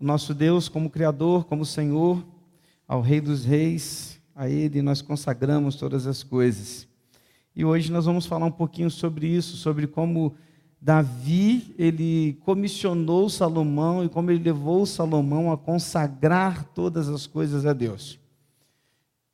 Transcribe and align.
o 0.00 0.04
nosso 0.04 0.32
Deus 0.32 0.68
como 0.68 0.88
Criador, 0.88 1.44
como 1.44 1.64
Senhor, 1.64 2.24
ao 2.88 3.02
Rei 3.02 3.20
dos 3.20 3.44
Reis, 3.44 4.18
a 4.34 4.48
Ele 4.48 4.80
nós 4.80 5.02
consagramos 5.02 5.76
todas 5.76 6.06
as 6.06 6.22
coisas. 6.22 6.88
E 7.54 7.64
hoje 7.64 7.92
nós 7.92 8.06
vamos 8.06 8.24
falar 8.24 8.46
um 8.46 8.50
pouquinho 8.50 8.90
sobre 8.90 9.26
isso, 9.26 9.56
sobre 9.56 9.86
como 9.86 10.34
Davi, 10.80 11.74
ele 11.76 12.38
comissionou 12.40 13.28
Salomão 13.28 14.02
e 14.02 14.08
como 14.08 14.30
ele 14.30 14.42
levou 14.42 14.86
Salomão 14.86 15.52
a 15.52 15.58
consagrar 15.58 16.64
todas 16.64 17.06
as 17.08 17.26
coisas 17.26 17.66
a 17.66 17.74
Deus. 17.74 18.18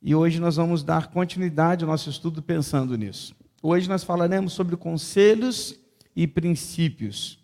E 0.01 0.13
hoje 0.13 0.41
nós 0.41 0.57
vamos 0.57 0.83
dar 0.83 1.07
continuidade 1.07 1.85
ao 1.85 1.89
nosso 1.89 2.09
estudo 2.09 2.41
pensando 2.41 2.97
nisso. 2.97 3.33
Hoje 3.63 3.87
nós 3.87 4.03
falaremos 4.03 4.51
sobre 4.51 4.75
conselhos 4.75 5.79
e 6.13 6.27
princípios. 6.27 7.39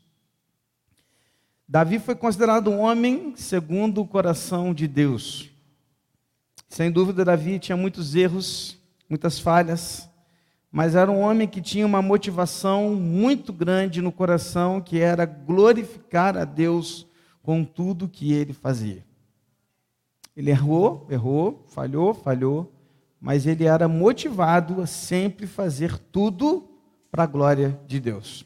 Davi 1.68 1.98
foi 1.98 2.16
considerado 2.16 2.70
um 2.70 2.80
homem 2.80 3.34
segundo 3.36 4.02
o 4.02 4.08
coração 4.08 4.74
de 4.74 4.88
Deus. 4.88 5.50
Sem 6.68 6.92
dúvida, 6.92 7.24
Davi 7.24 7.60
tinha 7.60 7.78
muitos 7.78 8.16
erros, 8.16 8.78
muitas 9.08 9.40
falhas, 9.40 10.10
mas 10.72 10.96
era 10.96 11.10
um 11.10 11.20
homem 11.20 11.48
que 11.48 11.62
tinha 11.62 11.86
uma 11.86 12.02
motivação 12.02 12.96
muito 12.96 13.54
grande 13.54 14.02
no 14.02 14.12
coração, 14.12 14.82
que 14.82 15.00
era 15.00 15.26
glorificar 15.26 16.36
a 16.38 16.44
Deus 16.46 17.08
com 17.42 17.64
tudo 17.64 18.10
que 18.10 18.34
ele 18.34 18.54
fazia. 18.54 19.06
Ele 20.36 20.50
errou, 20.50 21.08
errou, 21.10 21.64
falhou, 21.68 22.14
falhou, 22.14 22.74
mas 23.22 23.46
ele 23.46 23.66
era 23.66 23.88
motivado 23.88 24.82
a 24.82 24.88
sempre 24.88 25.46
fazer 25.46 25.98
tudo 25.98 26.68
para 27.12 27.24
a 27.24 27.28
glória 27.28 27.80
de 27.86 28.00
Deus. 28.00 28.46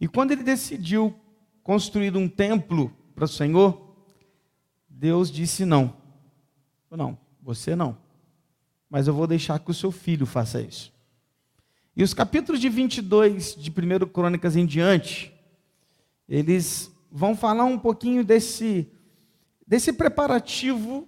E 0.00 0.08
quando 0.08 0.32
ele 0.32 0.42
decidiu 0.42 1.14
construir 1.68 2.16
um 2.16 2.26
templo 2.26 2.90
para 3.14 3.26
o 3.26 3.28
Senhor, 3.28 3.94
Deus 4.88 5.30
disse 5.30 5.66
não. 5.66 5.94
Não, 6.90 7.18
você 7.42 7.76
não. 7.76 7.98
Mas 8.88 9.06
eu 9.06 9.12
vou 9.12 9.26
deixar 9.26 9.58
que 9.58 9.70
o 9.70 9.74
seu 9.74 9.92
filho 9.92 10.24
faça 10.24 10.62
isso. 10.62 10.90
E 11.94 12.02
os 12.02 12.14
capítulos 12.14 12.58
de 12.58 12.70
22 12.70 13.54
de 13.54 13.70
1 13.70 14.08
Crônicas 14.08 14.56
em 14.56 14.64
diante, 14.64 15.30
eles 16.26 16.90
vão 17.12 17.36
falar 17.36 17.64
um 17.64 17.78
pouquinho 17.78 18.24
desse 18.24 18.90
desse 19.66 19.92
preparativo 19.92 21.06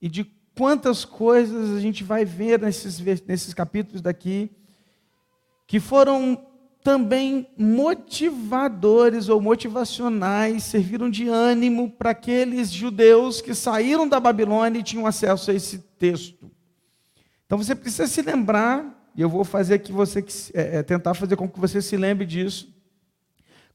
e 0.00 0.08
de 0.08 0.24
quantas 0.56 1.04
coisas 1.04 1.76
a 1.76 1.80
gente 1.80 2.02
vai 2.02 2.24
ver 2.24 2.58
nesses, 2.62 2.98
nesses 2.98 3.52
capítulos 3.52 4.00
daqui, 4.00 4.50
que 5.66 5.78
foram 5.78 6.49
também 6.82 7.46
motivadores 7.58 9.28
ou 9.28 9.40
motivacionais, 9.40 10.64
serviram 10.64 11.10
de 11.10 11.28
ânimo 11.28 11.90
para 11.90 12.10
aqueles 12.10 12.70
judeus 12.70 13.40
que 13.40 13.54
saíram 13.54 14.08
da 14.08 14.18
Babilônia 14.18 14.78
e 14.78 14.82
tinham 14.82 15.06
acesso 15.06 15.50
a 15.50 15.54
esse 15.54 15.78
texto. 15.98 16.50
Então 17.44 17.58
você 17.58 17.74
precisa 17.74 18.06
se 18.06 18.22
lembrar, 18.22 19.10
e 19.14 19.20
eu 19.20 19.28
vou 19.28 19.44
fazer 19.44 19.80
que 19.80 19.92
você 19.92 20.24
é, 20.54 20.78
é, 20.78 20.82
tentar 20.82 21.14
fazer 21.14 21.36
com 21.36 21.48
que 21.48 21.60
você 21.60 21.82
se 21.82 21.96
lembre 21.96 22.24
disso. 22.24 22.72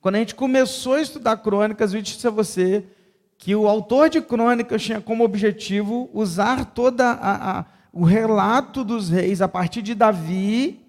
Quando 0.02 0.16
a 0.16 0.20
gente 0.20 0.34
começou 0.34 0.94
a 0.94 1.02
estudar 1.02 1.38
crônicas, 1.38 1.94
eu 1.94 2.02
disse 2.02 2.26
a 2.26 2.32
você 2.32 2.86
que 3.38 3.56
o 3.56 3.68
autor 3.68 4.10
de 4.10 4.22
crônicas 4.22 4.82
tinha 4.82 5.02
como 5.02 5.24
objetivo 5.24 6.10
usar 6.14 6.66
toda 6.66 7.12
a, 7.12 7.60
a, 7.60 7.66
o 7.92 8.04
relato 8.04 8.84
dos 8.84 9.10
reis 9.10 9.42
a 9.42 9.48
partir 9.48 9.82
de 9.82 9.94
Davi 9.94 10.85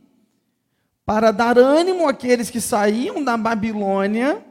para 1.07 1.31
dar 1.31 1.57
ânimo 1.57 2.09
àqueles 2.09 2.51
que 2.51 2.61
saíam 2.61 3.23
da 3.23 3.37
Babilônia 3.37 4.45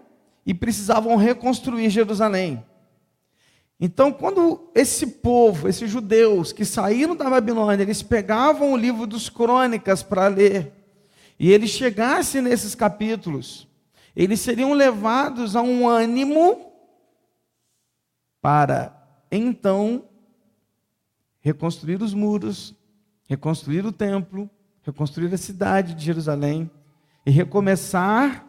e 0.46 0.54
precisavam 0.54 1.18
reconstruir 1.18 1.90
Jerusalém. 1.90 2.64
Então, 3.78 4.10
quando 4.10 4.72
esse 4.74 5.06
povo, 5.06 5.68
esses 5.68 5.92
judeus 5.92 6.54
que 6.54 6.64
saíram 6.64 7.14
da 7.14 7.30
Babilônia, 7.30 7.84
eles 7.84 8.02
pegavam 8.02 8.72
o 8.72 8.78
livro 8.78 9.06
dos 9.06 9.28
crônicas 9.28 10.02
para 10.02 10.30
ler, 10.30 10.72
e 11.38 11.52
eles 11.52 11.72
chegassem 11.72 12.42
nesses 12.42 12.74
capítulos, 12.74 13.68
eles 14.16 14.40
seriam 14.40 14.72
levados 14.72 15.58
a 15.58 15.62
um 15.62 15.86
ânimo 15.90 16.72
para 18.42 18.96
então 19.30 20.06
reconstruir 21.42 22.02
os 22.02 22.14
muros, 22.14 22.74
reconstruir 23.28 23.86
o 23.86 23.92
templo, 23.92 24.50
reconstruir 24.86 25.34
a 25.34 25.38
cidade 25.38 25.96
de 25.96 26.06
Jerusalém 26.06 26.70
e 27.26 27.32
recomeçar 27.32 28.46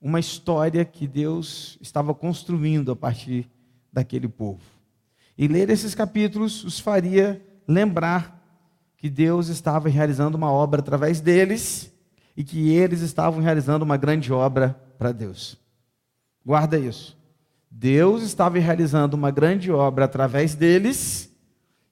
uma 0.00 0.18
história 0.18 0.84
que 0.84 1.06
Deus 1.06 1.78
estava 1.80 2.14
construindo 2.14 2.90
a 2.90 2.96
partir 2.96 3.48
daquele 3.92 4.26
povo. 4.26 4.62
E 5.36 5.46
ler 5.46 5.68
esses 5.68 5.94
capítulos 5.94 6.64
os 6.64 6.80
faria 6.80 7.44
lembrar 7.68 8.40
que 8.96 9.10
Deus 9.10 9.48
estava 9.48 9.88
realizando 9.88 10.36
uma 10.36 10.50
obra 10.50 10.80
através 10.80 11.20
deles 11.20 11.92
e 12.36 12.42
que 12.42 12.70
eles 12.70 13.00
estavam 13.02 13.40
realizando 13.40 13.84
uma 13.84 13.96
grande 13.96 14.32
obra 14.32 14.80
para 14.98 15.12
Deus. 15.12 15.58
Guarda 16.44 16.78
isso. 16.78 17.18
Deus 17.70 18.22
estava 18.22 18.58
realizando 18.58 19.14
uma 19.14 19.30
grande 19.30 19.70
obra 19.70 20.06
através 20.06 20.54
deles, 20.54 21.30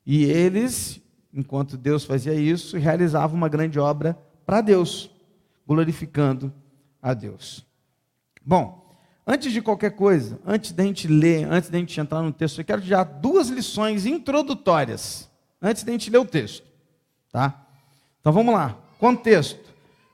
e 0.05 0.25
eles, 0.25 1.01
enquanto 1.33 1.77
Deus 1.77 2.05
fazia 2.05 2.35
isso, 2.35 2.77
realizavam 2.77 3.37
uma 3.37 3.49
grande 3.49 3.79
obra 3.79 4.19
para 4.47 4.61
Deus, 4.61 5.11
glorificando 5.67 6.53
a 7.03 7.15
Deus. 7.15 7.65
Bom, 8.45 8.97
antes 9.27 9.53
de 9.53 9.61
qualquer 9.61 9.91
coisa, 9.91 10.41
antes 10.47 10.73
da 10.73 10.83
gente 10.83 11.07
ler, 11.07 11.45
antes 11.51 11.69
da 11.69 11.79
gente 11.79 12.01
entrar 12.01 12.23
no 12.23 12.33
texto, 12.33 12.61
eu 12.61 12.65
quero 12.65 12.81
te 12.81 12.89
dar 12.89 13.05
duas 13.05 13.49
lições 13.49 14.07
introdutórias, 14.07 15.31
antes 15.61 15.83
da 15.83 15.93
gente 15.93 16.11
ler 16.11 16.19
o 16.19 16.25
texto, 16.25 16.67
tá? 17.31 17.67
Então 18.21 18.33
vamos 18.33 18.55
lá, 18.55 18.77
contexto. 18.99 19.69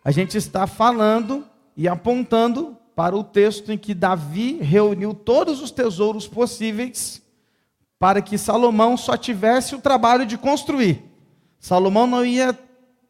A 0.05 0.11
gente 0.11 0.37
está 0.37 0.67
falando 0.67 1.47
e 1.77 1.89
apontando 1.89 2.77
para 2.95 3.17
o 3.17 3.25
texto 3.25 3.73
em 3.73 3.79
que 3.79 3.95
Davi 3.95 4.59
reuniu 4.59 5.15
todos 5.15 5.61
os 5.61 5.71
tesouros 5.71 6.29
possíveis 6.29 7.24
para 8.05 8.21
que 8.21 8.37
Salomão 8.37 8.99
só 8.99 9.17
tivesse 9.17 9.75
o 9.75 9.81
trabalho 9.81 10.27
de 10.27 10.37
construir. 10.37 11.11
Salomão 11.59 12.07
não 12.07 12.23
ia 12.23 12.55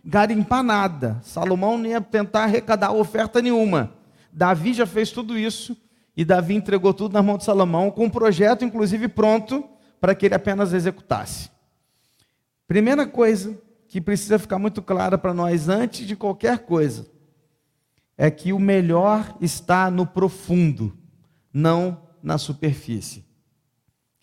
garimpar 0.04 0.62
nada, 0.62 1.20
Salomão 1.24 1.76
não 1.76 1.86
ia 1.86 2.00
tentar 2.00 2.44
arrecadar 2.44 2.92
oferta 2.92 3.42
nenhuma. 3.42 3.92
Davi 4.32 4.72
já 4.72 4.86
fez 4.86 5.10
tudo 5.10 5.36
isso 5.36 5.76
e 6.16 6.24
Davi 6.24 6.54
entregou 6.54 6.94
tudo 6.94 7.12
na 7.12 7.24
mão 7.24 7.36
de 7.36 7.42
Salomão, 7.42 7.90
com 7.90 8.04
um 8.04 8.08
projeto 8.08 8.64
inclusive 8.64 9.08
pronto 9.08 9.68
para 10.00 10.14
que 10.14 10.26
ele 10.26 10.36
apenas 10.36 10.72
executasse. 10.72 11.50
Primeira 12.68 13.04
coisa 13.04 13.60
que 13.88 14.00
precisa 14.00 14.38
ficar 14.38 14.60
muito 14.60 14.80
clara 14.80 15.18
para 15.18 15.34
nós 15.34 15.68
antes 15.68 16.06
de 16.06 16.14
qualquer 16.14 16.60
coisa 16.60 17.04
é 18.16 18.30
que 18.30 18.52
o 18.52 18.60
melhor 18.60 19.36
está 19.40 19.90
no 19.90 20.06
profundo, 20.06 20.96
não 21.52 22.00
na 22.22 22.38
superfície. 22.38 23.33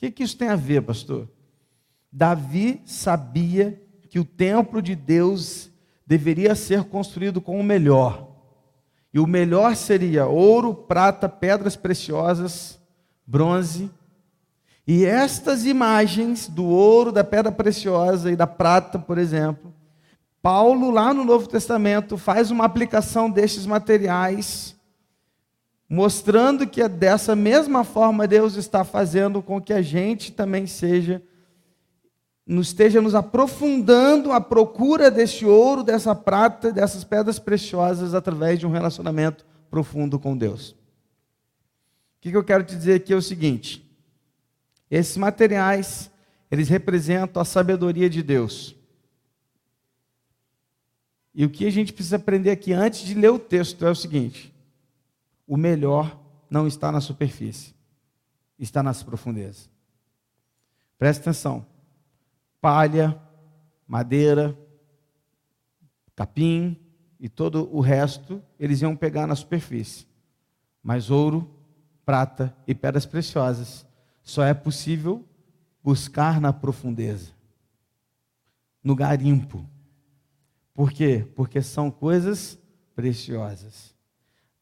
Que, 0.01 0.09
que 0.09 0.23
isso 0.23 0.35
tem 0.35 0.49
a 0.49 0.55
ver, 0.55 0.81
pastor? 0.81 1.29
Davi 2.11 2.81
sabia 2.85 3.79
que 4.09 4.19
o 4.19 4.25
templo 4.25 4.81
de 4.81 4.95
Deus 4.95 5.69
deveria 6.07 6.55
ser 6.55 6.85
construído 6.85 7.39
com 7.39 7.59
o 7.59 7.63
melhor. 7.63 8.27
E 9.13 9.19
o 9.19 9.27
melhor 9.27 9.75
seria 9.75 10.25
ouro, 10.25 10.73
prata, 10.73 11.29
pedras 11.29 11.75
preciosas, 11.75 12.81
bronze. 13.27 13.91
E 14.87 15.05
estas 15.05 15.67
imagens 15.67 16.49
do 16.49 16.65
ouro, 16.65 17.11
da 17.11 17.23
pedra 17.23 17.51
preciosa 17.51 18.31
e 18.31 18.35
da 18.35 18.47
prata, 18.47 18.97
por 18.97 19.19
exemplo, 19.19 19.71
Paulo, 20.41 20.89
lá 20.89 21.13
no 21.13 21.23
Novo 21.23 21.47
Testamento, 21.47 22.17
faz 22.17 22.49
uma 22.49 22.65
aplicação 22.65 23.29
destes 23.29 23.67
materiais, 23.67 24.75
mostrando 25.93 26.65
que 26.65 26.81
é 26.81 26.87
dessa 26.87 27.35
mesma 27.35 27.83
forma 27.83 28.25
Deus 28.25 28.55
está 28.55 28.81
fazendo 28.85 29.41
com 29.41 29.59
que 29.59 29.73
a 29.73 29.81
gente 29.81 30.31
também 30.31 30.65
seja, 30.65 31.21
nos 32.47 32.67
esteja 32.67 33.01
nos 33.01 33.13
aprofundando 33.13 34.31
a 34.31 34.39
procura 34.39 35.11
desse 35.11 35.45
ouro, 35.45 35.83
dessa 35.83 36.15
prata, 36.15 36.71
dessas 36.71 37.03
pedras 37.03 37.39
preciosas 37.39 38.13
através 38.13 38.57
de 38.57 38.65
um 38.65 38.71
relacionamento 38.71 39.45
profundo 39.69 40.17
com 40.17 40.37
Deus. 40.37 40.71
O 40.71 40.75
que 42.21 42.31
eu 42.31 42.43
quero 42.43 42.63
te 42.63 42.73
dizer 42.73 42.93
aqui 42.93 43.11
é 43.11 43.17
o 43.17 43.21
seguinte: 43.21 43.85
esses 44.89 45.17
materiais, 45.17 46.09
eles 46.49 46.69
representam 46.69 47.41
a 47.41 47.45
sabedoria 47.45 48.09
de 48.09 48.23
Deus. 48.23 48.77
E 51.35 51.43
o 51.43 51.49
que 51.49 51.65
a 51.65 51.71
gente 51.71 51.91
precisa 51.91 52.15
aprender 52.15 52.51
aqui 52.51 52.71
antes 52.71 53.01
de 53.01 53.13
ler 53.13 53.31
o 53.31 53.39
texto 53.39 53.85
é 53.85 53.89
o 53.89 53.95
seguinte: 53.95 54.53
o 55.51 55.57
melhor 55.57 56.17
não 56.49 56.65
está 56.65 56.93
na 56.93 57.01
superfície, 57.01 57.75
está 58.57 58.81
nas 58.81 59.03
profundezas. 59.03 59.69
Presta 60.97 61.23
atenção. 61.23 61.65
Palha, 62.61 63.21
madeira, 63.85 64.57
capim 66.15 66.77
e 67.19 67.27
todo 67.27 67.67
o 67.75 67.81
resto, 67.81 68.41
eles 68.57 68.81
iam 68.81 68.95
pegar 68.95 69.27
na 69.27 69.35
superfície. 69.35 70.07
Mas 70.81 71.09
ouro, 71.11 71.53
prata 72.05 72.55
e 72.65 72.73
pedras 72.73 73.05
preciosas. 73.05 73.85
Só 74.23 74.45
é 74.45 74.53
possível 74.53 75.27
buscar 75.83 76.39
na 76.39 76.53
profundeza, 76.53 77.33
no 78.81 78.95
garimpo. 78.95 79.67
Por 80.73 80.93
quê? 80.93 81.29
Porque 81.35 81.61
são 81.61 81.91
coisas 81.91 82.57
preciosas. 82.95 83.93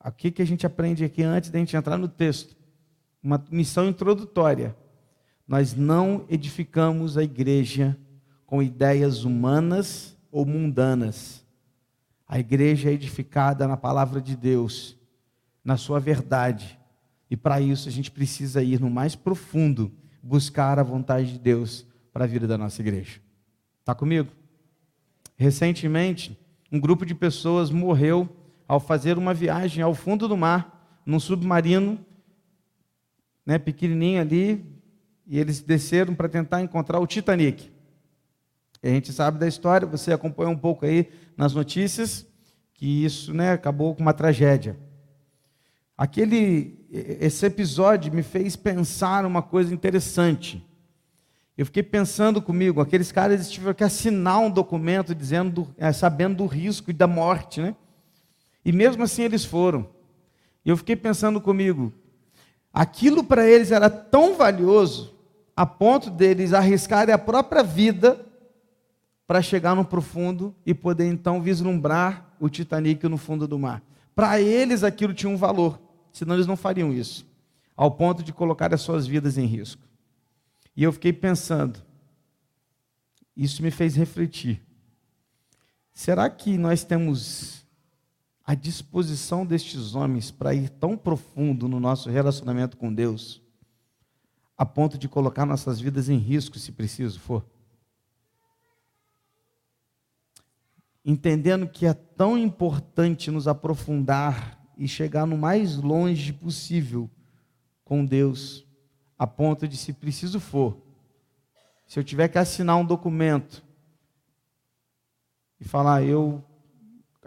O 0.04 0.12
que, 0.12 0.32
que 0.32 0.42
a 0.42 0.46
gente 0.46 0.66
aprende 0.66 1.04
aqui 1.04 1.24
antes 1.24 1.50
da 1.50 1.60
gente 1.60 1.76
entrar 1.76 1.98
no 1.98 2.08
texto? 2.08 2.56
Uma 3.22 3.44
missão 3.52 3.88
introdutória. 3.88 4.76
Nós 5.48 5.76
não 5.76 6.26
edificamos 6.30 7.18
a 7.18 7.24
igreja 7.24 7.98
com 8.46 8.64
ideias 8.64 9.26
humanas 9.26 10.18
ou 10.32 10.46
mundanas. 10.46 11.46
A 12.28 12.40
igreja 12.40 12.90
é 12.90 12.94
edificada 12.94 13.68
na 13.68 13.76
palavra 13.76 14.22
de 14.22 14.38
Deus, 14.38 14.98
na 15.64 15.76
sua 15.76 16.00
verdade. 16.00 16.80
E 17.30 17.36
para 17.36 17.60
isso 17.60 17.90
a 17.90 17.92
gente 17.92 18.10
precisa 18.10 18.64
ir 18.64 18.80
no 18.80 18.90
mais 18.90 19.16
profundo, 19.16 19.92
buscar 20.24 20.80
a 20.80 20.84
vontade 20.84 21.34
de 21.34 21.40
Deus 21.40 21.86
para 22.14 22.24
a 22.24 22.28
vida 22.28 22.48
da 22.48 22.58
nossa 22.58 22.82
igreja. 22.82 23.20
Está 23.80 23.94
comigo? 23.94 24.32
Recentemente, 25.36 26.40
um 26.72 26.80
grupo 26.80 27.06
de 27.06 27.16
pessoas 27.16 27.70
morreu 27.70 28.30
ao 28.70 28.80
fazer 28.80 29.18
uma 29.18 29.34
viagem 29.34 29.84
ao 29.84 29.96
fundo 29.96 30.28
do 30.28 30.38
mar, 30.38 31.02
num 31.04 31.20
submarino, 31.20 31.98
né, 33.44 33.58
pequenininho 33.58 34.22
ali, 34.22 34.64
e 35.26 35.40
eles 35.40 35.60
desceram 35.60 36.14
para 36.14 36.30
tentar 36.30 36.62
encontrar 36.62 37.00
o 37.00 37.08
Titanic. 37.08 37.72
E 38.84 38.88
a 38.88 38.92
gente 38.92 39.12
sabe 39.12 39.40
da 39.40 39.48
história, 39.48 39.88
você 39.88 40.14
acompanhou 40.14 40.52
um 40.52 40.58
pouco 40.58 40.86
aí 40.86 41.10
nas 41.36 41.56
notícias, 41.56 42.28
que 42.76 43.04
isso 43.04 43.34
né, 43.34 43.54
acabou 43.54 43.96
com 43.96 44.04
uma 44.04 44.14
tragédia. 44.14 44.78
Aquele, 45.98 46.86
esse 46.92 47.44
episódio 47.48 48.14
me 48.14 48.22
fez 48.22 48.56
pensar 48.56 49.26
uma 49.26 49.42
coisa 49.42 49.74
interessante. 49.74 50.64
Eu 51.58 51.66
fiquei 51.66 51.82
pensando 51.82 52.40
comigo, 52.40 52.82
aqueles 52.82 53.12
caras 53.12 53.50
tiveram 53.50 53.74
que 53.74 53.84
assinar 53.84 54.40
um 54.40 54.52
documento 54.52 55.16
dizendo, 55.16 55.68
é, 55.76 55.92
sabendo 55.92 56.38
do 56.38 56.46
risco 56.46 56.92
e 56.92 56.94
da 56.94 57.08
morte, 57.08 57.62
né? 57.62 57.76
E 58.64 58.72
mesmo 58.72 59.04
assim 59.04 59.24
eles 59.24 59.46
foram. 59.46 59.90
Eu 60.66 60.78
fiquei 60.78 60.96
pensando 60.96 61.40
comigo, 61.40 61.94
aquilo 62.74 63.24
para 63.24 63.48
eles 63.48 63.72
era 63.72 63.90
tão 63.90 64.36
valioso 64.36 65.16
a 65.56 65.66
ponto 65.66 66.10
deles 66.10 66.54
arriscarem 66.54 67.14
a 67.14 67.18
própria 67.18 67.62
vida 67.62 68.26
para 69.28 69.42
chegar 69.42 69.76
no 69.76 69.84
profundo 69.84 70.56
e 70.66 70.74
poder 70.74 71.06
então 71.06 71.42
vislumbrar 71.42 72.34
o 72.40 72.50
Titanic 72.50 73.04
no 73.08 73.18
fundo 73.18 73.48
do 73.48 73.60
mar. 73.60 73.84
Para 74.16 74.40
eles 74.40 74.84
aquilo 74.84 75.14
tinha 75.14 75.30
um 75.30 75.38
valor, 75.38 75.80
senão 76.14 76.36
eles 76.36 76.48
não 76.48 76.56
fariam 76.56 76.94
isso, 76.94 77.28
ao 77.76 77.92
ponto 77.92 78.24
de 78.24 78.32
colocar 78.32 78.74
as 78.74 78.82
suas 78.82 79.06
vidas 79.06 79.38
em 79.38 79.46
risco. 79.46 79.82
E 80.76 80.84
eu 80.84 80.94
fiquei 80.94 81.12
pensando, 81.12 81.82
isso 83.36 83.62
me 83.62 83.70
fez 83.70 83.96
refletir. 83.96 84.62
Será 85.94 86.30
que 86.30 86.58
nós 86.58 86.86
temos 86.86 87.59
a 88.50 88.56
disposição 88.56 89.46
destes 89.46 89.94
homens 89.94 90.32
para 90.32 90.56
ir 90.56 90.70
tão 90.70 90.98
profundo 90.98 91.68
no 91.68 91.80
nosso 91.80 92.10
relacionamento 92.10 92.78
com 92.78 92.92
Deus, 92.92 93.44
a 94.58 94.66
ponto 94.66 94.98
de 94.98 95.08
colocar 95.08 95.46
nossas 95.46 95.80
vidas 95.80 96.10
em 96.10 96.18
risco, 96.18 96.58
se 96.58 96.72
preciso 96.72 97.20
for? 97.20 97.46
Entendendo 101.06 101.70
que 101.70 101.86
é 101.86 101.94
tão 101.94 102.36
importante 102.36 103.30
nos 103.30 103.48
aprofundar 103.48 104.60
e 104.76 104.88
chegar 104.88 105.28
no 105.28 105.38
mais 105.38 105.76
longe 105.76 106.34
possível 106.34 107.08
com 107.86 108.04
Deus 108.04 108.66
a 109.16 109.28
ponto 109.28 109.68
de, 109.68 109.78
se 109.78 109.94
preciso 109.94 110.40
for, 110.40 110.76
se 111.86 112.00
eu 112.00 112.04
tiver 112.04 112.28
que 112.28 112.40
assinar 112.40 112.78
um 112.78 112.86
documento 112.86 113.64
e 115.60 115.64
falar, 115.64 116.02
eu 116.02 116.44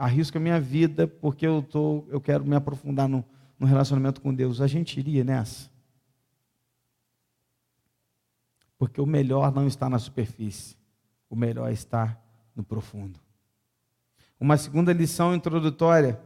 arrisco 0.03 0.37
a 0.37 0.41
minha 0.41 0.61
vida 0.61 1.07
porque 1.07 1.47
eu, 1.47 1.63
tô, 1.63 2.05
eu 2.09 2.21
quero 2.21 2.45
me 2.45 2.57
aprofundar 2.57 3.09
no, 3.09 3.25
no 3.57 3.69
relacionamento 3.69 4.21
com 4.21 4.35
Deus, 4.35 4.61
a 4.61 4.67
gente 4.67 4.99
iria 4.99 5.23
nessa? 5.23 5.71
Porque 8.77 9.01
o 9.01 9.07
melhor 9.07 9.55
não 9.55 9.65
está 9.65 9.89
na 9.89 10.01
superfície, 10.01 10.77
o 11.31 11.37
melhor 11.37 11.71
está 11.71 12.21
no 12.57 12.65
profundo. 12.65 13.21
Uma 14.41 14.57
segunda 14.57 14.93
lição 14.93 15.37
introdutória 15.37 16.21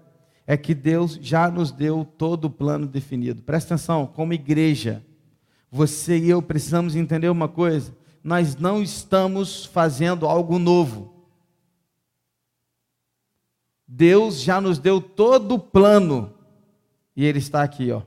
é 0.46 0.56
que 0.56 0.74
Deus 0.74 1.18
já 1.20 1.50
nos 1.50 1.70
deu 1.70 2.02
todo 2.02 2.46
o 2.46 2.50
plano 2.50 2.86
definido. 2.86 3.42
Presta 3.42 3.74
atenção, 3.74 4.06
como 4.06 4.32
igreja, 4.32 5.04
você 5.70 6.16
e 6.16 6.30
eu 6.30 6.40
precisamos 6.40 6.96
entender 6.96 7.28
uma 7.28 7.46
coisa: 7.46 7.94
nós 8.24 8.56
não 8.56 8.82
estamos 8.82 9.66
fazendo 9.66 10.26
algo 10.26 10.58
novo. 10.58 11.15
Deus 13.86 14.40
já 14.40 14.60
nos 14.60 14.78
deu 14.78 15.00
todo 15.00 15.54
o 15.54 15.58
plano 15.58 16.34
e 17.14 17.24
ele 17.24 17.38
está 17.38 17.62
aqui, 17.62 17.90
ó. 17.92 18.02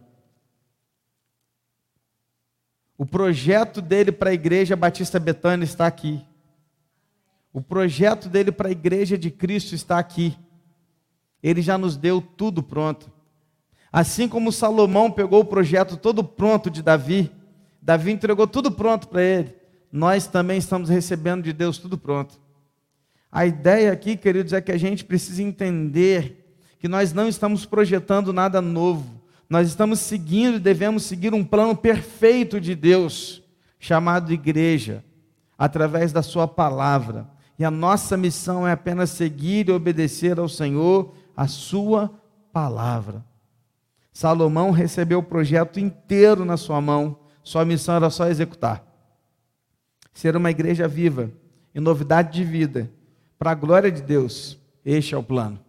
O 2.98 3.06
projeto 3.06 3.82
dele 3.82 4.12
para 4.12 4.30
a 4.30 4.34
igreja 4.34 4.76
Batista 4.76 5.20
Betânia 5.20 5.64
está 5.64 5.88
aqui. 5.88 6.22
O 7.54 7.62
projeto 7.62 8.28
dele 8.28 8.52
para 8.52 8.68
a 8.68 8.72
igreja 8.72 9.18
de 9.18 9.32
Cristo 9.32 9.74
está 9.74 9.98
aqui. 9.98 10.38
Ele 11.42 11.62
já 11.62 11.78
nos 11.78 11.96
deu 11.96 12.22
tudo 12.22 12.62
pronto. 12.62 13.10
Assim 13.92 14.28
como 14.28 14.52
Salomão 14.52 15.10
pegou 15.10 15.40
o 15.40 15.46
projeto 15.46 15.96
todo 15.96 16.24
pronto 16.24 16.70
de 16.70 16.84
Davi, 16.84 17.32
Davi 17.82 18.12
entregou 18.12 18.46
tudo 18.46 18.72
pronto 18.72 19.08
para 19.08 19.24
ele. 19.24 19.56
Nós 19.92 20.28
também 20.28 20.58
estamos 20.58 20.90
recebendo 20.90 21.44
de 21.44 21.54
Deus 21.54 21.78
tudo 21.78 21.98
pronto. 21.98 22.40
A 23.32 23.46
ideia 23.46 23.92
aqui, 23.92 24.18
queridos, 24.18 24.54
é 24.54 24.62
que 24.62 24.72
a 24.72 24.78
gente 24.78 25.06
precisa 25.06 25.44
entender 25.44 26.56
que 26.80 26.88
nós 26.88 27.14
não 27.14 27.28
estamos 27.28 27.66
projetando 27.66 28.34
nada 28.34 28.62
novo. 28.62 29.22
Nós 29.50 29.68
estamos 29.68 30.00
seguindo, 30.00 30.60
devemos 30.60 31.04
seguir 31.04 31.34
um 31.34 31.44
plano 31.44 31.76
perfeito 31.76 32.60
de 32.60 32.76
Deus, 32.76 33.44
chamado 33.80 34.34
igreja, 34.34 35.04
através 35.58 36.12
da 36.12 36.22
Sua 36.22 36.48
palavra. 36.48 37.28
E 37.58 37.66
a 37.66 37.72
nossa 37.72 38.16
missão 38.16 38.68
é 38.68 38.72
apenas 38.72 39.10
seguir 39.10 39.70
e 39.70 39.72
obedecer 39.72 40.40
ao 40.40 40.48
Senhor, 40.48 41.14
a 41.36 41.48
Sua 41.48 42.12
palavra. 42.54 43.26
Salomão 44.12 44.72
recebeu 44.72 45.20
o 45.20 45.24
projeto 45.24 45.80
inteiro 45.80 46.44
na 46.44 46.58
sua 46.58 46.82
mão 46.82 47.18
sua 47.50 47.66
missão 47.66 47.96
era 47.96 48.12
só 48.12 48.28
executar. 48.28 48.86
Ser 50.14 50.36
uma 50.36 50.52
igreja 50.52 50.88
viva, 50.88 51.32
em 51.74 51.80
novidade 51.80 52.32
de 52.32 52.44
vida, 52.44 52.92
para 53.40 53.52
a 53.52 53.56
glória 53.56 53.90
de 53.90 54.02
Deus. 54.02 54.60
Este 54.84 55.16
é 55.16 55.18
o 55.18 55.24
plano. 55.24 55.60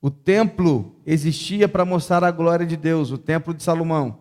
O 0.00 0.10
templo 0.10 0.94
existia 1.04 1.68
para 1.68 1.84
mostrar 1.84 2.22
a 2.22 2.30
glória 2.30 2.64
de 2.64 2.76
Deus, 2.76 3.10
o 3.10 3.18
templo 3.18 3.52
de 3.52 3.62
Salomão. 3.62 4.20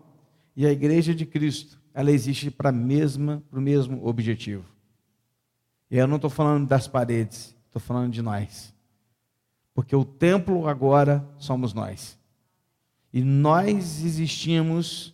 E 0.56 0.66
a 0.66 0.72
igreja 0.72 1.14
de 1.14 1.26
Cristo, 1.26 1.80
ela 1.94 2.12
existe 2.12 2.50
para, 2.50 2.72
o 2.72 3.62
mesmo 3.62 4.06
objetivo. 4.06 4.66
E 5.92 5.98
eu 5.98 6.08
não 6.08 6.16
estou 6.16 6.32
falando 6.32 6.68
das 6.68 6.88
paredes, 6.88 7.56
estou 7.68 7.80
falando 7.80 8.12
de 8.12 8.22
nós. 8.22 8.74
Porque 9.74 9.96
o 9.96 10.04
templo 10.04 10.68
agora 10.68 11.28
somos 11.38 11.74
nós. 11.74 12.18
E 13.14 13.22
nós 13.22 14.04
existimos 14.04 15.14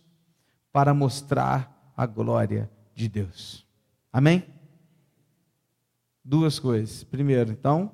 para 0.72 0.94
mostrar 0.94 1.92
a 1.94 2.06
glória 2.06 2.70
de 2.94 3.08
Deus. 3.08 3.66
Amém? 4.12 4.44
Duas 6.24 6.58
coisas. 6.58 7.04
Primeiro, 7.04 7.50
então, 7.50 7.90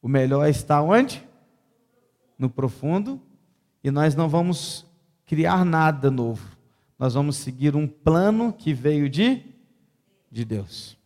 o 0.00 0.08
melhor 0.08 0.48
está 0.48 0.80
onde? 0.80 1.26
No 2.38 2.48
profundo. 2.48 3.20
E 3.84 3.90
nós 3.90 4.14
não 4.14 4.28
vamos 4.28 4.86
criar 5.26 5.64
nada 5.64 6.10
novo. 6.10 6.56
Nós 6.98 7.14
vamos 7.14 7.36
seguir 7.36 7.74
um 7.76 7.86
plano 7.86 8.52
que 8.52 8.72
veio 8.72 9.08
de, 9.08 9.42
de 10.30 10.44
Deus. 10.44 10.96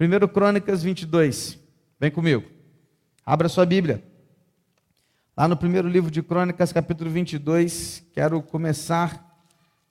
1 0.00 0.28
Crônicas 0.28 0.82
22. 0.82 1.58
Vem 2.00 2.10
comigo. 2.10 2.44
Abra 3.24 3.48
sua 3.48 3.66
Bíblia. 3.66 4.02
Lá 5.36 5.46
no 5.46 5.56
primeiro 5.56 5.88
livro 5.88 6.10
de 6.10 6.22
Crônicas, 6.22 6.72
capítulo 6.72 7.10
22, 7.10 8.04
quero 8.12 8.42
começar 8.42 9.28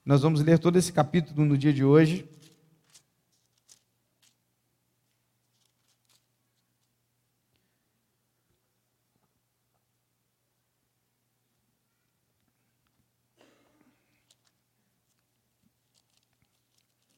nós 0.07 0.21
vamos 0.21 0.41
ler 0.41 0.57
todo 0.57 0.77
esse 0.77 0.93
capítulo 0.93 1.45
no 1.45 1.57
dia 1.57 1.73
de 1.73 1.83
hoje. 1.83 2.25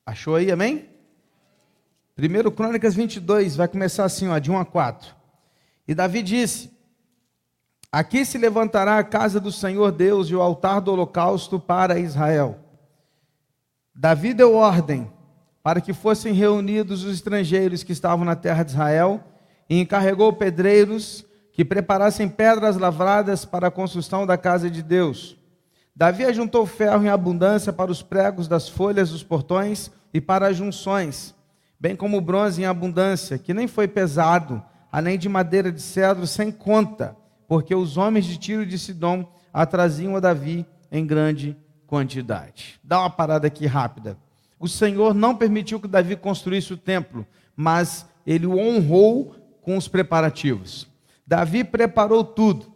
Achou 0.09 0.33
aí, 0.33 0.51
amém? 0.51 0.89
Primeiro 2.15 2.51
Crônicas 2.51 2.95
22, 2.95 3.55
vai 3.55 3.67
começar 3.67 4.05
assim, 4.05 4.27
ó, 4.27 4.39
de 4.39 4.49
1 4.49 4.57
a 4.57 4.65
4. 4.65 5.15
E 5.87 5.93
Davi 5.93 6.23
disse: 6.23 6.71
Aqui 7.91 8.25
se 8.25 8.39
levantará 8.39 8.97
a 8.97 9.03
casa 9.03 9.39
do 9.39 9.51
Senhor 9.51 9.91
Deus 9.91 10.27
e 10.29 10.35
o 10.35 10.41
altar 10.41 10.81
do 10.81 10.91
holocausto 10.91 11.59
para 11.59 11.99
Israel. 11.99 12.57
Davi 13.93 14.33
deu 14.33 14.55
ordem 14.55 15.11
para 15.61 15.79
que 15.79 15.93
fossem 15.93 16.33
reunidos 16.33 17.03
os 17.03 17.13
estrangeiros 17.13 17.83
que 17.83 17.91
estavam 17.91 18.25
na 18.25 18.35
terra 18.35 18.63
de 18.63 18.71
Israel 18.71 19.23
e 19.69 19.79
encarregou 19.79 20.33
pedreiros 20.33 21.23
que 21.53 21.63
preparassem 21.63 22.27
pedras 22.27 22.77
lavradas 22.77 23.45
para 23.45 23.67
a 23.67 23.71
construção 23.71 24.25
da 24.25 24.39
casa 24.39 24.71
de 24.71 24.81
Deus. 24.81 25.37
Davi 25.95 26.25
ajuntou 26.25 26.65
ferro 26.65 27.05
em 27.05 27.09
abundância 27.09 27.71
para 27.71 27.91
os 27.91 28.01
pregos 28.01 28.47
das 28.47 28.67
folhas 28.67 29.11
dos 29.11 29.21
portões 29.21 29.91
e 30.13 30.19
para 30.19 30.47
as 30.47 30.57
junções, 30.57 31.35
bem 31.79 31.95
como 31.95 32.21
bronze 32.21 32.61
em 32.61 32.65
abundância, 32.65 33.37
que 33.37 33.53
nem 33.53 33.67
foi 33.67 33.87
pesado, 33.87 34.63
além 34.91 35.17
de 35.17 35.29
madeira 35.29 35.71
de 35.71 35.81
cedro 35.81 36.25
sem 36.25 36.51
conta, 36.51 37.15
porque 37.47 37.73
os 37.73 37.97
homens 37.97 38.25
de 38.25 38.37
Tiro 38.37 38.63
e 38.63 38.65
de 38.65 38.77
Sidom 38.77 39.27
a 39.53 39.65
traziam 39.65 40.15
a 40.15 40.19
Davi 40.19 40.65
em 40.91 41.05
grande 41.05 41.55
quantidade. 41.87 42.79
Dá 42.83 42.99
uma 42.99 43.09
parada 43.09 43.47
aqui 43.47 43.65
rápida. 43.65 44.17
O 44.59 44.67
Senhor 44.67 45.13
não 45.13 45.35
permitiu 45.35 45.79
que 45.79 45.87
Davi 45.87 46.15
construísse 46.15 46.73
o 46.73 46.77
templo, 46.77 47.25
mas 47.55 48.05
ele 48.25 48.45
o 48.45 48.57
honrou 48.57 49.35
com 49.61 49.77
os 49.77 49.87
preparativos. 49.87 50.87
Davi 51.25 51.63
preparou 51.63 52.23
tudo. 52.23 52.71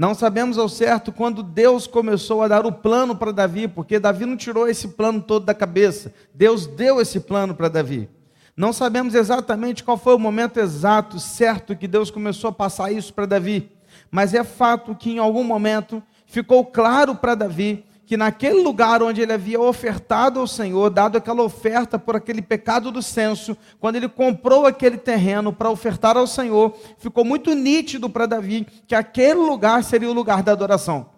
Não 0.00 0.14
sabemos 0.14 0.56
ao 0.56 0.66
certo 0.66 1.12
quando 1.12 1.42
Deus 1.42 1.86
começou 1.86 2.40
a 2.40 2.48
dar 2.48 2.64
o 2.64 2.72
plano 2.72 3.14
para 3.14 3.32
Davi, 3.32 3.68
porque 3.68 3.98
Davi 3.98 4.24
não 4.24 4.34
tirou 4.34 4.66
esse 4.66 4.88
plano 4.88 5.20
todo 5.20 5.44
da 5.44 5.52
cabeça. 5.52 6.14
Deus 6.32 6.66
deu 6.66 7.02
esse 7.02 7.20
plano 7.20 7.54
para 7.54 7.68
Davi. 7.68 8.08
Não 8.56 8.72
sabemos 8.72 9.14
exatamente 9.14 9.84
qual 9.84 9.98
foi 9.98 10.14
o 10.14 10.18
momento 10.18 10.58
exato, 10.58 11.20
certo, 11.20 11.76
que 11.76 11.86
Deus 11.86 12.10
começou 12.10 12.48
a 12.48 12.52
passar 12.52 12.90
isso 12.90 13.12
para 13.12 13.26
Davi. 13.26 13.70
Mas 14.10 14.32
é 14.32 14.42
fato 14.42 14.94
que 14.94 15.10
em 15.10 15.18
algum 15.18 15.44
momento 15.44 16.02
ficou 16.24 16.64
claro 16.64 17.14
para 17.14 17.34
Davi 17.34 17.84
que 18.10 18.16
naquele 18.16 18.60
lugar 18.60 19.04
onde 19.04 19.20
ele 19.20 19.32
havia 19.32 19.60
ofertado 19.60 20.40
ao 20.40 20.46
Senhor, 20.48 20.90
dado 20.90 21.16
aquela 21.16 21.44
oferta 21.44 21.96
por 21.96 22.16
aquele 22.16 22.42
pecado 22.42 22.90
do 22.90 23.00
censo, 23.00 23.56
quando 23.78 23.94
ele 23.94 24.08
comprou 24.08 24.66
aquele 24.66 24.96
terreno 24.96 25.52
para 25.52 25.70
ofertar 25.70 26.16
ao 26.16 26.26
Senhor, 26.26 26.76
ficou 26.98 27.24
muito 27.24 27.54
nítido 27.54 28.10
para 28.10 28.26
Davi 28.26 28.66
que 28.88 28.96
aquele 28.96 29.38
lugar 29.38 29.84
seria 29.84 30.10
o 30.10 30.12
lugar 30.12 30.42
da 30.42 30.50
adoração, 30.50 31.08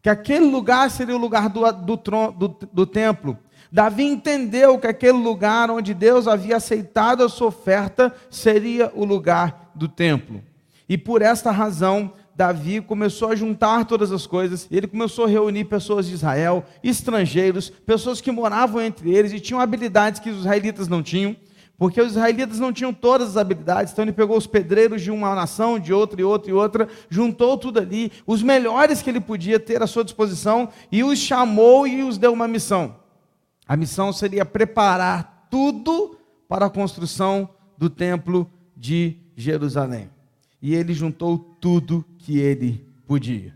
que 0.00 0.08
aquele 0.08 0.44
lugar 0.44 0.88
seria 0.88 1.16
o 1.16 1.18
lugar 1.18 1.48
do, 1.48 1.68
do, 1.72 1.96
do, 1.96 2.56
do 2.72 2.86
templo. 2.86 3.36
Davi 3.72 4.04
entendeu 4.04 4.78
que 4.78 4.86
aquele 4.86 5.18
lugar 5.18 5.68
onde 5.68 5.92
Deus 5.92 6.28
havia 6.28 6.58
aceitado 6.58 7.24
a 7.24 7.28
sua 7.28 7.48
oferta 7.48 8.14
seria 8.30 8.92
o 8.94 9.04
lugar 9.04 9.72
do 9.74 9.88
templo. 9.88 10.40
E 10.88 10.96
por 10.96 11.22
esta 11.22 11.50
razão, 11.50 12.12
Davi 12.36 12.82
começou 12.82 13.30
a 13.30 13.34
juntar 13.34 13.86
todas 13.86 14.12
as 14.12 14.26
coisas, 14.26 14.68
ele 14.70 14.86
começou 14.86 15.24
a 15.24 15.28
reunir 15.28 15.64
pessoas 15.64 16.06
de 16.06 16.12
Israel, 16.12 16.66
estrangeiros, 16.84 17.70
pessoas 17.70 18.20
que 18.20 18.30
moravam 18.30 18.82
entre 18.82 19.10
eles 19.10 19.32
e 19.32 19.40
tinham 19.40 19.58
habilidades 19.58 20.20
que 20.20 20.28
os 20.28 20.40
israelitas 20.40 20.86
não 20.86 21.02
tinham, 21.02 21.34
porque 21.78 21.98
os 21.98 22.10
israelitas 22.10 22.58
não 22.58 22.74
tinham 22.74 22.92
todas 22.92 23.30
as 23.30 23.36
habilidades, 23.38 23.90
então 23.90 24.04
ele 24.04 24.12
pegou 24.12 24.36
os 24.36 24.46
pedreiros 24.46 25.00
de 25.00 25.10
uma 25.10 25.34
nação, 25.34 25.78
de 25.78 25.94
outra 25.94 26.20
e 26.20 26.24
outra 26.24 26.50
e 26.50 26.52
outra, 26.52 26.88
juntou 27.08 27.56
tudo 27.56 27.80
ali, 27.80 28.12
os 28.26 28.42
melhores 28.42 29.00
que 29.00 29.08
ele 29.08 29.20
podia 29.20 29.58
ter 29.58 29.82
à 29.82 29.86
sua 29.86 30.04
disposição, 30.04 30.68
e 30.92 31.02
os 31.02 31.18
chamou 31.18 31.86
e 31.86 32.02
os 32.02 32.18
deu 32.18 32.34
uma 32.34 32.46
missão. 32.46 32.96
A 33.66 33.78
missão 33.78 34.12
seria 34.12 34.44
preparar 34.44 35.48
tudo 35.50 36.18
para 36.46 36.66
a 36.66 36.70
construção 36.70 37.48
do 37.78 37.88
templo 37.88 38.50
de 38.76 39.16
Jerusalém. 39.34 40.15
E 40.66 40.74
ele 40.74 40.92
juntou 40.92 41.38
tudo 41.38 42.04
que 42.18 42.40
ele 42.40 42.84
podia. 43.06 43.54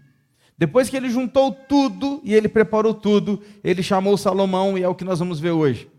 Depois 0.56 0.88
que 0.88 0.96
ele 0.96 1.10
juntou 1.10 1.50
tudo 1.50 2.20
e 2.22 2.32
ele 2.32 2.48
preparou 2.48 2.94
tudo, 2.94 3.42
ele 3.64 3.82
chamou 3.82 4.16
Salomão 4.16 4.78
e 4.78 4.84
é 4.84 4.88
o 4.88 4.94
que 4.94 5.02
nós 5.02 5.18
vamos 5.18 5.40
ver 5.40 5.50
hoje. 5.50 5.90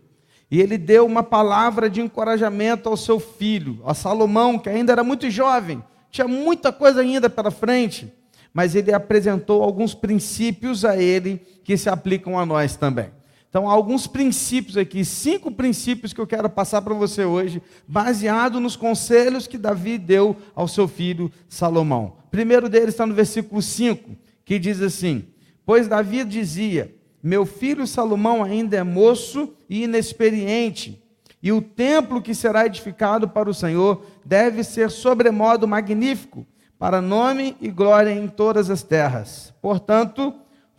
E 0.50 0.58
ele 0.58 0.78
deu 0.78 1.04
uma 1.04 1.22
palavra 1.22 1.90
de 1.90 2.00
encorajamento 2.00 2.88
ao 2.88 2.96
seu 2.96 3.20
filho, 3.20 3.78
a 3.84 3.92
Salomão, 3.92 4.58
que 4.58 4.70
ainda 4.70 4.90
era 4.90 5.04
muito 5.04 5.28
jovem, 5.28 5.84
tinha 6.10 6.26
muita 6.26 6.72
coisa 6.72 7.02
ainda 7.02 7.28
pela 7.28 7.50
frente, 7.50 8.10
mas 8.54 8.74
ele 8.74 8.90
apresentou 8.90 9.62
alguns 9.62 9.92
princípios 9.92 10.82
a 10.82 10.96
ele 10.96 11.42
que 11.62 11.76
se 11.76 11.90
aplicam 11.90 12.38
a 12.38 12.46
nós 12.46 12.74
também. 12.74 13.10
Então, 13.52 13.68
há 13.68 13.72
alguns 13.74 14.06
princípios 14.06 14.78
aqui, 14.78 15.04
cinco 15.04 15.50
princípios 15.50 16.14
que 16.14 16.20
eu 16.22 16.26
quero 16.26 16.48
passar 16.48 16.80
para 16.80 16.94
você 16.94 17.22
hoje, 17.22 17.60
baseado 17.86 18.58
nos 18.58 18.76
conselhos 18.76 19.46
que 19.46 19.58
Davi 19.58 19.98
deu 19.98 20.34
ao 20.54 20.66
seu 20.66 20.88
filho 20.88 21.30
Salomão. 21.50 22.14
Primeiro 22.30 22.66
deles 22.66 22.94
está 22.94 23.04
no 23.04 23.12
versículo 23.12 23.60
5, 23.60 24.16
que 24.42 24.58
diz 24.58 24.80
assim: 24.80 25.26
Pois 25.66 25.86
Davi 25.86 26.24
dizia: 26.24 26.94
Meu 27.22 27.44
filho 27.44 27.86
Salomão 27.86 28.42
ainda 28.42 28.78
é 28.78 28.82
moço 28.82 29.52
e 29.68 29.84
inexperiente, 29.84 31.04
e 31.42 31.52
o 31.52 31.60
templo 31.60 32.22
que 32.22 32.34
será 32.34 32.64
edificado 32.64 33.28
para 33.28 33.50
o 33.50 33.54
Senhor 33.54 34.02
deve 34.24 34.64
ser 34.64 34.90
sobremodo 34.90 35.68
magnífico, 35.68 36.46
para 36.78 37.02
nome 37.02 37.54
e 37.60 37.68
glória 37.68 38.12
em 38.12 38.28
todas 38.28 38.70
as 38.70 38.82
terras. 38.82 39.52
Portanto, 39.60 40.32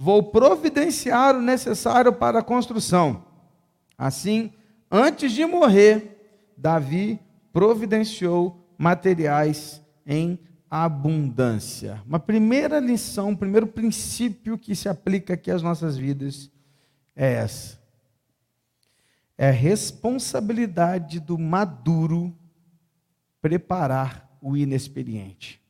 vou 0.04 0.22
providenciar 0.22 1.34
o 1.34 1.42
necessário 1.42 2.12
para 2.12 2.40
a 2.40 2.44
construção. 2.44 3.24
Assim, 3.98 4.52
antes 4.92 5.32
de 5.32 5.46
morrer, 5.46 6.52
Davi 6.58 7.22
providenciou 7.54 8.68
materiais 8.78 9.82
em 10.06 10.38
abundância. 10.70 12.04
Uma 12.06 12.20
primeira 12.20 12.80
lição, 12.80 13.30
um 13.30 13.36
primeiro 13.36 13.66
princípio 13.66 14.58
que 14.58 14.76
se 14.76 14.90
aplica 14.90 15.36
aqui 15.36 15.50
às 15.50 15.62
nossas 15.62 15.96
vidas 15.96 16.52
é 17.16 17.36
essa. 17.36 17.80
É 19.38 19.50
responsabilidade 19.52 21.22
do 21.22 21.40
maduro 21.40 22.38
preparar 23.42 24.30
o 24.42 24.58
inexperiente. 24.58 25.62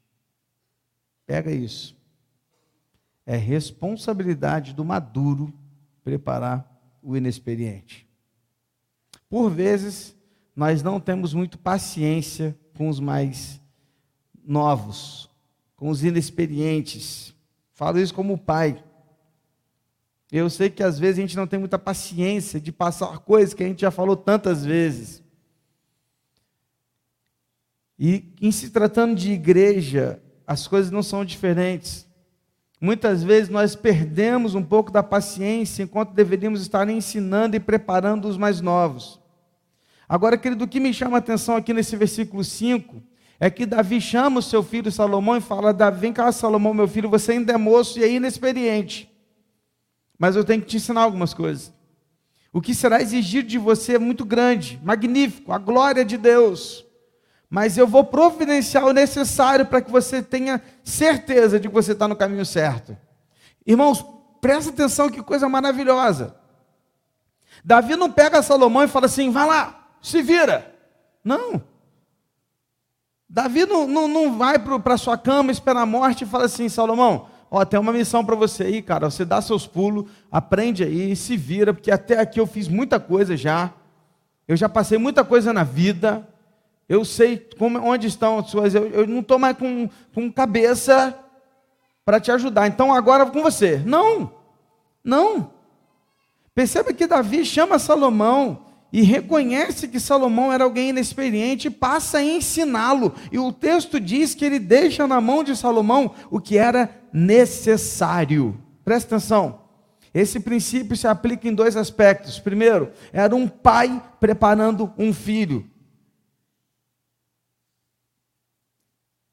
Pega 1.28 1.52
isso. 1.52 1.96
É 3.26 3.38
responsabilidade 3.38 4.74
do 4.74 4.84
maduro 4.84 5.54
preparar 6.04 6.70
o 7.02 7.16
inexperiente. 7.16 8.08
Por 9.30 9.50
vezes, 9.50 10.16
nós 10.56 10.84
não 10.84 11.00
temos 11.00 11.34
muito 11.34 11.58
paciência 11.58 12.58
com 12.76 12.90
os 12.90 13.00
mais 13.00 13.60
novos, 14.46 15.30
com 15.76 15.90
os 15.90 16.04
inexperientes. 16.04 17.34
Falo 17.72 18.00
isso 18.00 18.14
como 18.14 18.38
pai. 18.38 18.84
Eu 20.32 20.50
sei 20.50 20.70
que 20.70 20.82
às 20.82 20.98
vezes 20.98 21.20
a 21.20 21.22
gente 21.22 21.36
não 21.36 21.48
tem 21.48 21.60
muita 21.60 21.78
paciência 21.78 22.60
de 22.60 22.72
passar 22.72 23.20
coisas 23.20 23.54
que 23.54 23.64
a 23.64 23.68
gente 23.68 23.82
já 23.82 23.92
falou 23.92 24.16
tantas 24.16 24.66
vezes. 24.66 25.24
E 27.98 28.34
em 28.42 28.52
se 28.52 28.72
tratando 28.72 29.16
de 29.16 29.32
igreja, 29.32 30.22
as 30.46 30.68
coisas 30.68 30.92
não 30.92 31.04
são 31.04 31.24
diferentes. 31.24 32.08
Muitas 32.84 33.24
vezes 33.24 33.48
nós 33.48 33.78
perdemos 33.78 34.56
um 34.56 34.62
pouco 34.62 34.92
da 34.92 35.02
paciência 35.02 35.84
enquanto 35.84 36.12
deveríamos 36.12 36.60
estar 36.62 36.90
ensinando 36.90 37.56
e 37.56 37.60
preparando 37.60 38.28
os 38.28 38.38
mais 38.38 38.60
novos. 38.60 39.22
Agora, 40.06 40.38
querido, 40.38 40.66
o 40.66 40.68
que 40.68 40.82
me 40.82 40.94
chama 40.94 41.16
a 41.16 41.20
atenção 41.20 41.56
aqui 41.56 41.74
nesse 41.74 41.96
versículo 41.96 42.44
5 42.44 43.02
é 43.40 43.50
que 43.50 43.66
Davi 43.66 44.02
chama 44.02 44.40
o 44.40 44.44
seu 44.44 44.62
filho 44.62 44.92
Salomão 44.92 45.38
e 45.38 45.40
fala: 45.40 45.74
Davi, 45.74 46.02
vem 46.02 46.12
cá, 46.12 46.30
Salomão, 46.34 46.74
meu 46.74 46.86
filho, 46.86 47.10
você 47.10 47.32
ainda 47.32 47.54
é 47.54 47.58
moço 47.58 48.00
e 48.00 48.04
é 48.04 48.12
inexperiente, 48.12 49.10
mas 50.20 50.36
eu 50.36 50.44
tenho 50.44 50.60
que 50.60 50.68
te 50.68 50.76
ensinar 50.76 51.04
algumas 51.04 51.34
coisas. 51.34 51.74
O 52.52 52.60
que 52.60 52.76
será 52.76 53.02
exigido 53.02 53.48
de 53.48 53.58
você 53.58 53.96
é 53.96 54.00
muito 54.00 54.26
grande, 54.26 54.78
magnífico, 54.84 55.54
a 55.54 55.58
glória 55.58 56.04
de 56.04 56.18
Deus 56.18 56.83
mas 57.54 57.78
eu 57.78 57.86
vou 57.86 58.04
providenciar 58.04 58.84
o 58.84 58.94
necessário 58.94 59.68
para 59.68 59.80
que 59.80 59.92
você 59.92 60.24
tenha 60.24 60.60
certeza 60.84 61.60
de 61.60 61.68
que 61.68 61.74
você 61.74 61.92
está 61.92 62.08
no 62.08 62.16
caminho 62.16 62.44
certo. 62.44 62.98
Irmãos, 63.64 64.04
presta 64.42 64.72
atenção 64.72 65.08
que 65.08 65.22
coisa 65.22 65.48
maravilhosa. 65.48 66.36
Davi 67.64 67.96
não 67.96 68.12
pega 68.12 68.42
Salomão 68.42 68.84
e 68.84 68.88
fala 68.88 69.06
assim: 69.06 69.30
vai 69.30 69.46
lá, 69.46 69.88
se 70.02 70.24
vira. 70.24 70.76
Não. 71.24 71.62
Davi 73.30 73.68
não, 73.68 73.88
não, 73.88 74.08
não 74.08 74.36
vai 74.36 74.58
para 74.58 74.98
sua 74.98 75.16
cama, 75.16 75.52
espera 75.52 75.82
a 75.82 75.86
morte 75.86 76.24
e 76.24 76.28
fala 76.28 76.46
assim: 76.46 76.68
Salomão, 76.68 77.28
ó, 77.52 77.64
tem 77.64 77.80
uma 77.80 77.94
missão 77.94 78.26
para 78.26 78.36
você 78.36 78.64
aí, 78.64 78.82
cara. 78.82 79.12
Você 79.12 79.24
dá 79.24 79.40
seus 79.44 79.68
pulos, 79.68 80.10
aprende 80.32 80.84
aí, 80.84 81.16
se 81.16 81.38
vira, 81.38 81.72
porque 81.72 81.92
até 81.92 82.20
aqui 82.20 82.40
eu 82.40 82.48
fiz 82.48 82.68
muita 82.68 83.00
coisa 83.00 83.38
já. 83.38 83.72
Eu 84.48 84.58
já 84.58 84.68
passei 84.68 84.98
muita 84.98 85.24
coisa 85.24 85.54
na 85.54 85.64
vida. 85.64 86.28
Eu 86.88 87.06
sei 87.06 87.38
como, 87.58 87.80
onde 87.80 88.08
estão 88.08 88.40
as 88.40 88.50
suas. 88.50 88.76
Eu, 88.76 88.88
eu 88.88 89.08
não 89.08 89.20
estou 89.20 89.40
mais 89.40 89.58
com, 89.58 89.90
com 90.14 90.32
cabeça 90.32 91.18
para 92.06 92.20
te 92.20 92.32
ajudar. 92.32 92.68
Então 92.68 92.94
agora 92.94 93.26
com 93.26 93.42
você. 93.42 93.82
Não, 93.86 94.32
não. 95.04 95.52
Perceba 96.54 96.94
que 96.94 97.08
Davi 97.08 97.46
chama 97.46 97.80
Salomão 97.80 98.66
e 98.92 99.02
reconhece 99.02 99.88
que 99.88 100.00
Salomão 100.00 100.54
era 100.54 100.64
alguém 100.64 100.90
inexperiente 100.90 101.68
e 101.68 101.72
passa 101.72 102.20
a 102.20 102.24
ensiná-lo. 102.24 103.14
E 103.32 103.40
o 103.40 103.52
texto 103.52 104.00
diz 104.00 104.36
que 104.36 104.46
ele 104.46 104.60
deixa 104.60 105.08
na 105.08 105.20
mão 105.20 105.44
de 105.44 105.56
Salomão 105.56 106.14
o 106.30 106.40
que 106.40 106.58
era 106.58 106.90
necessário. 107.12 108.56
Presta 108.86 109.16
atenção. 109.16 109.62
Esse 110.14 110.40
princípio 110.40 110.96
se 110.96 111.08
aplica 111.08 111.48
em 111.48 111.56
dois 111.56 111.76
aspectos. 111.76 112.38
Primeiro, 112.38 112.92
era 113.12 113.36
um 113.36 113.48
pai 113.48 114.00
preparando 114.20 114.94
um 114.96 115.12
filho. 115.12 115.68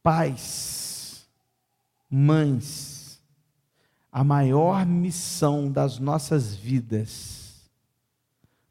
Pais, 0.03 1.29
mães, 2.09 3.21
a 4.11 4.25
maior 4.25 4.87
missão 4.87 5.71
das 5.71 5.99
nossas 5.99 6.55
vidas 6.55 7.71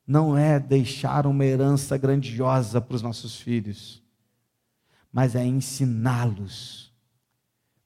não 0.05 0.35
é 0.35 0.59
deixar 0.59 1.27
uma 1.27 1.45
herança 1.45 1.95
grandiosa 1.97 2.81
para 2.81 2.95
os 2.95 3.01
nossos 3.03 3.39
filhos, 3.39 4.01
mas 5.13 5.35
é 5.35 5.45
ensiná-los, 5.45 6.91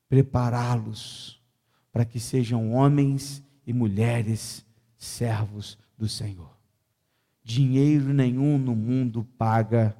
prepará-los 0.07 1.41
para 1.91 2.05
que 2.05 2.19
sejam 2.19 2.71
homens 2.71 3.43
e 3.67 3.73
mulheres 3.73 4.65
servos 4.97 5.77
do 5.97 6.07
Senhor. 6.07 6.57
Dinheiro 7.43 8.13
nenhum 8.13 8.57
no 8.57 8.73
mundo 8.73 9.27
paga 9.37 9.95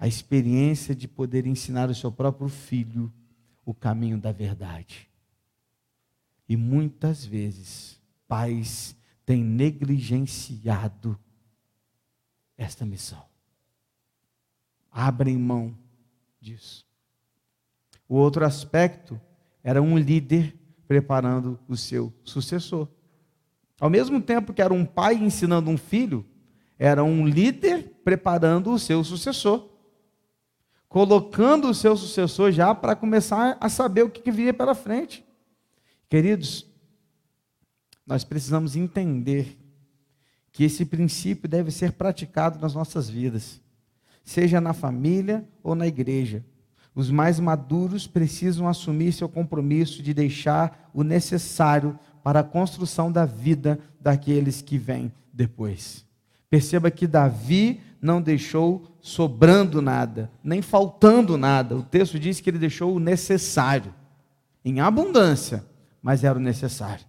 a 0.00 0.08
experiência 0.08 0.94
de 0.94 1.06
poder 1.06 1.46
ensinar 1.46 1.90
o 1.90 1.94
seu 1.94 2.10
próprio 2.10 2.48
filho 2.48 3.12
o 3.66 3.74
caminho 3.74 4.18
da 4.18 4.32
verdade. 4.32 5.10
E 6.48 6.56
muitas 6.56 7.22
vezes, 7.22 8.00
pais 8.26 8.96
têm 9.26 9.44
negligenciado 9.44 11.20
esta 12.56 12.86
missão. 12.86 13.22
Abrem 14.90 15.36
mão 15.36 15.76
disso. 16.40 16.86
O 18.08 18.16
outro 18.16 18.44
aspecto 18.44 19.20
era 19.62 19.82
um 19.82 19.98
líder 19.98 20.56
preparando 20.88 21.60
o 21.68 21.76
seu 21.76 22.10
sucessor. 22.24 22.88
Ao 23.78 23.90
mesmo 23.90 24.20
tempo 24.20 24.54
que 24.54 24.62
era 24.62 24.72
um 24.72 24.86
pai 24.86 25.14
ensinando 25.16 25.70
um 25.70 25.76
filho, 25.76 26.26
era 26.78 27.04
um 27.04 27.28
líder 27.28 28.00
preparando 28.02 28.72
o 28.72 28.78
seu 28.78 29.04
sucessor. 29.04 29.69
Colocando 30.90 31.70
o 31.70 31.74
seu 31.74 31.96
sucessor 31.96 32.50
já 32.50 32.74
para 32.74 32.96
começar 32.96 33.56
a 33.60 33.68
saber 33.68 34.02
o 34.02 34.10
que 34.10 34.28
viria 34.28 34.52
pela 34.52 34.74
frente. 34.74 35.24
Queridos, 36.08 36.66
nós 38.04 38.24
precisamos 38.24 38.74
entender 38.74 39.56
que 40.50 40.64
esse 40.64 40.84
princípio 40.84 41.48
deve 41.48 41.70
ser 41.70 41.92
praticado 41.92 42.58
nas 42.58 42.74
nossas 42.74 43.08
vidas, 43.08 43.60
seja 44.24 44.60
na 44.60 44.72
família 44.72 45.48
ou 45.62 45.76
na 45.76 45.86
igreja. 45.86 46.44
Os 46.92 47.08
mais 47.08 47.38
maduros 47.38 48.08
precisam 48.08 48.66
assumir 48.66 49.12
seu 49.12 49.28
compromisso 49.28 50.02
de 50.02 50.12
deixar 50.12 50.90
o 50.92 51.04
necessário 51.04 51.96
para 52.20 52.40
a 52.40 52.44
construção 52.44 53.12
da 53.12 53.24
vida 53.24 53.78
daqueles 54.00 54.60
que 54.60 54.76
vêm 54.76 55.12
depois. 55.32 56.04
Perceba 56.50 56.90
que 56.90 57.06
Davi 57.06 57.80
não 58.02 58.20
deixou 58.20 58.98
sobrando 59.00 59.80
nada, 59.80 60.30
nem 60.42 60.60
faltando 60.60 61.38
nada. 61.38 61.76
O 61.76 61.82
texto 61.82 62.18
diz 62.18 62.40
que 62.40 62.50
ele 62.50 62.58
deixou 62.58 62.94
o 62.94 63.00
necessário, 63.00 63.94
em 64.64 64.80
abundância, 64.80 65.64
mas 66.02 66.24
era 66.24 66.38
o 66.38 66.42
necessário. 66.42 67.06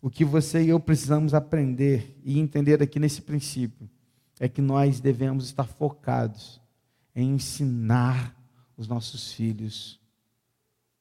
O 0.00 0.10
que 0.10 0.24
você 0.24 0.64
e 0.64 0.70
eu 0.70 0.80
precisamos 0.80 1.34
aprender 1.34 2.18
e 2.24 2.40
entender 2.40 2.82
aqui 2.82 2.98
nesse 2.98 3.20
princípio 3.20 3.88
é 4.40 4.48
que 4.48 4.60
nós 4.60 4.98
devemos 4.98 5.44
estar 5.44 5.64
focados 5.64 6.60
em 7.14 7.34
ensinar 7.34 8.34
os 8.76 8.88
nossos 8.88 9.32
filhos 9.32 10.00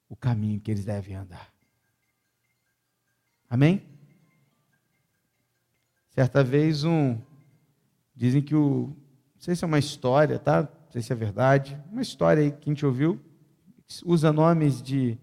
o 0.07 0.15
caminho 0.15 0.59
que 0.59 0.69
eles 0.69 0.83
devem 0.83 1.15
andar. 1.15 1.51
Amém? 3.49 3.81
Certa 6.11 6.43
vez 6.43 6.83
um 6.83 7.17
dizem 8.15 8.41
que 8.41 8.55
o 8.55 8.87
não 9.35 9.41
sei 9.41 9.55
se 9.55 9.63
é 9.63 9.67
uma 9.67 9.79
história, 9.79 10.37
tá? 10.37 10.61
Não 10.61 10.91
sei 10.91 11.01
se 11.01 11.11
é 11.11 11.15
verdade, 11.15 11.77
uma 11.91 12.01
história 12.01 12.43
aí 12.43 12.51
que 12.51 12.69
a 12.69 12.73
gente 12.73 12.85
ouviu 12.85 13.19
usa 14.05 14.31
nomes 14.31 14.81
de, 14.81 15.17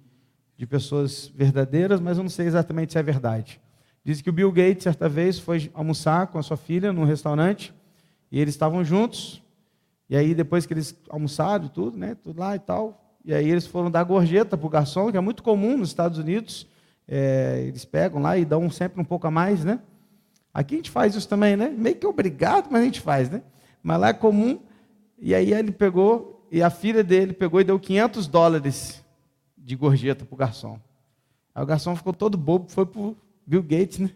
de 0.57 0.67
pessoas 0.67 1.33
verdadeiras, 1.35 2.01
mas 2.01 2.19
eu 2.19 2.23
não 2.23 2.31
sei 2.31 2.47
exatamente 2.47 2.93
se 2.93 2.99
é 2.99 3.03
verdade. 3.03 3.61
Diz 4.05 4.21
que 4.21 4.29
o 4.29 4.33
Bill 4.33 4.51
Gates 4.51 4.83
certa 4.83 5.09
vez 5.09 5.39
foi 5.39 5.71
almoçar 5.73 6.27
com 6.27 6.39
a 6.39 6.43
sua 6.43 6.57
filha 6.57 6.93
num 6.93 7.05
restaurante 7.05 7.73
e 8.31 8.41
eles 8.41 8.55
estavam 8.55 8.85
juntos 8.85 9.43
e 10.09 10.17
aí, 10.17 10.35
depois 10.35 10.65
que 10.65 10.73
eles 10.73 10.97
almoçaram 11.11 11.69
tudo, 11.69 11.99
né? 11.99 12.15
Tudo 12.15 12.41
lá 12.41 12.57
e 12.57 12.59
tal. 12.59 13.15
E 13.25 13.35
aí 13.35 13.49
eles 13.51 13.67
foram 13.67 13.91
dar 13.91 14.03
gorjeta 14.05 14.57
para 14.57 14.67
o 14.67 14.71
garçom, 14.71 15.11
que 15.11 15.19
é 15.19 15.21
muito 15.21 15.43
comum 15.43 15.77
nos 15.77 15.89
Estados 15.89 16.19
Unidos. 16.19 16.67
É, 17.07 17.65
eles 17.67 17.85
pegam 17.85 18.23
lá 18.23 18.39
e 18.39 18.45
dão 18.45 18.71
sempre 18.71 19.01
um 19.01 19.05
pouco 19.05 19.27
a 19.27 19.31
mais, 19.31 19.65
né? 19.65 19.81
Aqui 20.53 20.75
a 20.75 20.79
gente 20.79 20.91
faz 20.91 21.15
isso 21.15 21.29
também, 21.29 21.57
né? 21.57 21.69
Meio 21.69 21.97
que 21.97 22.07
obrigado, 22.07 22.69
mas 22.71 22.83
a 22.83 22.85
gente 22.85 23.01
faz, 23.01 23.31
né? 23.31 23.43
Mas 23.83 24.01
lá 24.01 24.09
é 24.09 24.13
comum. 24.13 24.61
E 25.19 25.35
aí 25.35 25.53
ele 25.53 25.73
pegou, 25.73 26.47
e 26.51 26.63
a 26.63 26.71
filha 26.71 27.05
dele 27.05 27.33
pegou 27.33 27.61
e 27.61 27.65
deu 27.65 27.79
500 27.79 28.27
dólares 28.27 29.05
de 29.57 29.77
gorjeta 29.77 30.25
para 30.25 30.35
o 30.35 30.39
garçom. 30.39 30.79
Aí 31.55 31.63
o 31.63 31.67
garçom 31.67 31.95
ficou 31.95 32.13
todo 32.13 32.39
bobo, 32.39 32.71
foi 32.71 32.87
para 32.87 33.13
Bill 33.47 33.63
Gates, 33.63 33.99
né? 33.99 34.11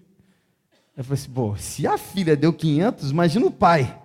Eu 0.96 1.04
falei 1.04 1.20
assim, 1.20 1.30
pô, 1.30 1.56
se 1.56 1.86
a 1.86 1.96
filha 1.96 2.36
deu 2.36 2.52
500, 2.52 3.10
imagina 3.10 3.46
o 3.46 3.50
pai. 3.50 3.98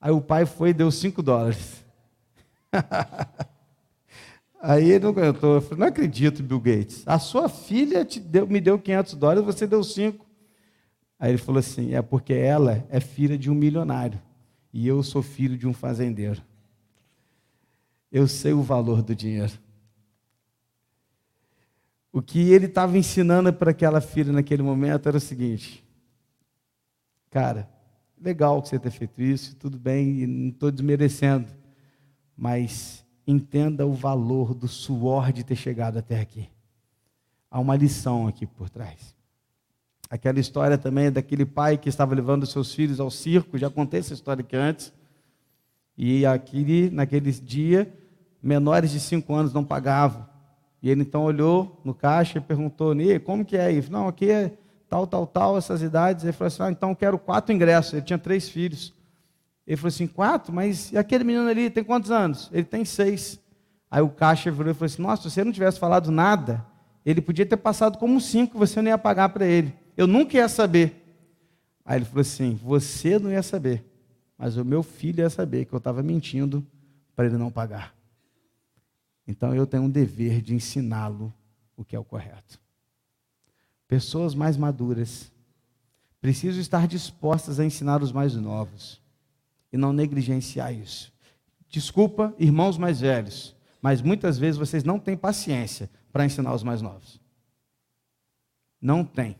Aí 0.00 0.10
o 0.10 0.20
pai 0.20 0.46
foi 0.46 0.70
e 0.70 0.74
deu 0.74 0.90
5 0.90 1.22
dólares. 1.22 1.84
Aí 4.60 4.90
ele 4.90 5.04
não 5.04 5.10
aguentou. 5.10 5.54
Eu 5.54 5.60
falei, 5.60 5.78
não 5.78 5.86
acredito, 5.86 6.42
Bill 6.42 6.60
Gates. 6.60 7.02
A 7.06 7.18
sua 7.18 7.48
filha 7.48 8.04
deu, 8.04 8.46
me 8.46 8.60
deu 8.60 8.78
500 8.78 9.14
dólares, 9.14 9.44
você 9.44 9.66
deu 9.66 9.82
5. 9.82 10.26
Aí 11.18 11.32
ele 11.32 11.38
falou 11.38 11.58
assim, 11.58 11.94
é 11.94 12.00
porque 12.00 12.32
ela 12.32 12.86
é 12.88 13.00
filha 13.00 13.36
de 13.36 13.50
um 13.50 13.54
milionário. 13.54 14.20
E 14.72 14.86
eu 14.86 15.02
sou 15.02 15.22
filho 15.22 15.56
de 15.56 15.66
um 15.66 15.72
fazendeiro. 15.72 16.40
Eu 18.10 18.28
sei 18.28 18.52
o 18.52 18.62
valor 18.62 19.02
do 19.02 19.14
dinheiro. 19.14 19.52
O 22.12 22.22
que 22.22 22.50
ele 22.50 22.66
estava 22.66 22.96
ensinando 22.96 23.52
para 23.52 23.70
aquela 23.70 24.00
filha 24.00 24.32
naquele 24.32 24.62
momento 24.62 25.08
era 25.08 25.16
o 25.16 25.20
seguinte: 25.20 25.84
Cara, 27.30 27.68
legal 28.20 28.64
você 28.64 28.78
ter 28.78 28.90
feito 28.90 29.20
isso, 29.20 29.54
tudo 29.56 29.78
bem, 29.78 30.26
não 30.26 30.48
estou 30.48 30.70
desmerecendo, 30.70 31.48
mas 32.36 33.04
entenda 33.26 33.86
o 33.86 33.92
valor 33.92 34.54
do 34.54 34.66
suor 34.66 35.32
de 35.32 35.44
ter 35.44 35.56
chegado 35.56 35.98
até 35.98 36.20
aqui. 36.20 36.48
Há 37.50 37.60
uma 37.60 37.76
lição 37.76 38.26
aqui 38.26 38.46
por 38.46 38.70
trás. 38.70 39.17
Aquela 40.10 40.40
história 40.40 40.78
também 40.78 41.06
é 41.06 41.10
daquele 41.10 41.44
pai 41.44 41.76
que 41.76 41.88
estava 41.88 42.14
levando 42.14 42.46
seus 42.46 42.74
filhos 42.74 42.98
ao 42.98 43.10
circo, 43.10 43.58
já 43.58 43.68
contei 43.68 44.00
essa 44.00 44.14
história 44.14 44.40
aqui 44.40 44.56
antes. 44.56 44.92
E 45.96 46.24
aquele, 46.24 46.90
naquele 46.90 47.30
dia, 47.32 47.92
menores 48.42 48.90
de 48.90 49.00
cinco 49.00 49.34
anos 49.34 49.52
não 49.52 49.64
pagavam. 49.64 50.26
E 50.82 50.88
ele 50.88 51.02
então 51.02 51.24
olhou 51.24 51.80
no 51.84 51.92
caixa 51.92 52.38
e 52.38 52.40
perguntou, 52.40 52.94
como 53.24 53.44
que 53.44 53.56
é 53.56 53.70
isso? 53.70 53.90
Não, 53.90 54.08
aqui 54.08 54.30
é 54.30 54.52
tal, 54.88 55.06
tal, 55.06 55.26
tal, 55.26 55.58
essas 55.58 55.82
idades. 55.82 56.24
Ele 56.24 56.32
falou 56.32 56.48
assim: 56.48 56.62
ah, 56.62 56.70
então 56.70 56.94
quero 56.94 57.18
quatro 57.18 57.54
ingressos. 57.54 57.92
Ele 57.92 58.02
tinha 58.02 58.18
três 58.18 58.48
filhos. 58.48 58.94
Ele 59.66 59.76
falou 59.76 59.88
assim: 59.88 60.06
quatro? 60.06 60.52
Mas 60.52 60.92
e 60.92 60.98
aquele 60.98 61.24
menino 61.24 61.48
ali 61.48 61.68
tem 61.68 61.84
quantos 61.84 62.10
anos? 62.10 62.48
Ele 62.52 62.64
tem 62.64 62.84
seis. 62.84 63.38
Aí 63.90 64.02
o 64.02 64.08
caixa 64.08 64.50
virou 64.50 64.70
e 64.70 64.74
falou 64.74 64.86
assim: 64.86 65.02
nossa, 65.02 65.22
se 65.22 65.30
você 65.30 65.44
não 65.44 65.52
tivesse 65.52 65.78
falado 65.78 66.10
nada, 66.10 66.64
ele 67.04 67.20
podia 67.20 67.44
ter 67.44 67.56
passado 67.56 67.98
como 67.98 68.20
cinco, 68.20 68.58
você 68.58 68.80
não 68.80 68.88
ia 68.88 68.98
pagar 68.98 69.28
para 69.28 69.46
ele. 69.46 69.74
Eu 69.98 70.06
nunca 70.06 70.38
ia 70.38 70.48
saber. 70.48 70.94
Aí 71.84 71.98
ele 71.98 72.06
falou 72.06 72.22
assim: 72.22 72.54
você 72.54 73.18
não 73.18 73.30
ia 73.30 73.42
saber, 73.42 73.84
mas 74.38 74.56
o 74.56 74.64
meu 74.64 74.82
filho 74.82 75.20
ia 75.20 75.28
saber 75.28 75.66
que 75.66 75.74
eu 75.74 75.78
estava 75.78 76.02
mentindo 76.02 76.66
para 77.14 77.26
ele 77.26 77.36
não 77.36 77.50
pagar. 77.50 77.94
Então 79.26 79.54
eu 79.54 79.66
tenho 79.66 79.82
um 79.82 79.90
dever 79.90 80.40
de 80.40 80.54
ensiná-lo 80.54 81.34
o 81.76 81.84
que 81.84 81.94
é 81.94 81.98
o 81.98 82.04
correto 82.04 82.58
pessoas 83.88 84.34
mais 84.34 84.56
maduras, 84.56 85.32
precisam 86.20 86.60
estar 86.60 86.86
dispostas 86.86 87.58
a 87.58 87.64
ensinar 87.64 88.02
os 88.02 88.12
mais 88.12 88.34
novos 88.34 89.00
e 89.72 89.78
não 89.78 89.92
negligenciar 89.94 90.72
isso. 90.74 91.10
Desculpa, 91.70 92.34
irmãos 92.38 92.76
mais 92.76 93.00
velhos, 93.00 93.56
mas 93.80 94.02
muitas 94.02 94.38
vezes 94.38 94.58
vocês 94.58 94.84
não 94.84 94.98
têm 94.98 95.16
paciência 95.16 95.90
para 96.12 96.26
ensinar 96.26 96.54
os 96.54 96.62
mais 96.62 96.82
novos. 96.82 97.18
Não 98.80 99.04
tem. 99.04 99.36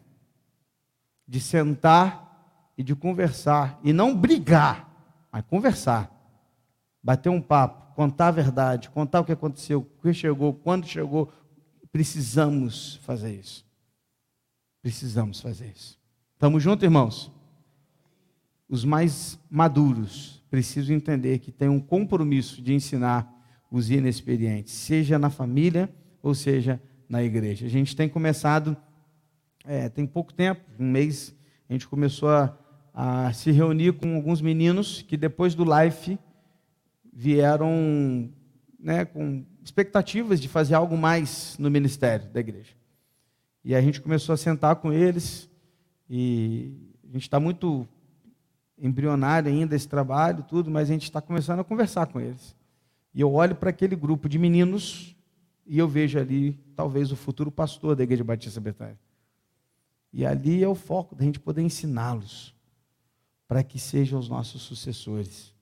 De 1.29 1.41
sentar 1.41 2.73
e 2.77 2.83
de 2.83 2.97
conversar, 2.97 3.79
e 3.85 3.93
não 3.93 4.17
brigar, 4.17 4.89
mas 5.31 5.45
conversar. 5.45 6.11
Bater 7.03 7.29
um 7.29 7.41
papo, 7.41 7.95
contar 7.95 8.29
a 8.29 8.33
verdade, 8.33 8.89
contar 8.91 9.21
o 9.21 9.25
que 9.25 9.33
aconteceu, 9.33 9.81
o 9.81 10.03
que 10.03 10.13
chegou, 10.15 10.55
quando 10.55 10.87
chegou. 10.87 11.31
Precisamos 11.93 12.97
fazer 13.03 13.35
isso. 13.35 13.67
Precisamos 14.81 15.41
fazer 15.41 15.73
isso. 15.75 15.99
Estamos 16.35 16.63
juntos, 16.63 16.85
irmãos? 16.85 17.39
os 18.69 18.85
mais 18.85 19.39
maduros 19.51 20.45
precisam 20.51 20.95
entender 20.95 21.39
que 21.39 21.51
tem 21.51 21.69
um 21.69 21.81
compromisso 21.81 22.61
de 22.61 22.75
ensinar 22.75 23.35
os 23.71 23.91
inexperientes, 23.91 24.75
seja 24.75 25.19
na 25.19 25.31
família 25.31 25.93
ou 26.23 26.35
seja 26.35 26.81
na 27.09 27.23
igreja. 27.23 27.67
A 27.67 27.69
gente 27.69 27.97
tem 27.97 28.09
começado, 28.09 28.77
é, 29.69 29.87
tem 29.91 30.07
pouco 30.07 30.33
tempo, 30.33 30.63
um 30.79 30.91
mês, 30.91 31.37
a 31.69 31.75
gente 31.75 31.87
começou 31.87 32.31
a, 32.31 32.57
a 32.95 33.31
se 33.35 33.51
reunir 33.53 33.93
com 33.93 34.17
alguns 34.17 34.41
meninos 34.41 35.03
que 35.03 35.15
depois 35.15 35.55
do 35.55 35.63
live 35.63 36.19
vieram 37.13 38.33
né, 38.81 39.05
com 39.05 39.45
expectativas 39.63 40.41
de 40.41 40.49
fazer 40.49 40.75
algo 40.75 40.97
mais 40.97 41.55
no 41.59 41.71
ministério 41.71 42.27
da 42.31 42.41
igreja. 42.41 42.73
E 43.63 43.75
a 43.75 43.81
gente 43.83 44.01
começou 44.01 44.33
a 44.33 44.39
sentar 44.39 44.77
com 44.77 44.91
eles 44.91 45.51
e 46.09 46.73
a 47.05 47.13
gente 47.13 47.25
está 47.25 47.39
muito 47.39 47.87
embrionário 48.79 49.53
ainda 49.53 49.77
esse 49.77 49.87
trabalho, 49.87 50.43
tudo, 50.45 50.71
mas 50.71 50.89
a 50.89 50.93
gente 50.95 51.03
está 51.03 51.21
começando 51.21 51.61
a 51.61 51.65
conversar 51.65 52.07
com 52.07 52.19
eles. 52.19 52.57
E 53.13 53.21
eu 53.21 53.31
olho 53.35 53.55
para 53.55 53.69
aquele 53.69 53.95
grupo 53.95 54.31
de 54.31 54.39
meninos 54.39 55.15
e 55.67 55.79
eu 55.79 55.87
vejo 55.87 56.19
ali, 56.19 56.59
talvez, 56.75 57.13
o 57.13 57.17
futuro 57.17 57.51
pastor 57.51 57.95
da 57.95 58.03
Igreja 58.03 58.25
Batista 58.25 58.61
Betânia. 58.61 58.97
E 60.13 60.25
ali 60.25 60.63
é 60.63 60.69
o 60.69 60.75
foco 60.75 61.15
da 61.15 61.25
gente 61.25 61.39
poder 61.39 61.63
ensiná-los 61.63 62.55
para 63.47 63.63
que 63.63 63.79
sejam 63.79 64.19
os 64.19 64.29
nossos 64.29 64.63
sucessores, 64.63 65.55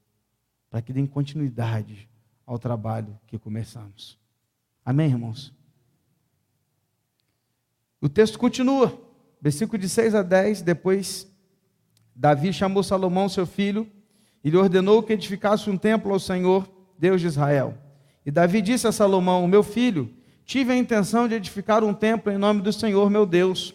para 0.69 0.83
que 0.83 0.93
deem 0.93 1.07
continuidade 1.07 2.09
ao 2.45 2.59
trabalho 2.59 3.19
que 3.27 3.39
começamos. 3.39 4.19
Amém, 4.85 5.11
irmãos? 5.11 5.53
O 8.01 8.09
texto 8.09 8.39
continua, 8.39 8.97
versículo 9.41 9.79
de 9.79 9.89
6 9.89 10.15
a 10.15 10.23
10, 10.23 10.63
depois 10.63 11.27
Davi 12.15 12.53
chamou 12.53 12.83
Salomão, 12.83 13.29
seu 13.29 13.47
filho, 13.47 13.91
e 14.43 14.51
lhe 14.51 14.57
ordenou 14.57 15.03
que 15.03 15.13
edificasse 15.13 15.69
um 15.69 15.77
templo 15.77 16.13
ao 16.13 16.21
Senhor, 16.21 16.69
Deus 16.99 17.21
de 17.21 17.27
Israel. 17.27 17.77
E 18.25 18.31
Davi 18.31 18.63
disse 18.63 18.87
a 18.87 18.93
Salomão: 18.93 19.47
Meu 19.47 19.63
filho, 19.63 20.13
tive 20.45 20.73
a 20.73 20.77
intenção 20.77 21.29
de 21.29 21.35
edificar 21.35 21.85
um 21.85 21.93
templo 21.93 22.33
em 22.33 22.39
nome 22.39 22.63
do 22.63 22.73
Senhor, 22.73 23.11
meu 23.11 23.27
Deus. 23.27 23.75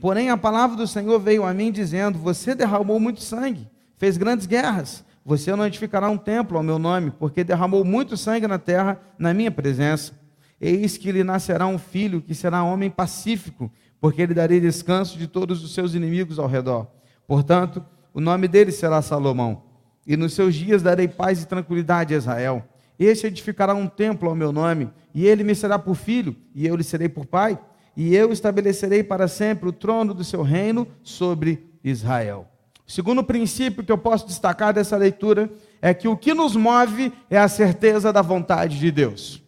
Porém, 0.00 0.30
a 0.30 0.36
palavra 0.36 0.76
do 0.76 0.86
Senhor 0.86 1.18
veio 1.18 1.44
a 1.44 1.52
mim 1.52 1.72
dizendo: 1.72 2.18
Você 2.18 2.54
derramou 2.54 3.00
muito 3.00 3.20
sangue, 3.20 3.68
fez 3.96 4.16
grandes 4.16 4.46
guerras. 4.46 5.04
Você 5.24 5.54
não 5.54 5.66
edificará 5.66 6.08
um 6.08 6.16
templo 6.16 6.56
ao 6.56 6.62
meu 6.62 6.78
nome, 6.78 7.10
porque 7.10 7.44
derramou 7.44 7.84
muito 7.84 8.16
sangue 8.16 8.46
na 8.46 8.58
terra 8.58 8.98
na 9.18 9.34
minha 9.34 9.50
presença. 9.50 10.12
Eis 10.60 10.96
que 10.96 11.12
lhe 11.12 11.22
nascerá 11.22 11.66
um 11.66 11.78
filho 11.78 12.22
que 12.22 12.34
será 12.34 12.62
homem 12.62 12.88
pacífico, 12.88 13.70
porque 14.00 14.22
ele 14.22 14.32
darei 14.34 14.60
descanso 14.60 15.18
de 15.18 15.26
todos 15.26 15.62
os 15.62 15.74
seus 15.74 15.94
inimigos 15.94 16.38
ao 16.38 16.46
redor. 16.46 16.86
Portanto, 17.26 17.84
o 18.14 18.20
nome 18.20 18.48
dele 18.48 18.72
será 18.72 19.02
Salomão, 19.02 19.62
e 20.06 20.16
nos 20.16 20.32
seus 20.32 20.54
dias 20.54 20.82
darei 20.82 21.06
paz 21.06 21.42
e 21.42 21.46
tranquilidade 21.46 22.14
a 22.14 22.16
Israel. 22.16 22.64
Este 22.98 23.26
edificará 23.26 23.74
um 23.74 23.86
templo 23.86 24.28
ao 24.28 24.34
meu 24.34 24.50
nome, 24.50 24.90
e 25.14 25.26
ele 25.26 25.44
me 25.44 25.54
será 25.54 25.78
por 25.78 25.94
filho, 25.94 26.34
e 26.54 26.66
eu 26.66 26.74
lhe 26.74 26.82
serei 26.82 27.08
por 27.08 27.26
pai, 27.26 27.58
e 27.98 28.14
eu 28.14 28.32
estabelecerei 28.32 29.02
para 29.02 29.26
sempre 29.26 29.68
o 29.68 29.72
trono 29.72 30.14
do 30.14 30.22
seu 30.22 30.42
reino 30.42 30.86
sobre 31.02 31.68
Israel. 31.82 32.46
Segundo 32.86 33.24
princípio 33.24 33.82
que 33.82 33.90
eu 33.90 33.98
posso 33.98 34.24
destacar 34.24 34.72
dessa 34.72 34.96
leitura 34.96 35.50
é 35.82 35.92
que 35.92 36.06
o 36.06 36.16
que 36.16 36.32
nos 36.32 36.54
move 36.54 37.12
é 37.28 37.36
a 37.36 37.48
certeza 37.48 38.12
da 38.12 38.22
vontade 38.22 38.78
de 38.78 38.92
Deus. 38.92 39.42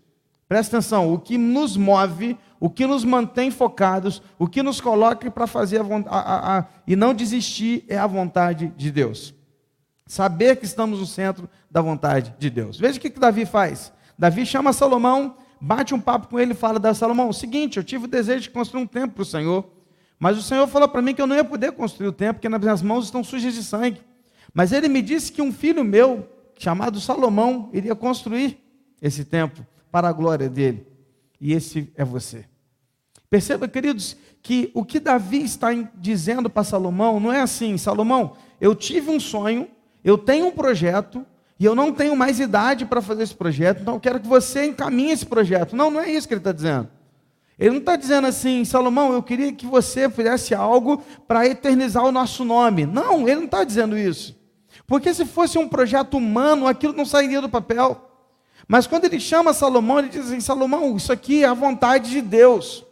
Presta 0.49 0.79
atenção, 0.79 1.15
o 1.15 1.19
que 1.21 1.39
nos 1.39 1.77
move 1.77 2.37
o 2.61 2.69
que 2.69 2.87
nos 2.87 3.05
mantém 3.05 3.51
focados, 3.51 4.21
o 4.39 4.47
que 4.47 4.63
nos 4.63 4.83
coloca 4.83 5.31
para 5.31 5.47
fazer 5.47 5.81
a, 5.81 5.85
a, 6.11 6.59
a, 6.59 6.65
e 6.87 6.95
não 6.95 7.15
desistir 7.15 7.87
é 7.89 7.97
a 7.97 8.07
vontade 8.07 8.71
de 8.77 8.91
Deus. 8.91 9.35
Saber 10.07 10.57
que 10.57 10.67
estamos 10.67 11.01
no 11.01 11.07
centro 11.07 11.49
da 11.71 11.81
vontade 11.81 12.35
de 12.39 12.51
Deus. 12.51 12.79
Veja 12.79 12.99
o 12.99 13.01
que, 13.01 13.09
que 13.09 13.19
Davi 13.19 13.47
faz. 13.47 13.91
Davi 14.19 14.45
chama 14.45 14.75
Salomão, 14.75 15.37
bate 15.61 15.95
um 15.95 16.01
papo 16.01 16.29
com 16.29 16.41
ele 16.41 16.53
e 16.53 16.57
fala 16.57 16.79
da 16.79 16.95
Salomão: 16.95 17.33
seguinte, 17.33 17.77
eu 17.77 17.85
tive 17.85 18.05
o 18.07 18.09
desejo 18.09 18.43
de 18.43 18.51
construir 18.51 18.83
um 18.83 18.87
templo 18.87 19.11
para 19.11 19.23
o 19.23 19.27
Senhor, 19.27 19.69
mas 20.19 20.39
o 20.39 20.43
Senhor 20.43 20.67
falou 20.67 20.89
para 20.89 21.03
mim 21.03 21.15
que 21.15 21.23
eu 21.23 21.27
não 21.27 21.37
ia 21.37 21.45
poder 21.45 21.73
construir 21.73 22.09
o 22.09 22.13
templo, 22.13 22.35
porque 22.35 22.49
nas 22.49 22.61
minhas 22.61 22.83
mãos 22.83 23.05
estão 23.05 23.23
sujas 23.23 23.55
de 23.55 23.63
sangue. 23.63 24.01
Mas 24.53 24.73
ele 24.73 24.89
me 24.89 25.01
disse 25.01 25.31
que 25.31 25.41
um 25.41 25.53
filho 25.53 25.85
meu, 25.85 26.29
chamado 26.59 27.01
Salomão, 27.01 27.71
iria 27.73 27.95
construir 27.95 28.59
esse 29.01 29.25
templo 29.25 29.67
para 29.91 30.09
a 30.09 30.13
glória 30.13 30.49
dele. 30.49 30.87
E 31.41 31.53
esse 31.53 31.91
é 31.97 32.05
você. 32.05 32.45
Perceba, 33.31 33.69
queridos, 33.69 34.17
que 34.43 34.71
o 34.75 34.85
que 34.85 34.99
Davi 34.99 35.43
está 35.43 35.69
dizendo 35.95 36.51
para 36.51 36.65
Salomão 36.65 37.21
não 37.21 37.33
é 37.33 37.41
assim: 37.41 37.79
Salomão, 37.79 38.37
eu 38.61 38.75
tive 38.75 39.11
um 39.11 39.21
sonho, 39.21 39.69
eu 40.03 40.19
tenho 40.19 40.47
um 40.47 40.51
projeto, 40.51 41.25
e 41.61 41.65
eu 41.67 41.75
não 41.75 41.93
tenho 41.93 42.17
mais 42.17 42.41
idade 42.41 42.87
para 42.87 43.03
fazer 43.03 43.23
esse 43.23 43.35
projeto, 43.35 43.83
então 43.83 43.95
eu 43.95 44.01
quero 44.01 44.19
que 44.19 44.27
você 44.27 44.65
encaminhe 44.65 45.13
esse 45.13 45.27
projeto. 45.27 45.77
Não, 45.77 45.91
não 45.91 46.01
é 46.01 46.11
isso 46.11 46.27
que 46.27 46.33
ele 46.33 46.41
está 46.41 46.53
dizendo. 46.53 46.89
Ele 47.59 47.73
não 47.73 47.81
está 47.81 47.97
dizendo 47.97 48.27
assim, 48.27 48.65
Salomão, 48.65 49.13
eu 49.13 49.23
queria 49.23 49.53
que 49.53 49.67
você 49.67 50.09
fizesse 50.09 50.55
algo 50.55 51.03
para 51.29 51.47
eternizar 51.47 52.03
o 52.03 52.11
nosso 52.11 52.47
nome. 52.47 52.87
Não, 52.87 53.29
ele 53.29 53.41
não 53.41 53.45
está 53.45 53.63
dizendo 53.63 53.99
isso. 53.99 54.35
Porque 54.87 55.13
se 55.13 55.27
fosse 55.27 55.59
um 55.59 55.69
projeto 55.69 56.17
humano, 56.17 56.67
aquilo 56.67 56.95
não 56.95 57.05
sairia 57.05 57.43
do 57.43 57.49
papel. 57.51 58.11
Mas 58.67 58.87
quando 58.87 59.05
ele 59.05 59.21
chama 59.21 59.53
Salomão, 59.53 59.99
ele 59.99 60.09
diz 60.09 60.29
assim: 60.29 60.41
Salomão, 60.41 60.97
isso 60.97 61.13
aqui 61.13 61.45
é 61.45 61.47
a 61.47 61.53
vontade 61.53 62.09
de 62.09 62.23
Deus. 62.23 62.87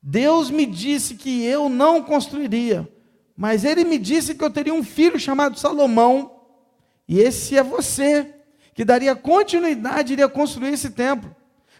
Deus 0.00 0.48
me 0.48 0.64
disse 0.64 1.16
que 1.16 1.44
eu 1.44 1.68
não 1.68 2.04
construiria, 2.04 2.88
mas 3.36 3.64
ele 3.64 3.82
me 3.82 3.98
disse 3.98 4.36
que 4.36 4.44
eu 4.44 4.50
teria 4.50 4.72
um 4.72 4.84
filho 4.84 5.18
chamado 5.18 5.58
Salomão, 5.58 6.37
e 7.08 7.18
esse 7.18 7.56
é 7.56 7.62
você, 7.62 8.34
que 8.74 8.84
daria 8.84 9.16
continuidade, 9.16 10.12
iria 10.12 10.28
construir 10.28 10.74
esse 10.74 10.90
templo. 10.90 11.34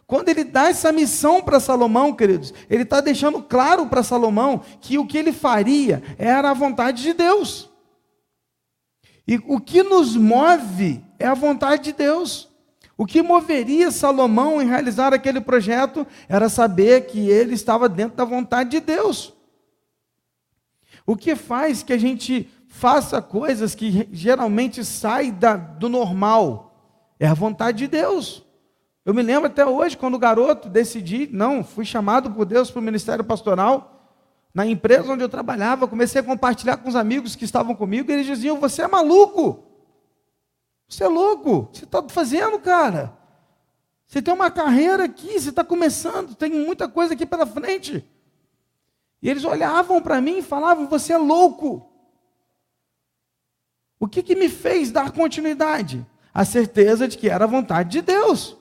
Quando 0.07 0.31
ele 0.31 0.43
dá 0.43 0.69
essa 0.69 0.91
missão 0.91 1.43
para 1.43 1.61
Salomão, 1.61 2.15
queridos, 2.15 2.55
ele 2.71 2.83
está 2.83 2.99
deixando 3.03 3.43
claro 3.43 3.87
para 3.87 4.03
Salomão 4.03 4.63
que 4.81 4.97
o 4.97 5.07
que 5.07 5.19
ele 5.19 5.33
faria 5.33 6.03
era 6.17 6.51
a 6.51 6.55
vontade 6.55 7.03
de 7.03 7.13
Deus. 7.13 7.69
E 9.27 9.37
o 9.47 9.61
que 9.61 9.83
nos 9.83 10.17
move 10.17 11.05
é 11.19 11.27
a 11.27 11.35
vontade 11.35 11.85
de 11.85 11.93
Deus. 11.93 12.49
O 12.97 13.05
que 13.05 13.23
moveria 13.23 13.91
Salomão 13.91 14.63
em 14.63 14.67
realizar 14.67 15.13
aquele 15.13 15.43
projeto 15.43 16.07
era 16.27 16.49
saber 16.49 17.07
que 17.07 17.29
ele 17.29 17.53
estava 17.53 17.87
dentro 17.87 18.17
da 18.17 18.25
vontade 18.25 18.71
de 18.71 18.81
Deus. 18.81 19.35
O 21.07 21.15
que 21.15 21.37
faz 21.37 21.83
que 21.83 21.93
a 21.93 21.99
gente 21.99 22.51
faça 22.69 23.21
coisas 23.21 23.75
que 23.75 24.09
geralmente 24.13 24.85
saem 24.85 25.33
da, 25.33 25.57
do 25.57 25.89
normal 25.89 26.69
é 27.19 27.27
a 27.27 27.35
vontade 27.35 27.79
de 27.79 27.89
Deus. 27.89 28.45
Eu 29.05 29.15
me 29.15 29.23
lembro 29.23 29.47
até 29.47 29.65
hoje, 29.67 29.97
quando 29.97 30.19
garoto 30.19 30.69
decidi, 30.69 31.29
não, 31.33 31.65
fui 31.65 31.85
chamado 31.85 32.31
por 32.31 32.45
Deus 32.45 32.71
para 32.71 32.79
o 32.79 32.83
ministério 32.83 33.25
pastoral. 33.25 33.95
Na 34.55 34.67
empresa 34.67 35.13
onde 35.13 35.23
eu 35.23 35.29
trabalhava, 35.29 35.89
comecei 35.89 36.21
a 36.21 36.25
compartilhar 36.25 36.77
com 36.77 36.89
os 36.89 36.97
amigos 36.97 37.35
que 37.35 37.45
estavam 37.45 37.75
comigo, 37.75 38.11
e 38.11 38.15
eles 38.15 38.27
diziam: 38.27 38.61
Você 38.61 38.83
é 38.83 38.89
maluco. 38.89 39.65
Você 40.89 41.05
é 41.05 41.09
louco? 41.09 41.69
Você 41.73 41.85
está 41.85 42.03
fazendo, 42.09 42.59
cara? 42.59 43.17
Você 44.07 44.23
tem 44.23 44.33
uma 44.33 44.51
carreira 44.51 45.05
aqui, 45.05 45.39
você 45.39 45.51
está 45.51 45.63
começando, 45.63 46.35
tem 46.35 46.51
muita 46.51 46.89
coisa 46.89 47.15
aqui 47.15 47.27
pela 47.27 47.47
frente. 47.47 48.05
E 49.21 49.29
eles 49.29 49.45
olhavam 49.45 50.01
para 50.01 50.21
mim 50.21 50.39
e 50.39 50.43
falavam: 50.43 50.87
Você 50.87 51.13
é 51.13 51.19
louco. 51.19 51.88
O 53.99 54.07
que, 54.07 54.23
que 54.23 54.37
me 54.37 54.49
fez 54.49 54.91
dar 54.91 55.11
continuidade? 55.11 56.07
A 56.33 56.45
certeza 56.45 57.09
de 57.09 57.19
que 57.19 57.29
era 57.29 57.45
a 57.45 57.49
vontade 57.49 57.91
de 57.91 58.03
Deus. 58.03 58.57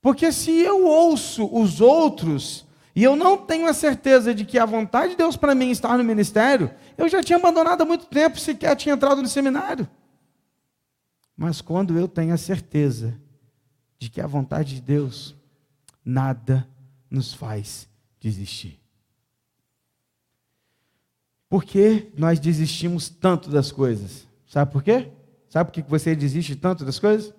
Porque 0.00 0.32
se 0.32 0.50
eu 0.50 0.86
ouço 0.86 1.48
os 1.52 1.80
outros 1.80 2.66
e 2.94 3.04
eu 3.04 3.14
não 3.14 3.36
tenho 3.36 3.68
a 3.68 3.72
certeza 3.72 4.34
de 4.34 4.44
que 4.44 4.58
a 4.58 4.66
vontade 4.66 5.10
de 5.10 5.16
Deus 5.16 5.36
para 5.36 5.54
mim 5.54 5.70
está 5.70 5.96
no 5.96 6.02
ministério, 6.02 6.74
eu 6.96 7.08
já 7.08 7.22
tinha 7.22 7.38
abandonado 7.38 7.82
há 7.82 7.84
muito 7.84 8.06
tempo, 8.06 8.40
sequer 8.40 8.74
tinha 8.74 8.94
entrado 8.94 9.22
no 9.22 9.28
seminário. 9.28 9.88
Mas 11.36 11.60
quando 11.60 11.96
eu 11.96 12.08
tenho 12.08 12.34
a 12.34 12.36
certeza 12.36 13.16
de 13.98 14.10
que 14.10 14.20
a 14.20 14.26
vontade 14.26 14.76
de 14.76 14.80
Deus, 14.80 15.36
nada 16.04 16.68
nos 17.08 17.32
faz 17.32 17.88
desistir. 18.18 18.80
Por 21.48 21.64
que 21.64 22.12
nós 22.16 22.38
desistimos 22.38 23.08
tanto 23.08 23.50
das 23.50 23.72
coisas? 23.72 24.26
Sabe 24.46 24.72
por 24.72 24.82
quê? 24.82 25.10
Sabe 25.48 25.70
por 25.70 25.82
que 25.82 25.90
você 25.90 26.14
desiste 26.14 26.54
tanto 26.56 26.84
das 26.84 26.98
coisas? 26.98 27.32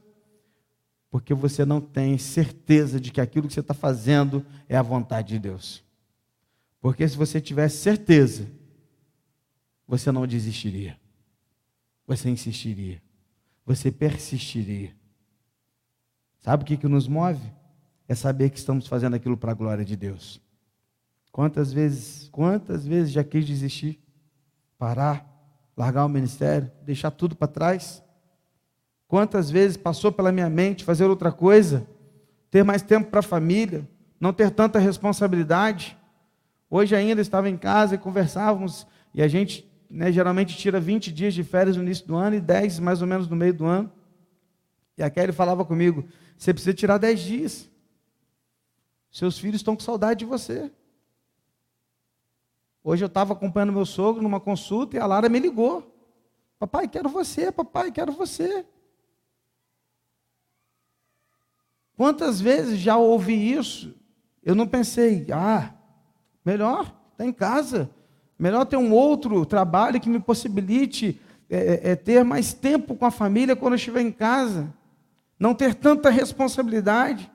Porque 1.11 1.33
você 1.33 1.65
não 1.65 1.79
tem 1.79 2.17
certeza 2.17 2.99
de 2.99 3.11
que 3.11 3.21
aquilo 3.21 3.47
que 3.47 3.53
você 3.53 3.59
está 3.59 3.73
fazendo 3.73 4.45
é 4.67 4.75
a 4.77 4.81
vontade 4.81 5.29
de 5.29 5.39
Deus. 5.39 5.83
Porque 6.81 7.07
se 7.07 7.17
você 7.17 7.41
tivesse 7.41 7.77
certeza, 7.77 8.47
você 9.87 10.11
não 10.11 10.25
desistiria. 10.25 10.97
Você 12.07 12.29
insistiria 12.29 13.01
você 13.69 13.91
persistiria. 13.91 14.95
Sabe 16.39 16.63
o 16.63 16.65
que, 16.65 16.75
que 16.75 16.87
nos 16.87 17.07
move? 17.07 17.53
É 18.07 18.15
saber 18.15 18.49
que 18.49 18.57
estamos 18.57 18.87
fazendo 18.87 19.15
aquilo 19.15 19.37
para 19.37 19.51
a 19.51 19.53
glória 19.53 19.85
de 19.85 19.95
Deus. 19.95 20.41
Quantas 21.31 21.71
vezes, 21.71 22.27
quantas 22.29 22.85
vezes 22.85 23.11
já 23.11 23.23
quis 23.23 23.45
desistir, 23.45 23.99
parar, 24.77 25.25
largar 25.75 26.05
o 26.05 26.09
ministério, 26.09 26.71
deixar 26.83 27.11
tudo 27.11 27.35
para 27.35 27.47
trás? 27.47 28.03
Quantas 29.07 29.49
vezes 29.49 29.77
passou 29.77 30.11
pela 30.11 30.31
minha 30.31 30.49
mente 30.49 30.83
fazer 30.83 31.05
outra 31.05 31.31
coisa, 31.31 31.87
ter 32.51 32.63
mais 32.63 32.81
tempo 32.81 33.09
para 33.09 33.21
a 33.21 33.23
família, 33.23 33.87
não 34.19 34.33
ter 34.33 34.51
tanta 34.51 34.79
responsabilidade? 34.79 35.97
Hoje 36.69 36.95
ainda 36.95 37.21
estava 37.21 37.49
em 37.49 37.57
casa 37.57 37.95
e 37.95 37.97
conversávamos, 37.97 38.85
e 39.13 39.21
a 39.21 39.27
gente 39.27 39.67
né, 39.89 40.11
geralmente 40.11 40.55
tira 40.55 40.79
20 40.79 41.11
dias 41.11 41.33
de 41.33 41.43
férias 41.43 41.75
no 41.75 41.83
início 41.83 42.05
do 42.05 42.15
ano 42.15 42.35
e 42.35 42.41
10 42.41 42.79
mais 42.79 43.01
ou 43.01 43.07
menos 43.07 43.27
no 43.27 43.35
meio 43.35 43.53
do 43.53 43.65
ano. 43.65 43.91
E 44.97 45.01
a 45.01 45.09
Kelly 45.09 45.31
falava 45.31 45.65
comigo: 45.65 46.05
você 46.37 46.53
precisa 46.53 46.73
tirar 46.73 46.97
10 46.97 47.19
dias. 47.19 47.69
Seus 49.11 49.39
filhos 49.39 49.61
estão 49.61 49.75
com 49.75 49.81
saudade 49.81 50.19
de 50.19 50.25
você. 50.25 50.71
Hoje 52.83 53.03
eu 53.03 53.07
estava 53.07 53.33
acompanhando 53.33 53.73
meu 53.73 53.85
sogro 53.85 54.21
numa 54.21 54.39
consulta 54.39 54.95
e 54.95 54.99
a 54.99 55.05
Lara 55.05 55.29
me 55.29 55.39
ligou. 55.39 55.95
Papai, 56.57 56.87
quero 56.87 57.09
você, 57.09 57.51
papai, 57.51 57.91
quero 57.91 58.11
você. 58.11 58.65
Quantas 61.95 62.39
vezes 62.39 62.79
já 62.79 62.97
ouvi 62.97 63.51
isso? 63.51 63.93
Eu 64.41 64.55
não 64.55 64.65
pensei, 64.65 65.27
ah, 65.33 65.73
melhor, 66.45 66.93
está 67.11 67.25
em 67.25 67.33
casa. 67.33 67.89
Melhor 68.37 68.65
ter 68.65 68.77
um 68.77 68.93
outro 68.93 69.45
trabalho 69.45 69.99
que 69.99 70.09
me 70.09 70.19
possibilite 70.19 71.19
é, 71.49 71.57
é, 71.57 71.91
é, 71.91 71.95
ter 71.95 72.23
mais 72.23 72.53
tempo 72.53 72.95
com 72.95 73.05
a 73.05 73.11
família 73.11 73.55
quando 73.55 73.73
eu 73.73 73.77
estiver 73.77 74.01
em 74.01 74.11
casa. 74.11 74.73
Não 75.37 75.53
ter 75.53 75.75
tanta 75.75 76.09
responsabilidade. 76.09 77.29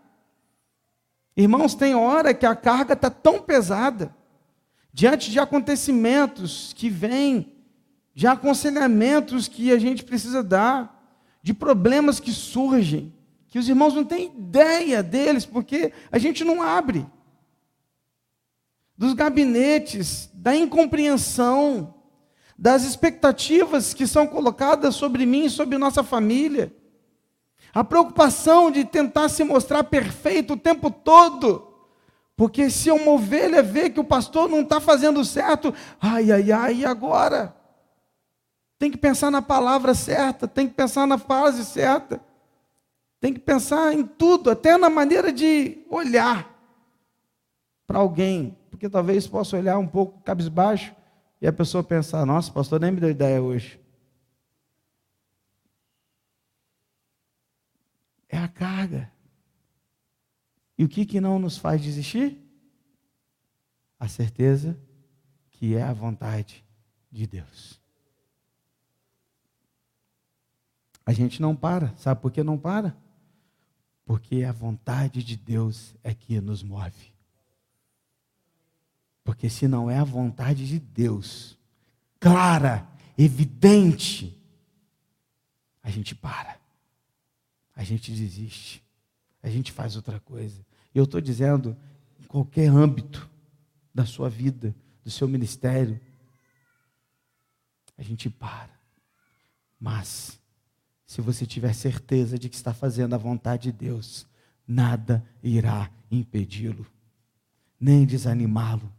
Irmãos, 1.36 1.74
tem 1.74 1.94
hora 1.94 2.32
que 2.32 2.46
a 2.46 2.56
carga 2.56 2.94
está 2.94 3.10
tão 3.10 3.42
pesada, 3.42 4.14
diante 4.94 5.32
de 5.32 5.40
acontecimentos 5.40 6.72
que 6.72 6.88
vêm, 6.88 7.52
de 8.14 8.28
aconselhamentos 8.28 9.48
que 9.48 9.72
a 9.72 9.78
gente 9.78 10.04
precisa 10.04 10.40
dar, 10.40 11.04
de 11.42 11.52
problemas 11.52 12.20
que 12.20 12.32
surgem, 12.32 13.12
que 13.48 13.58
os 13.58 13.68
irmãos 13.68 13.92
não 13.92 14.04
têm 14.04 14.26
ideia 14.26 15.02
deles, 15.02 15.44
porque 15.44 15.92
a 16.12 16.16
gente 16.16 16.44
não 16.44 16.62
abre 16.62 17.04
dos 18.96 19.12
gabinetes, 19.12 20.30
da 20.32 20.54
incompreensão, 20.54 21.92
das 22.56 22.84
expectativas 22.84 23.92
que 23.92 24.06
são 24.06 24.28
colocadas 24.28 24.94
sobre 24.94 25.26
mim 25.26 25.46
e 25.46 25.50
sobre 25.50 25.76
nossa 25.76 26.04
família. 26.04 26.72
A 27.74 27.82
preocupação 27.82 28.70
de 28.70 28.84
tentar 28.84 29.28
se 29.28 29.42
mostrar 29.42 29.82
perfeito 29.82 30.52
o 30.52 30.56
tempo 30.56 30.88
todo. 30.88 31.73
Porque 32.36 32.68
se 32.68 32.90
uma 32.90 33.12
ovelha 33.12 33.62
vê 33.62 33.88
que 33.88 34.00
o 34.00 34.04
pastor 34.04 34.48
não 34.48 34.62
está 34.62 34.80
fazendo 34.80 35.24
certo, 35.24 35.72
ai, 36.00 36.32
ai, 36.32 36.50
ai, 36.50 36.74
e 36.78 36.84
agora? 36.84 37.54
Tem 38.78 38.90
que 38.90 38.98
pensar 38.98 39.30
na 39.30 39.40
palavra 39.40 39.94
certa, 39.94 40.48
tem 40.48 40.66
que 40.66 40.74
pensar 40.74 41.06
na 41.06 41.16
frase 41.16 41.64
certa, 41.64 42.20
tem 43.20 43.32
que 43.32 43.40
pensar 43.40 43.92
em 43.92 44.04
tudo, 44.04 44.50
até 44.50 44.76
na 44.76 44.90
maneira 44.90 45.32
de 45.32 45.78
olhar 45.88 46.52
para 47.86 47.98
alguém 47.98 48.56
porque 48.74 48.88
talvez 48.88 49.26
possa 49.26 49.56
olhar 49.56 49.78
um 49.78 49.86
pouco 49.86 50.20
cabisbaixo 50.22 50.94
e 51.40 51.46
a 51.46 51.52
pessoa 51.52 51.82
pensar: 51.82 52.26
nossa, 52.26 52.52
pastor 52.52 52.80
nem 52.80 52.90
me 52.90 53.00
deu 53.00 53.08
ideia 53.08 53.40
hoje. 53.40 53.80
É 58.28 58.36
a 58.36 58.48
carga. 58.48 59.10
E 60.76 60.84
o 60.84 60.88
que, 60.88 61.06
que 61.06 61.20
não 61.20 61.38
nos 61.38 61.56
faz 61.56 61.80
desistir? 61.80 62.38
A 63.98 64.08
certeza 64.08 64.78
que 65.50 65.74
é 65.74 65.82
a 65.82 65.92
vontade 65.92 66.64
de 67.10 67.26
Deus. 67.26 67.80
A 71.06 71.12
gente 71.12 71.40
não 71.40 71.54
para, 71.54 71.94
sabe 71.96 72.20
por 72.20 72.32
que 72.32 72.42
não 72.42 72.58
para? 72.58 72.96
Porque 74.04 74.42
a 74.42 74.52
vontade 74.52 75.22
de 75.22 75.36
Deus 75.36 75.94
é 76.02 76.12
que 76.14 76.40
nos 76.40 76.62
move. 76.62 77.14
Porque 79.22 79.48
se 79.48 79.66
não 79.66 79.90
é 79.90 79.98
a 79.98 80.04
vontade 80.04 80.66
de 80.66 80.78
Deus, 80.78 81.58
clara, 82.20 82.86
evidente, 83.16 84.38
a 85.82 85.90
gente 85.90 86.14
para. 86.14 86.60
A 87.74 87.82
gente 87.82 88.12
desiste. 88.12 88.83
A 89.44 89.50
gente 89.50 89.70
faz 89.70 89.94
outra 89.94 90.18
coisa. 90.18 90.64
E 90.94 90.98
eu 90.98 91.04
estou 91.04 91.20
dizendo, 91.20 91.76
em 92.18 92.24
qualquer 92.24 92.66
âmbito 92.66 93.30
da 93.94 94.04
sua 94.04 94.28
vida, 94.28 94.74
do 95.04 95.10
seu 95.10 95.28
ministério, 95.28 96.00
a 97.96 98.02
gente 98.02 98.28
para. 98.28 98.70
Mas, 99.78 100.40
se 101.06 101.20
você 101.20 101.46
tiver 101.46 101.74
certeza 101.74 102.38
de 102.38 102.48
que 102.48 102.56
está 102.56 102.74
fazendo 102.74 103.14
a 103.14 103.18
vontade 103.18 103.70
de 103.70 103.72
Deus, 103.72 104.26
nada 104.66 105.24
irá 105.42 105.90
impedi-lo, 106.10 106.86
nem 107.78 108.04
desanimá-lo 108.04 108.92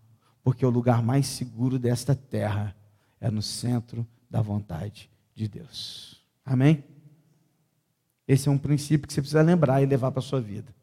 porque 0.45 0.63
o 0.63 0.69
lugar 0.69 1.01
mais 1.01 1.25
seguro 1.25 1.79
desta 1.79 2.13
terra 2.13 2.75
é 3.19 3.31
no 3.31 3.41
centro 3.41 4.08
da 4.29 4.43
vontade 4.43 5.10
de 5.34 5.47
Deus. 5.47 6.23
Amém? 6.45 6.84
Esse 8.27 8.47
é 8.49 8.51
um 8.51 8.57
princípio 8.57 9.07
que 9.07 9.13
você 9.13 9.21
precisa 9.21 9.41
lembrar 9.41 9.81
e 9.81 9.85
levar 9.85 10.11
para 10.11 10.19
a 10.19 10.23
sua 10.23 10.41
vida. 10.41 10.73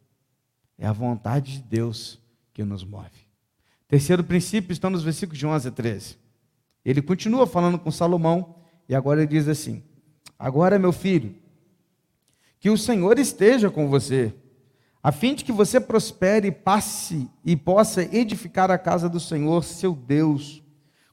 É 0.78 0.86
a 0.86 0.92
vontade 0.92 1.54
de 1.54 1.62
Deus 1.62 2.20
que 2.52 2.64
nos 2.64 2.84
move. 2.84 3.10
Terceiro 3.88 4.24
princípio 4.24 4.72
está 4.72 4.88
nos 4.88 5.02
versículos 5.02 5.38
de 5.38 5.46
11 5.46 5.68
a 5.68 5.70
13. 5.70 6.16
Ele 6.84 7.02
continua 7.02 7.46
falando 7.46 7.78
com 7.78 7.90
Salomão 7.90 8.56
e 8.88 8.94
agora 8.94 9.20
ele 9.20 9.28
diz 9.28 9.48
assim: 9.48 9.82
Agora, 10.38 10.78
meu 10.78 10.92
filho, 10.92 11.34
que 12.58 12.70
o 12.70 12.78
Senhor 12.78 13.18
esteja 13.18 13.70
com 13.70 13.88
você 13.88 14.34
a 15.02 15.10
fim 15.10 15.34
de 15.34 15.44
que 15.44 15.50
você 15.50 15.80
prospere 15.80 16.52
passe 16.52 17.28
e 17.44 17.56
possa 17.56 18.02
edificar 18.16 18.70
a 18.70 18.78
casa 18.78 19.08
do 19.08 19.18
Senhor, 19.18 19.64
seu 19.64 19.94
Deus, 19.96 20.62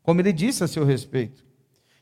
como 0.03 0.21
ele 0.21 0.31
disse 0.31 0.63
a 0.63 0.67
seu 0.67 0.85
respeito. 0.85 1.43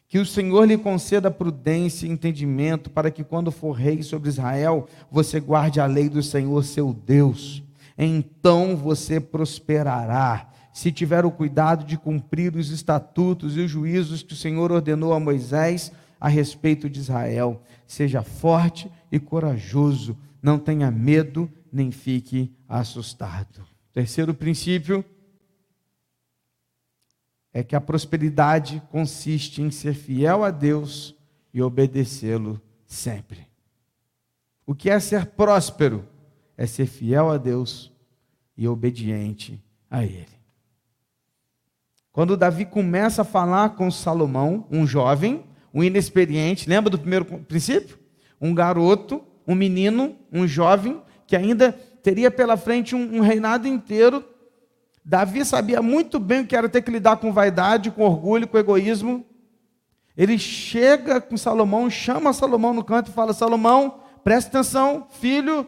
Que 0.08 0.20
o 0.20 0.26
Senhor 0.26 0.66
lhe 0.66 0.78
conceda 0.78 1.30
prudência 1.30 2.08
e 2.08 2.10
entendimento, 2.10 2.90
para 2.90 3.12
que 3.12 3.24
quando 3.24 3.52
for 3.52 3.74
rei 3.74 4.02
sobre 4.02 4.30
Israel, 4.30 4.88
você 5.12 5.40
guarde 5.40 5.82
a 5.82 5.86
lei 5.86 6.08
do 6.08 6.24
Senhor, 6.24 6.64
seu 6.64 6.94
Deus. 6.94 7.62
Então 7.98 8.78
você 8.78 9.20
prosperará, 9.20 10.50
se 10.72 10.92
tiver 10.92 11.26
o 11.26 11.32
cuidado 11.32 11.84
de 11.84 11.98
cumprir 11.98 12.56
os 12.56 12.70
estatutos 12.70 13.58
e 13.58 13.62
os 13.62 13.72
juízos 13.72 14.24
que 14.24 14.34
o 14.34 14.38
Senhor 14.38 14.72
ordenou 14.72 15.12
a 15.12 15.20
Moisés 15.20 15.92
a 16.20 16.30
respeito 16.30 16.90
de 16.90 17.00
Israel. 17.00 17.62
Seja 17.86 18.22
forte 18.22 18.90
e 19.12 19.20
corajoso, 19.20 20.16
não 20.42 20.60
tenha 20.60 20.92
medo 20.92 21.50
nem 21.72 21.92
fique 21.92 22.52
assustado. 22.70 23.66
Terceiro 23.92 24.34
princípio 24.34 25.04
é 27.58 27.64
que 27.64 27.76
a 27.76 27.82
prosperidade 27.82 28.84
consiste 28.92 29.64
em 29.64 29.72
ser 29.72 29.96
fiel 29.96 30.44
a 30.44 30.52
Deus 30.52 31.16
e 31.52 31.60
obedecê-lo 31.60 32.62
sempre. 32.86 33.48
O 34.64 34.76
que 34.76 34.92
é 34.92 35.00
ser 35.00 35.26
próspero? 35.26 36.08
É 36.56 36.68
ser 36.68 36.86
fiel 36.86 37.32
a 37.32 37.38
Deus 37.40 37.92
e 38.56 38.68
obediente 38.68 39.60
a 39.90 40.04
Ele. 40.04 40.38
Quando 42.12 42.38
Davi 42.38 42.64
começa 42.64 43.24
a 43.24 43.26
falar 43.26 43.72
com 43.72 43.90
Salomão, 43.90 44.68
um 44.70 44.86
jovem, 44.86 45.44
um 45.74 45.84
inexperiente, 45.84 46.70
lembra 46.70 46.92
do 46.92 47.00
primeiro 47.00 47.26
princípio? 47.26 47.98
Um 48.40 48.54
garoto, 48.54 49.20
um 49.48 49.56
menino, 49.56 50.16
um 50.32 50.48
jovem 50.48 51.02
que 51.26 51.36
ainda 51.36 51.72
teria 52.04 52.30
pela 52.30 52.56
frente 52.56 52.96
um, 52.96 53.18
um 53.18 53.20
reinado 53.22 53.68
inteiro. 53.68 54.24
Davi 55.08 55.46
sabia 55.46 55.82
muito 55.82 56.20
bem 56.20 56.42
o 56.42 56.46
que 56.46 56.54
era 56.54 56.68
ter 56.68 56.82
que 56.82 56.92
lidar 56.92 57.16
com 57.16 57.32
vaidade, 57.32 57.90
com 57.90 58.04
orgulho, 58.04 58.46
com 58.46 58.58
egoísmo. 58.58 59.26
Ele 60.18 60.38
chega 60.38 61.22
com 61.22 61.38
Salomão, 61.38 61.90
chama 61.90 62.34
Salomão 62.34 62.74
no 62.74 62.84
canto 62.84 63.10
e 63.10 63.14
fala: 63.14 63.32
Salomão, 63.32 64.02
preste 64.22 64.50
atenção, 64.50 65.08
filho, 65.10 65.66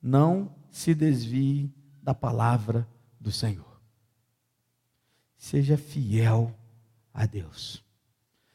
não 0.00 0.54
se 0.70 0.94
desvie 0.94 1.70
da 2.02 2.14
palavra 2.14 2.88
do 3.20 3.30
Senhor. 3.30 3.78
Seja 5.36 5.76
fiel 5.76 6.50
a 7.12 7.26
Deus. 7.26 7.84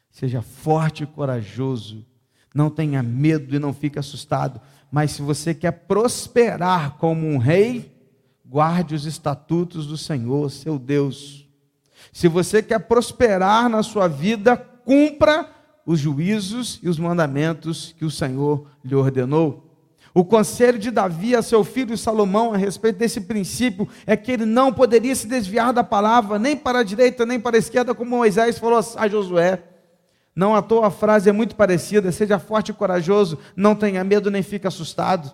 Seja 0.10 0.41
forte 0.41 1.04
e 1.04 1.06
corajoso. 1.06 2.04
Não 2.56 2.71
tenha 2.71 3.04
medo 3.04 3.56
e 3.56 3.60
não 3.60 3.71
fique 3.71 3.99
assustado. 3.99 4.60
Mas 4.91 5.12
se 5.12 5.21
você 5.21 5.54
quer 5.54 5.73
prosperar 5.73 6.97
como 6.97 7.28
um 7.28 7.38
rei, 7.38 7.99
guarde 8.50 8.96
os 8.96 9.06
estatutos 9.06 9.86
do 9.86 9.96
Senhor, 9.96 10.50
seu 10.50 10.80
Deus. 10.80 11.48
Se 12.12 12.28
você 12.28 12.64
quer 12.64 12.80
prosperar 12.80 13.70
na 13.70 13.84
sua 13.84 14.08
vida, 14.08 14.58
cumpra 14.58 15.48
os 15.86 16.00
juízos 16.00 16.80
e 16.82 16.90
os 16.90 16.98
mandamentos 16.98 17.94
que 17.98 18.04
o 18.04 18.10
Senhor 18.10 18.66
lhe 18.84 18.96
ordenou. 18.96 19.66
O 20.16 20.26
conselho 20.26 20.80
de 20.80 20.90
Davi 20.90 21.36
a 21.36 21.44
seu 21.44 21.64
filho 21.64 21.96
Salomão 21.96 22.52
a 22.52 22.58
respeito 22.58 22.98
desse 22.98 23.22
princípio 23.22 23.88
é 24.08 24.18
que 24.18 24.32
ele 24.32 24.46
não 24.46 24.74
poderia 24.74 25.16
se 25.16 25.28
desviar 25.28 25.72
da 25.72 25.84
palavra, 25.84 26.40
nem 26.40 26.58
para 26.58 26.80
a 26.80 26.84
direita, 26.84 27.28
nem 27.28 27.40
para 27.40 27.56
a 27.56 27.60
esquerda, 27.60 27.94
como 27.94 28.18
Moisés 28.18 28.58
falou 28.58 28.80
a 28.96 29.08
Josué. 29.08 29.64
Não 30.36 30.56
à 30.56 30.62
toa 30.64 30.88
a 30.88 30.92
frase 30.92 31.30
é 31.30 31.32
muito 31.32 31.56
parecida: 31.56 32.12
seja 32.12 32.40
forte 32.40 32.70
e 32.70 32.74
corajoso, 32.74 33.38
não 33.56 33.76
tenha 33.76 34.04
medo 34.04 34.32
nem 34.32 34.42
fique 34.42 34.66
assustado. 34.66 35.32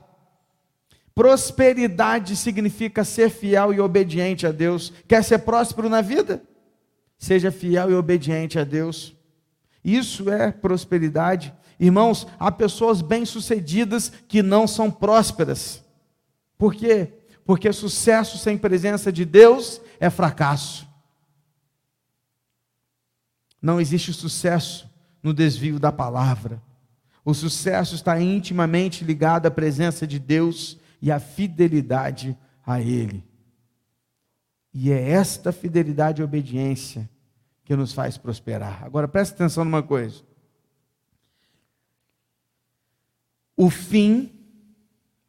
Prosperidade 1.16 2.36
significa 2.36 3.06
ser 3.06 3.30
fiel 3.30 3.74
e 3.74 3.80
obediente 3.80 4.46
a 4.46 4.52
Deus. 4.52 4.92
Quer 5.08 5.24
ser 5.24 5.40
próspero 5.40 5.88
na 5.88 6.02
vida? 6.02 6.44
Seja 7.18 7.50
fiel 7.52 7.90
e 7.90 7.94
obediente 7.94 8.60
a 8.60 8.66
Deus. 8.66 9.16
Isso 9.82 10.30
é 10.30 10.52
prosperidade. 10.52 11.54
Irmãos, 11.80 12.28
há 12.38 12.52
pessoas 12.52 13.02
bem-sucedidas 13.02 14.12
que 14.28 14.44
não 14.44 14.68
são 14.68 14.92
prósperas. 14.92 15.82
Por 16.58 16.76
quê? 16.76 17.14
Porque 17.46 17.72
sucesso 17.72 18.38
sem 18.38 18.58
presença 18.58 19.10
de 19.10 19.24
Deus 19.24 19.80
é 20.02 20.10
fracasso. 20.10 20.86
Não 23.62 23.80
existe 23.80 24.12
sucesso 24.12 24.90
no 25.24 25.34
desvio 25.34 25.80
da 25.80 25.94
palavra. 25.94 26.62
O 27.24 27.34
sucesso 27.34 27.96
está 27.96 28.20
intimamente 28.20 29.06
ligado 29.06 29.46
à 29.46 29.52
presença 29.52 30.06
de 30.06 30.20
Deus 30.20 30.78
e 31.06 31.12
à 31.12 31.20
fidelidade 31.20 32.36
a 32.66 32.82
Ele. 32.82 33.24
E 34.74 34.92
é 34.92 35.12
esta 35.12 35.52
fidelidade 35.52 36.20
e 36.20 36.26
obediência 36.26 37.08
que 37.64 37.76
nos 37.76 37.94
faz 37.94 38.18
prosperar. 38.18 38.84
Agora 38.84 39.08
preste 39.08 39.36
atenção 39.36 39.64
numa 39.64 39.84
coisa. 39.84 40.24
O 43.56 43.70
fim, 43.70 44.32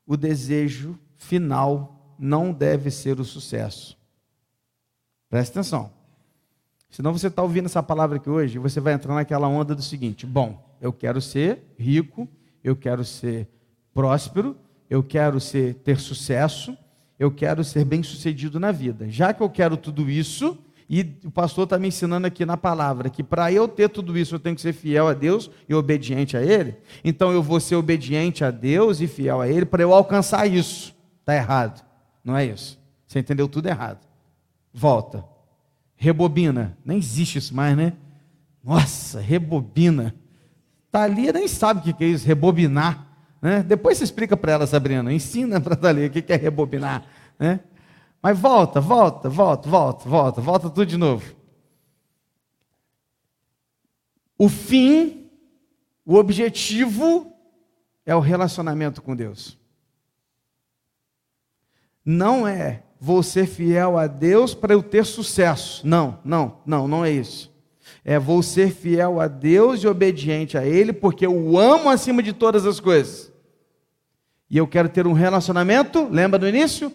o 0.07 0.17
desejo 0.17 0.99
final, 1.15 2.17
não 2.19 2.55
deve 2.55 2.91
ser 2.91 3.21
o 3.21 3.25
sucesso. 3.25 3.99
Preste 5.29 5.51
atenção. 5.51 5.93
Senão 6.89 7.13
você 7.13 7.27
está 7.27 7.43
ouvindo 7.43 7.67
essa 7.67 7.83
palavra 7.83 8.17
aqui 8.17 8.31
hoje 8.31 8.57
e 8.57 8.59
você 8.59 8.81
vai 8.81 8.95
entrar 8.95 9.15
naquela 9.15 9.47
onda 9.47 9.75
do 9.75 9.83
seguinte: 9.83 10.25
bom, 10.25 10.75
eu 10.81 10.91
quero 10.91 11.21
ser 11.21 11.75
rico, 11.79 12.27
eu 12.65 12.75
quero 12.75 13.05
ser 13.05 13.47
próspero, 13.93 14.57
eu 14.89 15.03
quero 15.03 15.41
ser, 15.41 15.75
ter 15.77 15.99
sucesso, 15.99 16.77
eu 17.19 17.31
quero 17.31 17.65
ser 17.65 17.85
bem 17.85 18.03
sucedido 18.03 18.61
na 18.61 18.73
vida. 18.73 19.09
Já 19.09 19.33
que 19.33 19.43
eu 19.43 19.51
quero 19.51 19.77
tudo 19.77 20.11
isso, 20.11 20.59
e 20.89 21.19
o 21.25 21.31
pastor 21.31 21.65
está 21.65 21.79
me 21.79 21.89
ensinando 21.89 22.27
aqui 22.27 22.47
na 22.47 22.57
palavra 22.57 23.11
que 23.11 23.23
para 23.23 23.51
eu 23.51 23.67
ter 23.67 23.89
tudo 23.89 24.17
isso 24.17 24.37
eu 24.37 24.39
tenho 24.39 24.55
que 24.55 24.63
ser 24.63 24.73
fiel 24.73 25.09
a 25.09 25.15
Deus 25.15 25.51
e 25.69 25.75
obediente 25.75 26.37
a 26.37 26.43
Ele. 26.43 26.77
Então 27.05 27.33
eu 27.33 27.43
vou 27.43 27.59
ser 27.59 27.75
obediente 27.75 28.45
a 28.45 28.51
Deus 28.51 29.01
e 29.01 29.09
fiel 29.09 29.41
a 29.41 29.49
Ele 29.49 29.67
para 29.67 29.83
eu 29.83 29.93
alcançar 29.93 30.47
isso. 30.47 30.95
Está 31.21 31.35
errado. 31.35 31.85
Não 32.25 32.37
é 32.37 32.45
isso. 32.45 32.79
Você 33.07 33.19
entendeu 33.19 33.49
tudo 33.49 33.67
errado. 33.67 34.07
Volta. 34.73 35.25
Rebobina. 35.97 36.77
Nem 36.85 36.99
existe 36.99 37.39
isso 37.39 37.55
mais, 37.55 37.77
né? 37.77 37.95
Nossa, 38.63 39.21
rebobina. 39.21 40.15
Thalia 40.91 41.33
nem 41.33 41.49
sabe 41.49 41.91
o 41.91 41.95
que 41.95 42.05
é 42.05 42.09
isso, 42.09 42.27
rebobinar. 42.27 43.06
Né? 43.47 43.63
Depois 43.63 43.97
você 43.97 44.03
explica 44.03 44.37
para 44.37 44.51
ela, 44.51 44.67
Sabrina. 44.67 45.13
Ensina 45.13 45.61
para 45.61 45.77
Thalia 45.77 46.09
o 46.09 46.11
que 46.11 46.33
é 46.33 46.35
rebobinar. 46.35 47.07
Né? 47.39 47.61
Mas 48.21 48.37
volta, 48.37 48.81
volta, 48.81 49.29
volta, 49.29 49.69
volta, 49.69 50.09
volta, 50.09 50.41
volta 50.41 50.69
tudo 50.69 50.85
de 50.85 50.97
novo. 50.97 51.33
O 54.37 54.49
fim, 54.49 55.31
o 56.05 56.17
objetivo 56.17 57.33
é 58.05 58.17
o 58.17 58.19
relacionamento 58.19 59.01
com 59.01 59.15
Deus. 59.15 59.57
Não 62.05 62.49
é 62.49 62.83
vou 62.99 63.23
ser 63.23 63.47
fiel 63.47 63.97
a 63.97 64.09
Deus 64.09 64.55
para 64.55 64.75
eu 64.75 64.83
ter 64.83 65.07
sucesso. 65.07 65.87
Não, 65.87 66.19
não, 66.25 66.59
não, 66.67 66.89
não 66.89 67.05
é 67.05 67.13
isso. 67.13 67.55
É 68.05 68.19
vou 68.19 68.43
ser 68.43 68.75
fiel 68.75 69.21
a 69.21 69.29
Deus 69.29 69.85
e 69.85 69.87
obediente 69.87 70.59
a 70.59 70.67
Ele, 70.67 70.93
porque 70.93 71.27
eu 71.27 71.33
o 71.33 71.57
amo 71.57 71.89
acima 71.89 72.25
de 72.25 72.33
todas 72.33 72.67
as 72.67 72.81
coisas. 72.81 73.36
E 74.49 74.59
eu 74.59 74.67
quero 74.67 74.89
ter 74.89 75.07
um 75.07 75.13
relacionamento, 75.13 76.09
lembra 76.11 76.39
do 76.39 76.49
início? 76.49 76.93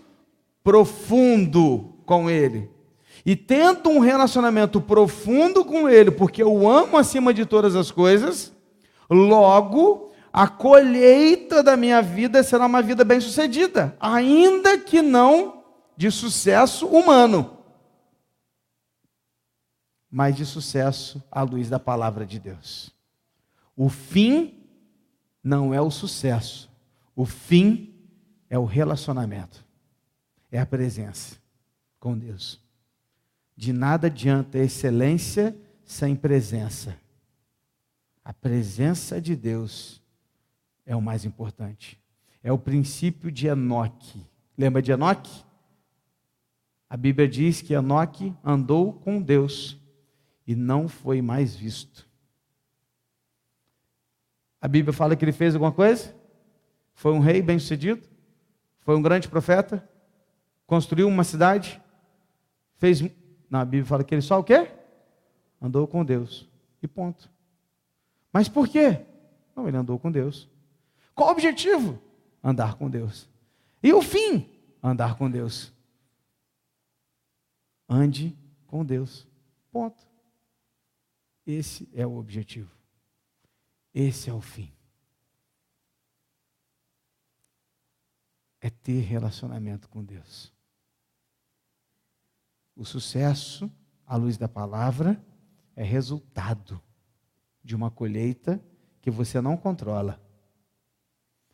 profundo 0.63 1.95
com 2.05 2.29
Ele. 2.29 2.69
E 3.25 3.35
tendo 3.35 3.89
um 3.89 3.99
relacionamento 3.99 4.81
profundo 4.81 5.63
com 5.63 5.87
Ele, 5.87 6.11
porque 6.11 6.41
eu 6.41 6.67
amo 6.67 6.97
acima 6.97 7.33
de 7.33 7.45
todas 7.45 7.75
as 7.75 7.91
coisas, 7.91 8.51
logo 9.09 10.11
a 10.33 10.47
colheita 10.47 11.61
da 11.61 11.75
minha 11.75 12.01
vida 12.01 12.41
será 12.41 12.65
uma 12.65 12.81
vida 12.81 13.03
bem-sucedida, 13.03 13.95
ainda 13.99 14.77
que 14.77 15.01
não 15.01 15.61
de 15.95 16.09
sucesso 16.09 16.87
humano, 16.87 17.57
mas 20.09 20.35
de 20.35 20.45
sucesso 20.45 21.21
à 21.29 21.43
luz 21.43 21.69
da 21.69 21.77
palavra 21.77 22.25
de 22.25 22.39
Deus. 22.39 22.91
O 23.75 23.87
fim 23.89 24.63
não 25.43 25.73
é 25.73 25.81
o 25.81 25.91
sucesso, 25.91 26.70
o 27.21 27.25
fim 27.25 27.93
é 28.49 28.57
o 28.57 28.65
relacionamento 28.65 29.63
é 30.51 30.59
a 30.59 30.65
presença 30.65 31.37
com 31.99 32.17
Deus. 32.17 32.59
De 33.55 33.71
nada 33.71 34.07
adianta 34.07 34.57
excelência 34.57 35.55
sem 35.85 36.15
presença. 36.15 36.97
A 38.25 38.33
presença 38.33 39.21
de 39.21 39.35
Deus 39.35 40.01
é 40.83 40.95
o 40.95 41.01
mais 41.01 41.23
importante. 41.23 42.01
É 42.41 42.51
o 42.51 42.57
princípio 42.57 43.31
de 43.31 43.45
Enoque. 43.45 44.25
Lembra 44.57 44.81
de 44.81 44.91
Enoque? 44.91 45.45
A 46.89 46.97
Bíblia 46.97 47.27
diz 47.27 47.61
que 47.61 47.75
Enoque 47.75 48.33
andou 48.43 48.93
com 48.93 49.21
Deus 49.21 49.77
e 50.47 50.55
não 50.55 50.87
foi 50.87 51.21
mais 51.21 51.55
visto. 51.55 52.09
A 54.59 54.67
Bíblia 54.67 54.91
fala 54.91 55.15
que 55.15 55.23
ele 55.23 55.31
fez 55.31 55.53
alguma 55.53 55.71
coisa? 55.71 56.19
Foi 57.01 57.11
um 57.11 57.19
rei 57.19 57.41
bem-sucedido? 57.41 58.07
Foi 58.81 58.95
um 58.95 59.01
grande 59.01 59.27
profeta? 59.27 59.87
construiu 60.71 61.05
uma 61.09 61.25
cidade, 61.25 61.81
fez. 62.77 63.01
Na 63.49 63.65
Bíblia 63.65 63.83
fala 63.83 64.05
que 64.05 64.15
ele 64.15 64.21
só 64.21 64.39
o 64.39 64.43
quê? 64.43 64.71
Andou 65.61 65.85
com 65.85 66.05
Deus. 66.05 66.47
E 66.81 66.87
ponto. 66.87 67.29
Mas 68.31 68.47
por 68.47 68.69
quê? 68.69 69.05
Não, 69.53 69.67
ele 69.67 69.75
andou 69.75 69.99
com 69.99 70.09
Deus. 70.09 70.47
Qual 71.13 71.27
o 71.27 71.31
objetivo? 71.33 72.01
Andar 72.41 72.75
com 72.75 72.89
Deus. 72.89 73.27
E 73.83 73.91
o 73.91 74.01
fim? 74.01 74.49
Andar 74.81 75.17
com 75.17 75.29
Deus. 75.29 75.73
Ande 77.89 78.33
com 78.65 78.85
Deus. 78.85 79.27
Ponto. 79.73 80.07
Esse 81.45 81.89
é 81.93 82.07
o 82.07 82.15
objetivo. 82.15 82.71
Esse 83.93 84.29
é 84.29 84.33
o 84.33 84.39
fim. 84.39 84.71
É 88.61 88.69
ter 88.69 89.01
relacionamento 89.01 89.89
com 89.89 90.03
Deus. 90.03 90.53
O 92.75 92.85
sucesso, 92.85 93.69
à 94.05 94.15
luz 94.15 94.37
da 94.37 94.47
palavra, 94.47 95.21
é 95.75 95.83
resultado 95.83 96.81
de 97.63 97.75
uma 97.75 97.91
colheita 97.91 98.63
que 99.01 99.11
você 99.11 99.41
não 99.41 99.57
controla. 99.57 100.21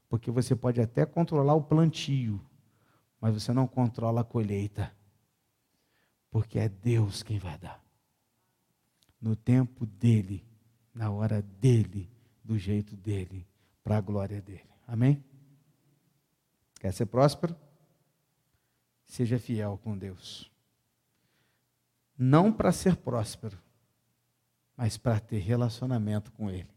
Porque 0.09 0.31
você 0.31 0.55
pode 0.55 0.79
até 0.79 1.05
controlar 1.05 1.55
o 1.55 1.63
plantio, 1.63 2.41
mas 3.19 3.33
você 3.33 3.51
não 3.51 3.67
controla 3.67 4.21
a 4.21 4.23
colheita. 4.23 4.93
Porque 6.29 6.59
é 6.59 6.69
Deus 6.69 7.23
quem 7.23 7.39
vai 7.39 7.57
dar. 7.57 7.83
No 9.19 9.35
tempo 9.35 9.85
dele, 9.85 10.45
na 10.93 11.09
hora 11.09 11.41
dele, 11.41 12.09
do 12.43 12.57
jeito 12.57 12.95
dele, 12.95 13.47
para 13.83 13.97
a 13.97 14.01
glória 14.01 14.41
dele. 14.41 14.69
Amém? 14.85 15.23
Quer 16.79 16.93
ser 16.93 17.05
próspero? 17.07 17.55
Seja 19.05 19.39
fiel 19.39 19.79
com 19.83 19.97
Deus 19.97 20.51
não 22.17 22.51
para 22.51 22.71
ser 22.71 22.95
próspero, 22.95 23.57
mas 24.75 24.97
para 24.97 25.19
ter 25.19 25.39
relacionamento 25.39 26.31
com 26.31 26.49
Ele. 26.49 26.67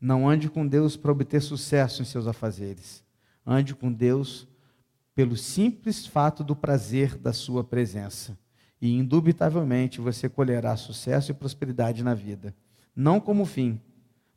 Não 0.00 0.28
ande 0.28 0.50
com 0.50 0.66
Deus 0.66 0.96
para 0.96 1.12
obter 1.12 1.40
sucesso 1.40 2.02
em 2.02 2.04
seus 2.04 2.26
afazeres. 2.26 3.04
Ande 3.46 3.74
com 3.74 3.92
Deus 3.92 4.48
pelo 5.14 5.36
simples 5.36 6.06
fato 6.06 6.42
do 6.42 6.56
prazer 6.56 7.16
da 7.16 7.32
sua 7.32 7.62
presença. 7.62 8.36
E 8.80 8.96
indubitavelmente 8.96 10.00
você 10.00 10.28
colherá 10.28 10.76
sucesso 10.76 11.30
e 11.30 11.34
prosperidade 11.34 12.02
na 12.02 12.14
vida, 12.14 12.52
não 12.96 13.20
como 13.20 13.44
fim, 13.44 13.80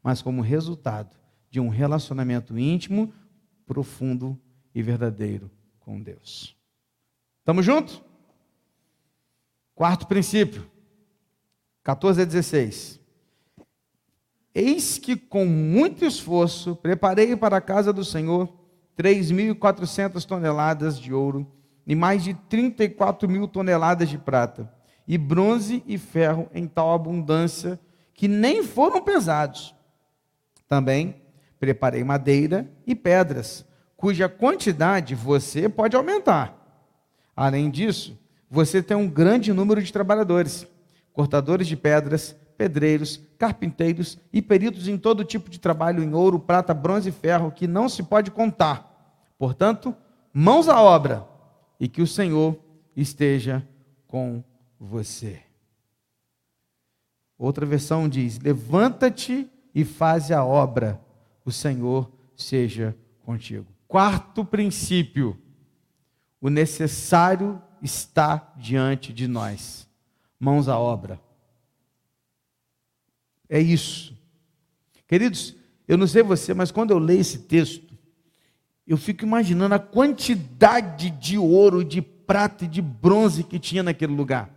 mas 0.04 0.22
como 0.22 0.42
resultado 0.42 1.18
de 1.50 1.60
um 1.60 1.70
relacionamento 1.70 2.56
íntimo, 2.56 3.12
profundo 3.66 4.40
e 4.76 4.84
verdadeiro 4.84 5.50
com 5.80 6.02
Deus. 6.02 6.56
Estamos 7.40 7.66
juntos? 7.66 8.04
Quarto 9.74 10.06
princípio, 10.06 10.70
14 11.82 12.22
a 12.22 12.26
16. 12.26 13.00
Eis 14.54 14.98
que 14.98 15.16
com 15.16 15.46
muito 15.46 16.04
esforço 16.04 16.76
preparei 16.76 17.36
para 17.36 17.58
a 17.58 17.62
casa 17.62 17.94
do 17.94 18.04
Senhor 18.04 18.54
3.400 18.98 20.26
toneladas 20.26 21.00
de 21.00 21.14
ouro 21.14 21.50
e 21.88 21.96
mais 21.96 22.24
de 22.24 22.34
34 22.34 23.30
mil 23.30 23.48
toneladas 23.48 24.10
de 24.10 24.18
prata, 24.18 24.74
e 25.08 25.18
bronze 25.18 25.84
e 25.86 25.98
ferro 25.98 26.50
em 26.54 26.68
tal 26.68 26.94
abundância 26.94 27.80
que 28.14 28.28
nem 28.28 28.64
foram 28.64 29.02
pesados. 29.04 29.76
Também 30.68 31.22
preparei 31.60 32.04
madeira 32.04 32.68
e 32.88 32.96
pedras, 32.96 33.66
cuja 34.06 34.30
quantidade 34.30 35.16
você 35.16 35.68
pode 35.68 35.96
aumentar. 35.96 36.54
Além 37.36 37.72
disso, 37.72 38.16
você 38.48 38.80
tem 38.80 38.96
um 38.96 39.10
grande 39.10 39.52
número 39.52 39.82
de 39.82 39.92
trabalhadores, 39.92 40.68
cortadores 41.12 41.66
de 41.66 41.76
pedras, 41.76 42.36
pedreiros, 42.56 43.20
carpinteiros 43.40 44.20
e 44.32 44.44
peritos 44.44 44.88
em 44.88 44.96
todo 44.96 45.26
tipo 45.26 45.50
de 45.50 45.60
trabalho 45.60 46.04
em 46.04 46.14
ouro, 46.14 46.38
prata, 46.38 46.72
bronze 46.72 47.10
e 47.10 47.12
ferro, 47.12 47.50
que 47.52 47.66
não 47.66 47.90
se 47.90 48.04
pode 48.04 48.30
contar. 48.30 49.26
Portanto, 49.40 49.96
mãos 50.32 50.70
à 50.70 50.80
obra 50.80 51.28
e 51.80 51.88
que 51.88 52.04
o 52.04 52.08
Senhor 52.08 52.60
esteja 52.96 53.68
com 54.06 54.44
você. 54.80 55.42
Outra 57.40 57.66
versão 57.66 58.08
diz: 58.08 58.38
Levanta-te 58.38 59.50
e 59.74 59.84
faze 59.84 60.32
a 60.32 60.46
obra, 60.46 61.02
o 61.44 61.52
Senhor 61.52 62.12
seja 62.36 62.96
contigo. 63.24 63.74
Quarto 63.88 64.44
princípio: 64.44 65.40
o 66.42 66.50
necessário 66.50 67.62
está 67.82 68.54
diante 68.58 69.14
de 69.14 69.28
nós. 69.28 69.88
Mãos 70.40 70.68
à 70.68 70.78
obra. 70.78 71.20
É 73.50 73.60
isso. 73.60 74.16
Queridos, 75.08 75.56
eu 75.88 75.98
não 75.98 76.08
sei 76.08 76.24
você, 76.24 76.54
mas 76.54 76.72
quando 76.72 76.92
eu 76.92 77.00
leio 77.00 77.22
esse 77.22 77.40
texto, 77.40 77.96
eu 78.88 78.98
fico 78.98 79.24
imaginando 79.24 79.76
a 79.76 79.80
quantidade 79.80 81.10
de 81.10 81.38
ouro, 81.38 81.84
de 81.84 82.02
prata 82.02 82.66
e 82.66 82.68
de 82.68 82.82
bronze 82.82 83.44
que 83.44 83.60
tinha 83.60 83.84
naquele 83.84 84.14
lugar. 84.14 84.50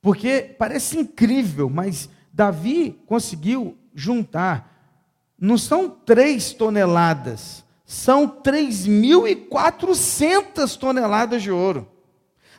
Porque 0.00 0.54
parece 0.58 0.98
incrível, 0.98 1.70
mas 1.70 2.08
Davi 2.32 3.00
conseguiu 3.06 3.78
juntar, 3.94 4.68
não 5.38 5.56
são 5.56 5.88
três 5.88 6.52
toneladas, 6.52 7.61
são 7.92 8.26
3.400 8.26 10.78
toneladas 10.78 11.42
de 11.42 11.50
ouro. 11.50 11.86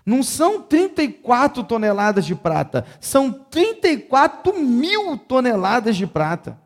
Não 0.06 0.22
são 0.22 0.62
34 0.62 1.64
toneladas 1.64 2.24
de 2.24 2.36
prata, 2.36 2.86
são 3.00 3.32
34 3.32 4.60
mil 4.60 5.18
toneladas 5.18 5.96
de 5.96 6.06
prata. 6.06 6.62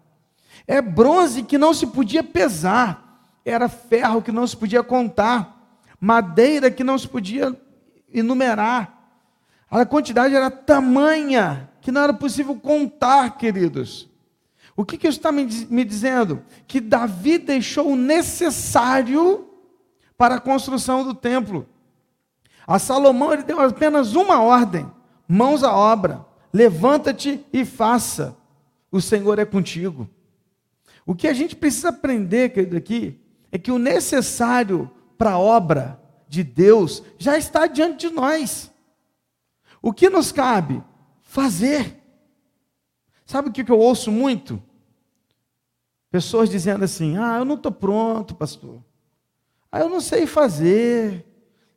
É 0.67 0.81
bronze 0.81 1.43
que 1.43 1.57
não 1.57 1.73
se 1.73 1.87
podia 1.87 2.21
pesar, 2.21 3.21
era 3.45 3.69
ferro 3.69 4.21
que 4.21 4.33
não 4.33 4.45
se 4.45 4.57
podia 4.57 4.83
contar, 4.83 5.65
madeira 5.97 6.69
que 6.69 6.83
não 6.83 6.97
se 6.97 7.07
podia 7.07 7.57
enumerar. 8.13 9.01
A 9.71 9.85
quantidade 9.85 10.35
era 10.35 10.51
tamanha 10.51 11.69
que 11.79 11.89
não 11.89 12.01
era 12.01 12.13
possível 12.13 12.57
contar, 12.57 13.37
queridos. 13.37 14.09
O 14.77 14.85
que, 14.85 14.95
que 14.95 15.07
isso 15.07 15.17
está 15.17 15.31
me, 15.31 15.43
me 15.71 15.83
dizendo? 15.83 16.43
Que 16.67 16.79
Davi 16.79 17.39
deixou 17.39 17.91
o 17.91 17.95
necessário 17.95 19.49
para 20.15 20.35
a 20.35 20.39
construção 20.39 21.03
do 21.03 21.15
templo. 21.15 21.67
A 22.67 22.77
Salomão 22.77 23.33
ele 23.33 23.41
deu 23.41 23.59
apenas 23.59 24.13
uma 24.13 24.39
ordem: 24.39 24.89
mãos 25.27 25.63
à 25.63 25.75
obra, 25.75 26.23
levanta-te 26.53 27.43
e 27.51 27.65
faça. 27.65 28.37
O 28.91 29.01
Senhor 29.01 29.39
é 29.39 29.45
contigo. 29.45 30.07
O 31.07 31.15
que 31.15 31.27
a 31.27 31.33
gente 31.33 31.55
precisa 31.55 31.89
aprender, 31.89 32.49
querido, 32.49 32.77
aqui, 32.77 33.19
é 33.51 33.57
que 33.57 33.71
o 33.71 33.79
necessário 33.79 34.91
para 35.17 35.31
a 35.31 35.39
obra 35.39 35.99
de 36.29 36.43
Deus 36.43 37.01
já 37.17 37.35
está 37.35 37.65
diante 37.65 38.07
de 38.07 38.13
nós. 38.13 38.71
O 39.81 39.91
que 39.91 40.07
nos 40.07 40.31
cabe? 40.31 40.83
Fazer. 41.23 41.97
Sabe 43.25 43.49
o 43.49 43.51
que 43.51 43.69
eu 43.69 43.79
ouço 43.79 44.11
muito? 44.11 44.61
Pessoas 46.09 46.49
dizendo 46.49 46.83
assim: 46.85 47.17
ah, 47.17 47.37
eu 47.37 47.45
não 47.45 47.55
estou 47.55 47.71
pronto, 47.71 48.35
pastor. 48.35 48.83
Ah, 49.71 49.79
eu 49.79 49.89
não 49.89 50.01
sei 50.01 50.25
fazer 50.25 51.25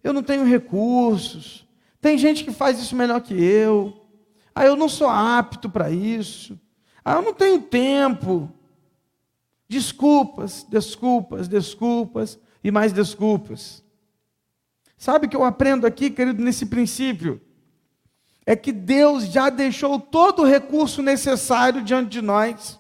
eu 0.03 0.13
não 0.13 0.23
tenho 0.23 0.45
recursos, 0.45 1.67
tem 2.01 2.17
gente 2.17 2.45
que 2.45 2.53
faz 2.53 2.81
isso 2.81 2.97
melhor 2.97 3.21
que 3.21 3.35
eu, 3.35 4.09
ah, 4.55 4.65
eu 4.65 4.75
não 4.75 4.89
sou 4.89 5.09
apto 5.09 5.69
para 5.69 5.91
isso, 5.91 6.59
ah, 7.05 7.15
eu 7.15 7.23
não 7.23 7.35
tenho 7.35 7.61
tempo. 7.61 8.51
Desculpas, 9.69 10.67
desculpas, 10.69 11.47
desculpas 11.47 12.39
e 12.65 12.71
mais 12.71 12.93
desculpas. 12.93 13.85
Sabe 14.97 15.27
o 15.27 15.31
que 15.31 15.37
eu 15.37 15.45
aprendo 15.45 15.87
aqui, 15.87 16.11
querido, 16.11 16.43
nesse 16.43 16.67
princípio? 16.67 17.41
É 18.45 18.57
que 18.57 18.73
Deus 18.73 19.27
já 19.27 19.49
deixou 19.49 20.01
todo 20.01 20.43
o 20.43 20.47
recurso 20.47 21.03
necessário 21.03 21.83
diante 21.83 22.11
de 22.11 22.21
nós. 22.21 22.80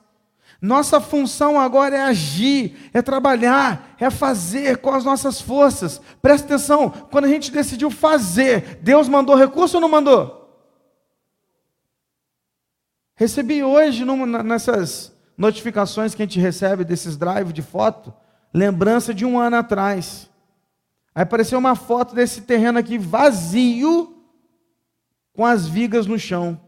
Nossa 0.60 1.00
função 1.00 1.58
agora 1.58 1.96
é 1.96 2.00
agir, 2.02 2.90
é 2.92 3.00
trabalhar, 3.00 3.94
é 3.98 4.10
fazer 4.10 4.78
com 4.78 4.90
as 4.90 5.04
nossas 5.04 5.40
forças. 5.40 6.00
Presta 6.20 6.46
atenção, 6.46 6.90
quando 6.90 7.24
a 7.24 7.28
gente 7.28 7.50
decidiu 7.50 7.90
fazer, 7.90 8.78
Deus 8.82 9.08
mandou 9.08 9.34
recurso 9.34 9.78
ou 9.78 9.80
não 9.80 9.88
mandou? 9.88 10.38
Recebi 13.14 13.62
hoje, 13.62 14.04
nessas 14.44 15.16
notificações 15.36 16.14
que 16.14 16.22
a 16.22 16.26
gente 16.26 16.38
recebe 16.38 16.84
desses 16.84 17.16
drive 17.16 17.52
de 17.52 17.62
foto, 17.62 18.12
lembrança 18.52 19.14
de 19.14 19.24
um 19.24 19.38
ano 19.38 19.56
atrás. 19.56 20.28
Aí 21.14 21.22
apareceu 21.22 21.58
uma 21.58 21.74
foto 21.74 22.14
desse 22.14 22.42
terreno 22.42 22.78
aqui 22.78 22.98
vazio, 22.98 24.24
com 25.34 25.46
as 25.46 25.66
vigas 25.66 26.06
no 26.06 26.18
chão. 26.18 26.60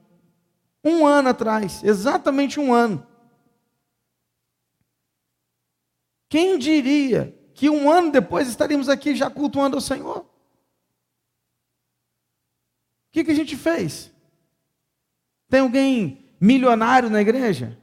Um 0.83 1.07
ano 1.07 1.29
atrás, 1.29 1.83
exatamente 1.85 2.59
um 2.59 2.73
ano. 2.73 3.07
Quem 6.33 6.59
diria 6.59 7.39
que 7.53 7.69
um 7.69 7.91
ano 7.91 8.11
depois 8.11 8.49
estaríamos 8.49 8.89
aqui 8.89 9.15
já 9.15 9.29
cultuando 9.29 9.77
ao 9.77 9.83
Senhor? 9.83 10.21
O 10.21 10.27
que, 13.13 13.23
que 13.23 13.33
a 13.33 13.35
gente 13.35 13.55
fez? 13.55 14.11
Tem 15.47 15.61
alguém 15.61 16.25
milionário 16.41 17.11
na 17.11 17.21
igreja? 17.21 17.79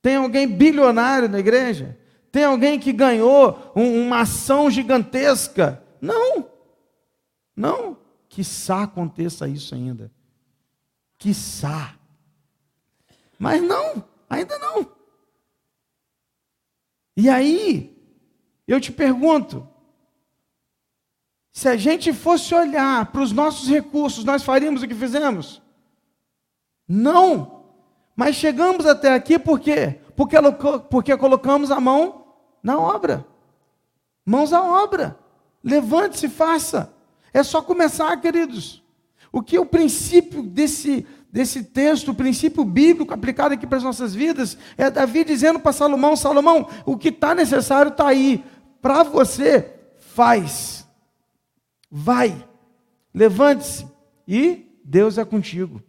Tem 0.00 0.14
alguém 0.14 0.46
bilionário 0.46 1.28
na 1.28 1.40
igreja? 1.40 1.98
Tem 2.30 2.44
alguém 2.44 2.78
que 2.78 2.92
ganhou 2.92 3.72
um, 3.74 4.06
uma 4.06 4.20
ação 4.20 4.70
gigantesca? 4.70 5.82
Não, 6.00 6.48
não. 7.56 7.98
Quiçá 8.28 8.84
aconteça 8.84 9.48
isso 9.48 9.74
ainda. 9.74 10.12
Quiçá. 11.18 11.96
Mas 13.36 13.60
não, 13.60 14.04
ainda 14.30 14.56
não. 14.60 14.93
E 17.16 17.28
aí, 17.28 17.96
eu 18.66 18.80
te 18.80 18.90
pergunto: 18.90 19.66
se 21.52 21.68
a 21.68 21.76
gente 21.76 22.12
fosse 22.12 22.54
olhar 22.54 23.12
para 23.12 23.22
os 23.22 23.32
nossos 23.32 23.68
recursos, 23.68 24.24
nós 24.24 24.42
faríamos 24.42 24.82
o 24.82 24.88
que 24.88 24.94
fizemos? 24.94 25.62
Não. 26.88 27.64
Mas 28.16 28.36
chegamos 28.36 28.86
até 28.86 29.14
aqui 29.14 29.38
por 29.38 29.58
quê? 29.60 30.00
Porque, 30.16 30.36
porque 30.90 31.16
colocamos 31.16 31.70
a 31.70 31.80
mão 31.80 32.26
na 32.62 32.78
obra. 32.78 33.26
Mãos 34.24 34.52
à 34.52 34.62
obra. 34.62 35.18
Levante-se 35.62 36.28
faça. 36.28 36.92
É 37.32 37.42
só 37.42 37.60
começar, 37.60 38.16
queridos. 38.20 38.82
O 39.32 39.42
que 39.42 39.56
é 39.56 39.60
o 39.60 39.66
princípio 39.66 40.42
desse, 40.42 41.06
desse 41.34 41.64
texto, 41.64 42.12
o 42.12 42.14
princípio 42.14 42.64
bíblico 42.64 43.12
aplicado 43.12 43.54
aqui 43.54 43.66
para 43.66 43.78
as 43.78 43.82
nossas 43.82 44.14
vidas, 44.14 44.56
é 44.78 44.88
Davi 44.88 45.24
dizendo 45.24 45.58
para 45.58 45.72
Salomão: 45.72 46.14
Salomão, 46.14 46.68
o 46.86 46.96
que 46.96 47.08
está 47.08 47.34
necessário 47.34 47.90
está 47.90 48.06
aí. 48.06 48.44
Para 48.80 49.02
você, 49.02 49.74
faz. 49.98 50.86
Vai. 51.90 52.48
Levante-se. 53.12 53.84
E 54.28 54.78
Deus 54.84 55.18
é 55.18 55.24
contigo. 55.24 55.82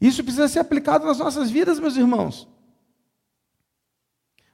Isso 0.00 0.24
precisa 0.24 0.48
ser 0.48 0.58
aplicado 0.58 1.06
nas 1.06 1.18
nossas 1.18 1.48
vidas, 1.48 1.78
meus 1.78 1.96
irmãos. 1.96 2.48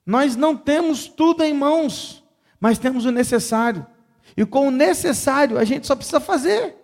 Nós 0.05 0.37
não 0.37 0.55
temos 0.55 1.09
tudo 1.09 1.43
em 1.43 1.55
mãos, 1.55 2.23
mas 2.61 2.79
temos 2.79 3.07
o 3.07 3.11
necessário. 3.11 3.87
E 4.37 4.45
com 4.45 4.69
o 4.69 4.71
necessário, 4.71 5.57
a 5.57 5.65
gente 5.65 5.87
só 5.87 5.97
precisa 5.97 6.21
fazer. 6.21 6.77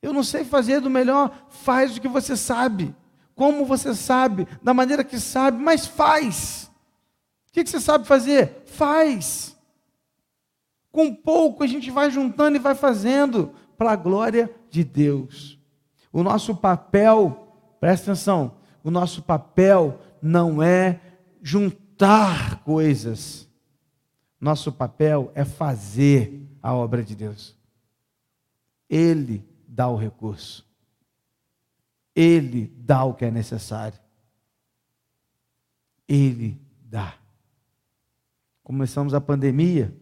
Eu 0.00 0.12
não 0.12 0.22
sei 0.22 0.44
fazer 0.44 0.80
do 0.80 0.90
melhor, 0.90 1.46
faz 1.48 1.96
o 1.96 2.00
que 2.00 2.08
você 2.08 2.36
sabe. 2.36 2.94
Como 3.34 3.64
você 3.64 3.94
sabe, 3.94 4.46
da 4.62 4.74
maneira 4.74 5.04
que 5.04 5.18
sabe, 5.18 5.62
mas 5.62 5.86
faz. 5.86 6.70
O 7.48 7.52
que 7.52 7.66
você 7.66 7.80
sabe 7.80 8.06
fazer? 8.06 8.62
Faz. 8.66 9.56
Com 10.90 11.14
pouco 11.14 11.62
a 11.62 11.66
gente 11.66 11.90
vai 11.90 12.10
juntando 12.10 12.56
e 12.56 12.60
vai 12.60 12.74
fazendo 12.74 13.52
para 13.76 13.92
a 13.92 13.96
glória 13.96 14.52
de 14.70 14.82
Deus. 14.82 15.58
O 16.12 16.22
nosso 16.22 16.56
papel, 16.56 17.56
presta 17.80 18.12
atenção, 18.12 18.56
o 18.82 18.90
nosso 18.90 19.22
papel 19.22 20.00
não 20.20 20.62
é 20.62 21.00
juntar 21.42 22.62
coisas. 22.64 23.48
Nosso 24.40 24.72
papel 24.72 25.30
é 25.34 25.44
fazer 25.44 26.48
a 26.62 26.74
obra 26.74 27.02
de 27.02 27.14
Deus. 27.14 27.56
Ele 28.88 29.47
dá 29.78 29.86
o 29.86 29.94
recurso. 29.94 30.66
Ele 32.12 32.66
dá 32.78 33.04
o 33.04 33.14
que 33.14 33.24
é 33.24 33.30
necessário. 33.30 33.96
Ele 36.08 36.60
dá. 36.82 37.14
Começamos 38.64 39.14
a 39.14 39.20
pandemia. 39.20 39.96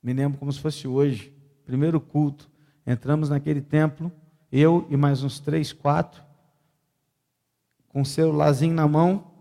Me 0.00 0.12
lembro 0.12 0.38
como 0.38 0.52
se 0.52 0.60
fosse 0.60 0.86
hoje. 0.86 1.36
Primeiro 1.66 2.00
culto. 2.00 2.48
Entramos 2.86 3.28
naquele 3.28 3.60
templo, 3.60 4.12
eu 4.52 4.86
e 4.88 4.96
mais 4.96 5.24
uns 5.24 5.40
três, 5.40 5.72
quatro, 5.72 6.22
com 7.88 8.02
um 8.02 8.04
celularzinho 8.04 8.74
na 8.74 8.86
mão, 8.86 9.32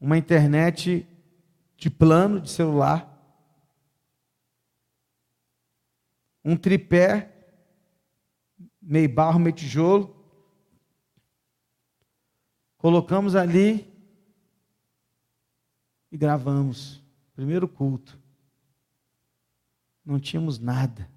uma 0.00 0.18
internet 0.18 1.06
de 1.76 1.88
plano 1.88 2.40
de 2.40 2.50
celular, 2.50 3.13
um 6.44 6.56
tripé, 6.56 7.32
meio 8.80 9.08
barro, 9.08 9.40
meio 9.40 9.54
tijolo. 9.54 10.14
Colocamos 12.76 13.34
ali 13.34 13.90
e 16.12 16.18
gravamos. 16.18 17.02
Primeiro 17.34 17.66
culto. 17.66 18.20
Não 20.04 20.20
tínhamos 20.20 20.58
nada. 20.58 21.10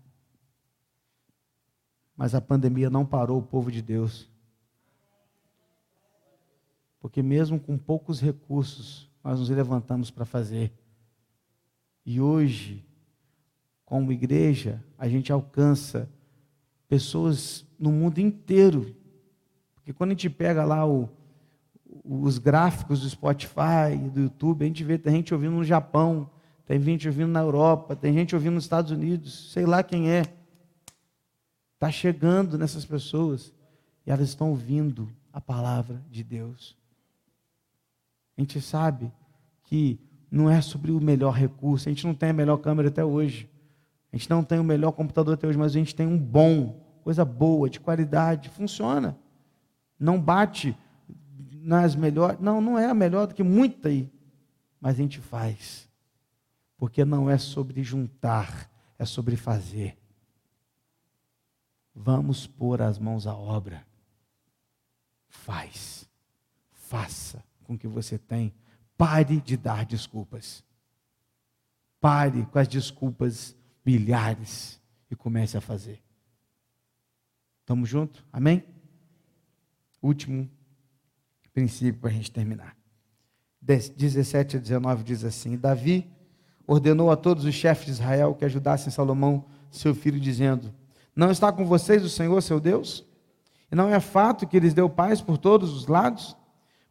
Mas 2.16 2.34
a 2.34 2.40
pandemia 2.40 2.90
não 2.90 3.06
parou 3.06 3.38
o 3.38 3.44
povo 3.44 3.70
de 3.70 3.82
Deus. 3.82 4.30
Porque 7.00 7.22
mesmo 7.22 7.60
com 7.60 7.78
poucos 7.78 8.22
recursos, 8.22 9.12
nós 9.24 9.40
nos 9.40 9.50
levantamos 9.50 10.10
para 10.10 10.26
fazer. 10.26 10.74
E 12.06 12.22
hoje, 12.22 12.87
como 13.88 14.12
igreja, 14.12 14.84
a 14.98 15.08
gente 15.08 15.32
alcança 15.32 16.10
pessoas 16.90 17.66
no 17.80 17.90
mundo 17.90 18.20
inteiro. 18.20 18.94
Porque 19.74 19.94
quando 19.94 20.10
a 20.10 20.14
gente 20.14 20.30
pega 20.30 20.66
lá 20.66 20.86
o, 20.86 21.10
os 22.04 22.38
gráficos 22.38 23.00
do 23.00 23.10
Spotify, 23.10 23.98
do 24.14 24.24
YouTube, 24.24 24.66
a 24.66 24.68
gente 24.68 24.84
vê 24.84 24.98
tem 24.98 25.16
gente 25.16 25.34
ouvindo 25.34 25.56
no 25.56 25.64
Japão, 25.64 26.30
tem 26.66 26.82
gente 26.82 27.08
ouvindo 27.08 27.30
na 27.30 27.40
Europa, 27.40 27.96
tem 27.96 28.14
gente 28.14 28.36
ouvindo 28.36 28.56
nos 28.56 28.66
Estados 28.66 28.92
Unidos, 28.92 29.54
sei 29.54 29.66
lá 29.66 29.82
quem 29.82 30.12
é. 30.12 30.24
Está 31.76 31.90
chegando 31.90 32.58
nessas 32.58 32.84
pessoas 32.84 33.54
e 34.06 34.12
elas 34.12 34.28
estão 34.28 34.50
ouvindo 34.50 35.08
a 35.32 35.40
palavra 35.40 36.04
de 36.12 36.26
Deus. 36.26 36.76
A 38.38 38.42
gente 38.42 38.60
sabe 38.60 39.10
que 39.64 39.98
não 40.30 40.50
é 40.50 40.60
sobre 40.60 40.92
o 40.92 41.00
melhor 41.00 41.32
recurso, 41.32 41.88
a 41.88 41.92
gente 41.94 42.06
não 42.06 42.14
tem 42.14 42.32
a 42.32 42.34
melhor 42.34 42.58
câmera 42.58 42.90
até 42.90 43.06
hoje, 43.06 43.50
a 44.12 44.18
gente 44.18 44.30
não 44.30 44.44
tem 44.44 44.60
o 44.60 44.64
melhor 44.64 44.92
computador 44.92 45.34
até 45.34 45.48
hoje, 45.48 45.58
mas 45.58 45.72
a 45.72 45.80
gente 45.80 45.96
tem 45.96 46.08
um 46.08 46.18
bom, 46.18 46.84
coisa 47.04 47.26
boa, 47.26 47.70
de 47.70 47.80
qualidade, 47.80 48.50
funciona. 48.50 49.18
Não 50.00 50.20
bate 50.20 50.78
nas 51.62 51.96
melhores, 51.96 52.40
não, 52.40 52.62
não 52.62 52.80
é 52.80 52.86
a 52.86 52.94
melhor 52.94 53.28
do 53.28 53.36
que 53.36 53.44
muita 53.44 53.90
aí, 53.90 54.10
mas 54.80 54.96
a 54.96 54.98
gente 55.02 55.20
faz, 55.20 55.90
porque 56.78 57.04
não 57.04 57.30
é 57.30 57.38
sobre 57.38 57.84
juntar, 57.84 58.72
é 58.98 59.06
sobre 59.06 59.36
fazer. 59.36 59.98
Vamos 61.94 62.46
pôr 62.48 62.82
as 62.82 63.00
mãos 63.00 63.26
à 63.26 63.36
obra. 63.36 63.86
Faz, 65.28 66.08
faça 66.72 67.44
com 67.64 67.74
o 67.74 67.78
que 67.78 67.88
você 67.88 68.18
tem. 68.18 68.54
Pare 68.96 69.42
de 69.42 69.58
dar 69.58 69.86
desculpas. 69.86 70.64
Pare 72.00 72.46
com 72.46 72.60
as 72.60 72.68
desculpas 72.68 73.56
milhares 73.88 74.82
e 75.10 75.16
comece 75.16 75.56
a 75.56 75.62
fazer. 75.62 76.02
Estamos 77.62 77.88
juntos? 77.88 78.24
Amém? 78.32 78.64
Último 80.02 80.50
princípio 81.54 82.00
para 82.02 82.10
a 82.10 82.14
gente 82.14 82.30
terminar. 82.30 82.76
17 83.62 84.58
a 84.58 84.60
19 84.60 85.04
diz 85.04 85.24
assim: 85.24 85.58
Davi 85.58 86.10
ordenou 86.68 87.10
a 87.10 87.16
todos 87.16 87.46
os 87.46 87.56
chefes 87.56 87.86
de 87.86 87.92
Israel 87.92 88.36
que 88.36 88.46
ajudassem 88.46 88.92
Salomão, 88.92 89.46
seu 89.72 89.96
filho, 89.96 90.20
dizendo: 90.20 90.74
Não 91.16 91.32
está 91.32 91.52
com 91.52 91.66
vocês 91.66 92.04
o 92.04 92.10
Senhor, 92.10 92.42
seu 92.42 92.60
Deus? 92.60 93.06
E 93.72 93.76
não 93.76 93.90
é 93.90 94.00
fato 94.00 94.48
que 94.48 94.60
lhes 94.60 94.74
deu 94.74 94.90
paz 94.90 95.22
por 95.22 95.38
todos 95.38 95.74
os 95.74 95.88
lados? 95.88 96.38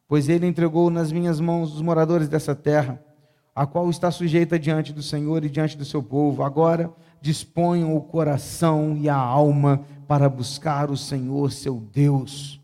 pois 0.09 0.28
ele 0.28 0.47
entregou 0.47 0.90
nas 0.90 1.11
minhas 1.11 1.40
mãos 1.40 1.74
os 1.74 1.82
moradores 1.82 2.28
dessa 2.28 2.55
terra, 2.55 3.03
a 3.57 3.66
qual 3.66 3.88
está 3.88 4.11
sujeita 4.11 4.59
diante 4.59 4.92
do 4.92 5.02
Senhor 5.02 5.42
e 5.42 5.48
diante 5.48 5.78
do 5.78 5.84
seu 5.86 6.02
povo. 6.02 6.42
Agora 6.42 6.92
disponham 7.22 7.96
o 7.96 8.02
coração 8.02 8.94
e 9.00 9.09
a 9.09 9.16
alma 9.16 9.80
para 10.07 10.28
buscar 10.28 10.90
o 10.90 10.96
Senhor, 10.96 11.50
seu 11.50 11.80
Deus. 11.80 12.61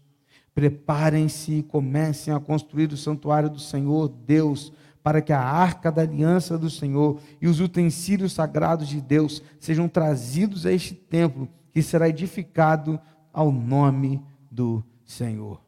Preparem-se 0.55 1.53
e 1.53 1.63
comecem 1.63 2.35
a 2.35 2.39
construir 2.39 2.93
o 2.93 2.97
santuário 2.99 3.49
do 3.49 3.59
Senhor, 3.59 4.07
Deus, 4.07 4.71
para 5.03 5.23
que 5.23 5.33
a 5.33 5.41
arca 5.41 5.91
da 5.91 6.03
aliança 6.03 6.59
do 6.59 6.69
Senhor 6.69 7.19
e 7.41 7.49
os 7.49 7.59
utensílios 7.59 8.35
sagrados 8.35 8.87
de 8.87 9.01
Deus 9.01 9.43
sejam 9.59 9.89
trazidos 9.89 10.67
a 10.67 10.73
este 10.73 10.95
templo, 10.95 11.49
que 11.73 11.83
será 11.83 12.07
edificado 12.07 13.01
ao 13.33 13.51
nome 13.51 14.23
do 14.51 14.85
Senhor. 15.07 15.59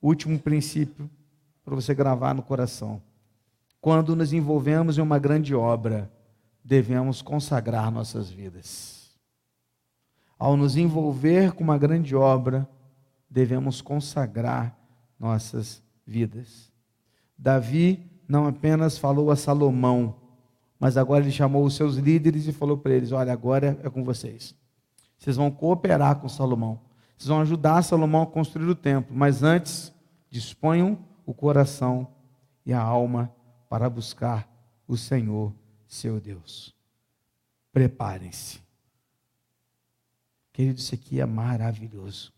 Último 0.00 0.38
princípio 0.38 1.10
para 1.64 1.74
você 1.74 1.92
gravar 1.92 2.32
no 2.32 2.42
coração. 2.42 3.02
Quando 3.80 4.14
nos 4.14 4.32
envolvemos 4.32 4.98
em 4.98 5.00
uma 5.00 5.18
grande 5.18 5.54
obra, 5.54 6.10
devemos 6.62 7.22
consagrar 7.22 7.90
nossas 7.90 8.30
vidas. 8.30 9.10
Ao 10.38 10.56
nos 10.56 10.76
envolver 10.76 11.52
com 11.52 11.64
uma 11.64 11.78
grande 11.78 12.14
obra, 12.14 12.68
devemos 13.28 13.80
consagrar 13.80 14.76
nossas 15.18 15.82
vidas. 16.06 16.70
Davi 17.38 18.10
não 18.28 18.46
apenas 18.46 18.98
falou 18.98 19.30
a 19.30 19.36
Salomão, 19.36 20.16
mas 20.78 20.96
agora 20.96 21.24
ele 21.24 21.32
chamou 21.32 21.64
os 21.64 21.74
seus 21.74 21.96
líderes 21.96 22.46
e 22.46 22.52
falou 22.52 22.76
para 22.76 22.92
eles: 22.92 23.12
Olha, 23.12 23.32
agora 23.32 23.78
é 23.82 23.88
com 23.88 24.04
vocês. 24.04 24.54
Vocês 25.18 25.36
vão 25.36 25.50
cooperar 25.50 26.16
com 26.16 26.28
Salomão. 26.28 26.80
Vocês 27.16 27.28
vão 27.28 27.40
ajudar 27.40 27.82
Salomão 27.82 28.22
a 28.22 28.26
construir 28.26 28.68
o 28.68 28.74
templo, 28.74 29.14
mas 29.14 29.42
antes 29.42 29.92
disponham 30.30 30.98
o 31.26 31.34
coração 31.34 32.06
e 32.64 32.72
a 32.72 32.80
alma 32.80 33.30
para 33.70 33.88
buscar 33.88 34.50
o 34.88 34.96
Senhor, 34.96 35.54
seu 35.86 36.20
Deus. 36.20 36.74
Preparem-se. 37.72 38.60
Querido, 40.52 40.80
isso 40.80 40.92
aqui 40.92 41.20
é 41.20 41.24
maravilhoso. 41.24 42.32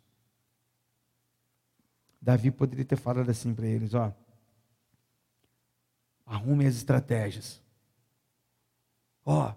Davi 2.20 2.50
poderia 2.50 2.84
ter 2.84 2.96
falado 2.96 3.30
assim 3.30 3.54
para 3.54 3.66
eles: 3.66 3.94
ó, 3.94 4.12
arrume 6.26 6.66
as 6.66 6.76
estratégias. 6.76 7.62
Ó, 9.24 9.54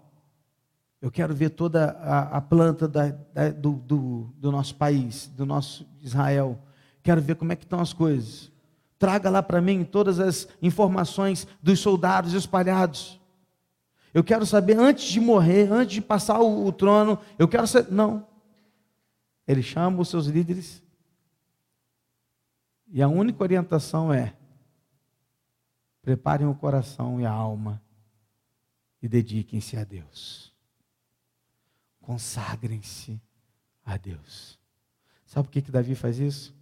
eu 1.02 1.10
quero 1.10 1.34
ver 1.34 1.50
toda 1.50 1.90
a, 1.90 2.38
a 2.38 2.40
planta 2.40 2.88
da, 2.88 3.10
da, 3.10 3.50
do, 3.50 3.72
do, 3.74 4.34
do, 4.38 4.50
nosso 4.50 4.74
país, 4.76 5.26
do 5.26 5.44
nosso 5.44 5.86
Israel. 6.00 6.58
Quero 7.02 7.20
ver 7.20 7.36
como 7.36 7.52
é 7.52 7.56
que 7.56 7.64
estão 7.64 7.80
as 7.80 7.92
coisas. 7.92 8.50
Traga 8.98 9.28
lá 9.28 9.42
para 9.42 9.60
mim 9.60 9.84
todas 9.84 10.18
as 10.18 10.48
informações 10.62 11.46
dos 11.62 11.80
soldados 11.80 12.32
espalhados. 12.32 13.20
Eu 14.14 14.24
quero 14.24 14.46
saber 14.46 14.78
antes 14.78 15.06
de 15.06 15.20
morrer, 15.20 15.70
antes 15.70 15.94
de 15.94 16.00
passar 16.00 16.40
o, 16.40 16.66
o 16.66 16.72
trono, 16.72 17.18
eu 17.38 17.46
quero 17.46 17.66
saber. 17.66 17.92
Não. 17.92 18.26
Ele 19.46 19.62
chama 19.62 20.00
os 20.00 20.08
seus 20.08 20.26
líderes. 20.26 20.82
E 22.88 23.02
a 23.02 23.08
única 23.08 23.42
orientação 23.42 24.12
é: 24.12 24.34
preparem 26.00 26.46
o 26.46 26.54
coração 26.54 27.20
e 27.20 27.26
a 27.26 27.30
alma 27.30 27.82
e 29.02 29.08
dediquem-se 29.08 29.76
a 29.76 29.84
Deus 29.84 30.56
consagrem-se 32.06 33.20
a 33.84 33.96
Deus. 33.96 34.56
Sabe 35.26 35.48
por 35.48 35.52
que, 35.52 35.60
que 35.60 35.72
Davi 35.72 35.96
faz 35.96 36.20
isso? 36.20 36.54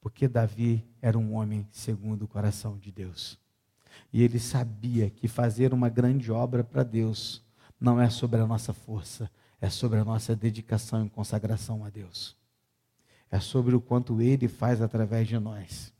Porque 0.00 0.26
Davi 0.26 0.84
era 1.02 1.18
um 1.18 1.34
homem 1.34 1.66
segundo 1.70 2.22
o 2.22 2.28
coração 2.28 2.78
de 2.78 2.90
Deus. 2.90 3.38
E 4.12 4.22
ele 4.22 4.38
sabia 4.38 5.10
que 5.10 5.28
fazer 5.28 5.74
uma 5.74 5.88
grande 5.88 6.32
obra 6.32 6.64
para 6.64 6.82
Deus 6.82 7.42
não 7.80 8.00
é 8.00 8.08
sobre 8.10 8.40
a 8.40 8.46
nossa 8.46 8.72
força, 8.72 9.30
é 9.60 9.68
sobre 9.68 9.98
a 9.98 10.04
nossa 10.04 10.34
dedicação 10.34 11.04
e 11.04 11.10
consagração 11.10 11.84
a 11.84 11.90
Deus. 11.90 12.36
É 13.30 13.38
sobre 13.38 13.74
o 13.74 13.80
quanto 13.80 14.20
Ele 14.20 14.48
faz 14.48 14.82
através 14.82 15.28
de 15.28 15.38
nós. 15.38 15.92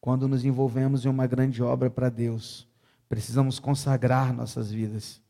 Quando 0.00 0.26
nos 0.26 0.44
envolvemos 0.44 1.04
em 1.04 1.08
uma 1.08 1.26
grande 1.26 1.62
obra 1.62 1.88
para 1.88 2.10
Deus, 2.10 2.66
precisamos 3.08 3.58
consagrar 3.58 4.32
nossas 4.32 4.70
vidas. 4.70 5.22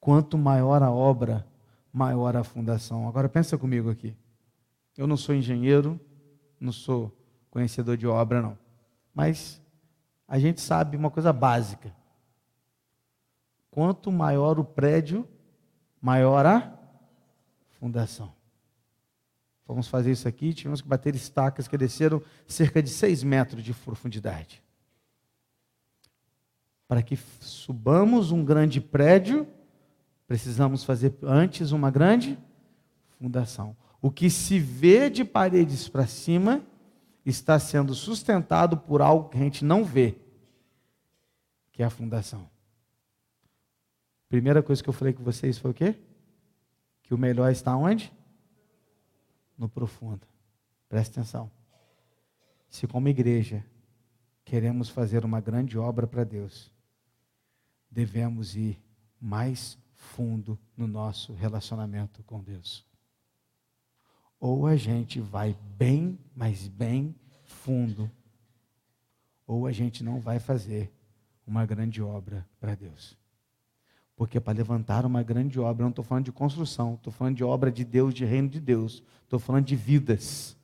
Quanto 0.00 0.38
maior 0.38 0.82
a 0.82 0.90
obra, 0.90 1.46
maior 1.92 2.36
a 2.36 2.44
fundação. 2.44 3.08
Agora 3.08 3.28
pensa 3.28 3.58
comigo 3.58 3.90
aqui. 3.90 4.16
Eu 4.96 5.06
não 5.06 5.16
sou 5.16 5.34
engenheiro, 5.34 6.00
não 6.60 6.72
sou 6.72 7.16
conhecedor 7.50 7.96
de 7.96 8.06
obra, 8.06 8.42
não. 8.42 8.58
Mas 9.14 9.60
a 10.26 10.38
gente 10.38 10.60
sabe 10.60 10.96
uma 10.96 11.10
coisa 11.10 11.32
básica. 11.32 11.94
Quanto 13.70 14.10
maior 14.10 14.58
o 14.58 14.64
prédio, 14.64 15.26
maior 16.00 16.44
a 16.46 16.78
fundação. 17.78 18.32
Fomos 19.64 19.86
fazer 19.86 20.12
isso 20.12 20.26
aqui, 20.26 20.54
tivemos 20.54 20.80
que 20.80 20.88
bater 20.88 21.14
estacas 21.14 21.68
que 21.68 21.76
desceram 21.76 22.22
cerca 22.46 22.82
de 22.82 22.88
6 22.88 23.22
metros 23.22 23.62
de 23.62 23.74
profundidade. 23.74 24.62
Para 26.86 27.02
que 27.02 27.16
subamos 27.40 28.32
um 28.32 28.42
grande 28.42 28.80
prédio, 28.80 29.46
precisamos 30.26 30.84
fazer 30.84 31.14
antes 31.22 31.70
uma 31.70 31.90
grande 31.90 32.38
fundação. 33.18 33.76
O 34.00 34.10
que 34.10 34.30
se 34.30 34.58
vê 34.58 35.10
de 35.10 35.24
paredes 35.24 35.88
para 35.88 36.06
cima 36.06 36.64
está 37.24 37.58
sendo 37.58 37.94
sustentado 37.94 38.76
por 38.76 39.02
algo 39.02 39.28
que 39.28 39.36
a 39.36 39.40
gente 39.40 39.64
não 39.64 39.84
vê, 39.84 40.16
que 41.72 41.82
é 41.82 41.86
a 41.86 41.90
fundação. 41.90 42.48
Primeira 44.28 44.62
coisa 44.62 44.82
que 44.82 44.88
eu 44.88 44.92
falei 44.92 45.12
com 45.12 45.22
vocês 45.22 45.58
foi 45.58 45.70
o 45.70 45.74
quê? 45.74 45.98
Que 47.02 47.14
o 47.14 47.18
melhor 47.18 47.50
está 47.50 47.76
onde? 47.76 48.12
No 49.56 49.68
profundo. 49.68 50.26
Presta 50.88 51.20
atenção. 51.20 51.50
Se 52.68 52.86
como 52.86 53.08
igreja 53.08 53.64
queremos 54.44 54.88
fazer 54.88 55.24
uma 55.24 55.40
grande 55.40 55.78
obra 55.78 56.06
para 56.06 56.24
Deus, 56.24 56.72
devemos 57.90 58.54
ir 58.54 58.80
mais 59.20 59.78
fundo 59.94 60.58
no 60.76 60.86
nosso 60.86 61.32
relacionamento 61.32 62.22
com 62.22 62.42
Deus. 62.42 62.87
Ou 64.40 64.66
a 64.66 64.76
gente 64.76 65.20
vai 65.20 65.56
bem, 65.76 66.18
mas 66.34 66.68
bem 66.68 67.14
fundo, 67.44 68.10
ou 69.46 69.66
a 69.66 69.72
gente 69.72 70.04
não 70.04 70.20
vai 70.20 70.38
fazer 70.38 70.92
uma 71.46 71.64
grande 71.64 72.02
obra 72.02 72.46
para 72.60 72.74
Deus. 72.74 73.16
Porque 74.14 74.38
para 74.38 74.56
levantar 74.56 75.06
uma 75.06 75.22
grande 75.22 75.58
obra, 75.58 75.84
não 75.84 75.90
estou 75.90 76.04
falando 76.04 76.26
de 76.26 76.32
construção, 76.32 76.94
estou 76.94 77.12
falando 77.12 77.36
de 77.36 77.44
obra 77.44 77.70
de 77.70 77.84
Deus, 77.84 78.12
de 78.12 78.24
reino 78.24 78.48
de 78.48 78.60
Deus, 78.60 79.02
estou 79.22 79.38
falando 79.38 79.64
de 79.64 79.76
vidas. 79.76 80.56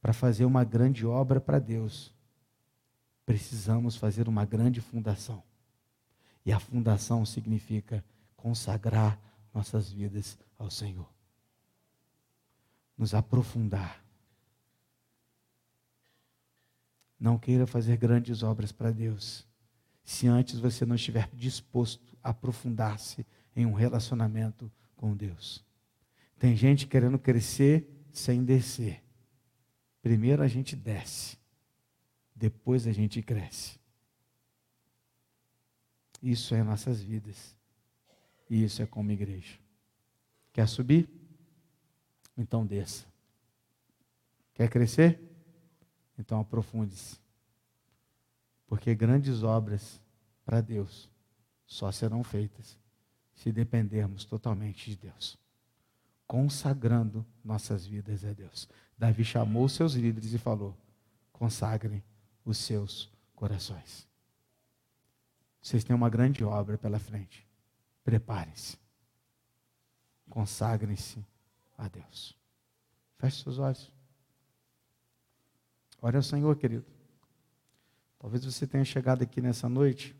Para 0.00 0.12
fazer 0.12 0.44
uma 0.44 0.62
grande 0.62 1.04
obra 1.04 1.40
para 1.40 1.58
Deus, 1.58 2.14
precisamos 3.24 3.96
fazer 3.96 4.28
uma 4.28 4.44
grande 4.44 4.80
fundação. 4.80 5.42
E 6.44 6.52
a 6.52 6.60
fundação 6.60 7.26
significa 7.26 8.04
consagrar 8.36 9.18
nossas 9.52 9.90
vidas 9.90 10.38
ao 10.58 10.70
Senhor. 10.70 11.15
Nos 12.96 13.14
aprofundar. 13.14 14.02
Não 17.18 17.38
queira 17.38 17.66
fazer 17.66 17.96
grandes 17.96 18.42
obras 18.42 18.72
para 18.72 18.90
Deus 18.90 19.46
se 20.04 20.28
antes 20.28 20.58
você 20.60 20.86
não 20.86 20.94
estiver 20.94 21.28
disposto 21.34 22.16
a 22.22 22.30
aprofundar-se 22.30 23.26
em 23.56 23.66
um 23.66 23.72
relacionamento 23.72 24.70
com 24.94 25.16
Deus. 25.16 25.64
Tem 26.38 26.54
gente 26.54 26.86
querendo 26.86 27.18
crescer 27.18 27.88
sem 28.12 28.44
descer. 28.44 29.02
Primeiro 30.00 30.42
a 30.42 30.48
gente 30.48 30.76
desce, 30.76 31.36
depois 32.34 32.86
a 32.86 32.92
gente 32.92 33.20
cresce. 33.20 33.80
Isso 36.22 36.54
é 36.54 36.62
nossas 36.62 37.00
vidas. 37.00 37.56
E 38.48 38.62
isso 38.62 38.80
é 38.82 38.86
como 38.86 39.10
igreja. 39.10 39.58
Quer 40.52 40.68
subir? 40.68 41.08
Então 42.36 42.66
desça. 42.66 43.06
Quer 44.54 44.68
crescer? 44.68 45.20
Então 46.18 46.40
aprofunde-se. 46.40 47.18
Porque 48.66 48.94
grandes 48.94 49.42
obras 49.42 50.00
para 50.44 50.60
Deus 50.60 51.10
só 51.66 51.90
serão 51.90 52.22
feitas 52.22 52.78
se 53.34 53.52
dependermos 53.52 54.24
totalmente 54.24 54.90
de 54.90 54.96
Deus, 54.96 55.38
consagrando 56.26 57.24
nossas 57.44 57.86
vidas 57.86 58.24
a 58.24 58.32
Deus. 58.32 58.68
Davi 58.96 59.24
chamou 59.24 59.68
seus 59.68 59.92
líderes 59.92 60.32
e 60.32 60.38
falou: 60.38 60.76
consagrem 61.32 62.02
os 62.44 62.56
seus 62.58 63.10
corações. 63.34 64.08
Vocês 65.60 65.84
têm 65.84 65.94
uma 65.94 66.08
grande 66.08 66.44
obra 66.44 66.78
pela 66.78 66.98
frente. 66.98 67.46
Preparem-se. 68.04 68.78
Consagrem-se 70.30 71.24
a 71.76 71.88
Deus. 71.88 72.36
Feche 73.18 73.42
seus 73.42 73.58
olhos. 73.58 73.92
Ore 76.00 76.16
ao 76.16 76.22
Senhor, 76.22 76.56
querido. 76.56 76.84
Talvez 78.18 78.44
você 78.44 78.66
tenha 78.66 78.84
chegado 78.84 79.22
aqui 79.22 79.40
nessa 79.40 79.68
noite 79.68 80.16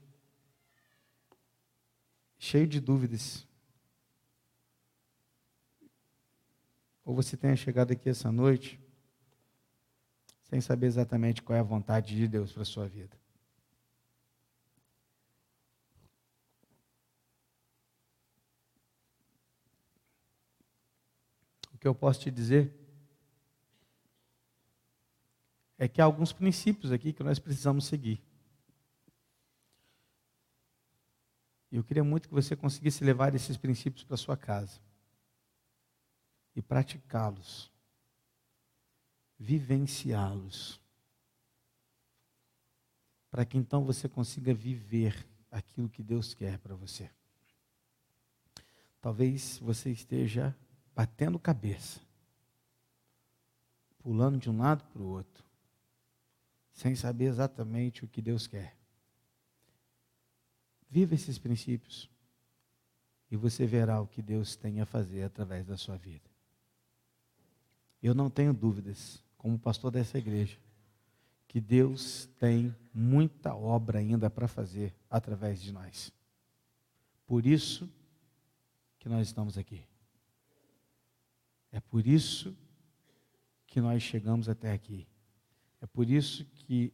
cheio 2.38 2.66
de 2.66 2.80
dúvidas. 2.80 3.46
Ou 7.04 7.14
você 7.14 7.36
tenha 7.36 7.56
chegado 7.56 7.92
aqui 7.92 8.08
essa 8.08 8.30
noite 8.30 8.80
sem 10.44 10.60
saber 10.60 10.86
exatamente 10.86 11.42
qual 11.42 11.56
é 11.56 11.60
a 11.60 11.64
vontade 11.64 12.14
de 12.14 12.28
Deus 12.28 12.52
para 12.52 12.62
a 12.62 12.66
sua 12.66 12.86
vida. 12.86 13.16
O 21.76 21.78
que 21.78 21.86
eu 21.86 21.94
posso 21.94 22.20
te 22.20 22.30
dizer 22.30 22.74
é 25.76 25.86
que 25.86 26.00
há 26.00 26.06
alguns 26.06 26.32
princípios 26.32 26.90
aqui 26.90 27.12
que 27.12 27.22
nós 27.22 27.38
precisamos 27.38 27.84
seguir. 27.84 28.18
E 31.70 31.76
eu 31.76 31.84
queria 31.84 32.02
muito 32.02 32.28
que 32.28 32.34
você 32.34 32.56
conseguisse 32.56 33.04
levar 33.04 33.34
esses 33.34 33.58
princípios 33.58 34.02
para 34.02 34.16
sua 34.16 34.38
casa 34.38 34.80
e 36.54 36.62
praticá-los, 36.62 37.70
vivenciá-los, 39.38 40.80
para 43.30 43.44
que 43.44 43.58
então 43.58 43.84
você 43.84 44.08
consiga 44.08 44.54
viver 44.54 45.28
aquilo 45.50 45.90
que 45.90 46.02
Deus 46.02 46.32
quer 46.32 46.58
para 46.58 46.74
você. 46.74 47.10
Talvez 48.98 49.58
você 49.58 49.90
esteja 49.90 50.56
batendo 50.96 51.38
cabeça, 51.38 52.00
pulando 53.98 54.38
de 54.38 54.48
um 54.48 54.56
lado 54.56 54.82
para 54.84 55.02
o 55.02 55.06
outro, 55.06 55.44
sem 56.72 56.96
saber 56.96 57.26
exatamente 57.26 58.02
o 58.02 58.08
que 58.08 58.22
Deus 58.22 58.46
quer. 58.46 58.74
Viva 60.88 61.14
esses 61.14 61.38
princípios 61.38 62.08
e 63.30 63.36
você 63.36 63.66
verá 63.66 64.00
o 64.00 64.06
que 64.06 64.22
Deus 64.22 64.56
tem 64.56 64.80
a 64.80 64.86
fazer 64.86 65.24
através 65.24 65.66
da 65.66 65.76
sua 65.76 65.98
vida. 65.98 66.30
Eu 68.02 68.14
não 68.14 68.30
tenho 68.30 68.54
dúvidas, 68.54 69.22
como 69.36 69.58
pastor 69.58 69.90
dessa 69.90 70.16
igreja, 70.16 70.56
que 71.46 71.60
Deus 71.60 72.26
tem 72.40 72.74
muita 72.94 73.54
obra 73.54 73.98
ainda 73.98 74.30
para 74.30 74.48
fazer 74.48 74.94
através 75.10 75.60
de 75.60 75.72
nós. 75.72 76.10
Por 77.26 77.44
isso 77.44 77.86
que 78.98 79.08
nós 79.10 79.26
estamos 79.26 79.58
aqui. 79.58 79.84
É 81.76 81.80
por 81.80 82.06
isso 82.06 82.56
que 83.66 83.82
nós 83.82 84.02
chegamos 84.02 84.48
até 84.48 84.72
aqui. 84.72 85.06
É 85.78 85.84
por 85.86 86.08
isso 86.08 86.42
que, 86.46 86.90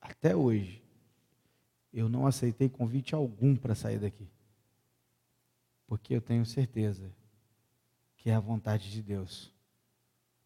até 0.00 0.34
hoje, 0.34 0.82
eu 1.92 2.08
não 2.08 2.26
aceitei 2.26 2.70
convite 2.70 3.14
algum 3.14 3.54
para 3.54 3.74
sair 3.74 3.98
daqui. 3.98 4.30
Porque 5.86 6.14
eu 6.14 6.22
tenho 6.22 6.46
certeza 6.46 7.14
que 8.16 8.30
é 8.30 8.34
a 8.34 8.40
vontade 8.40 8.90
de 8.90 9.02
Deus 9.02 9.52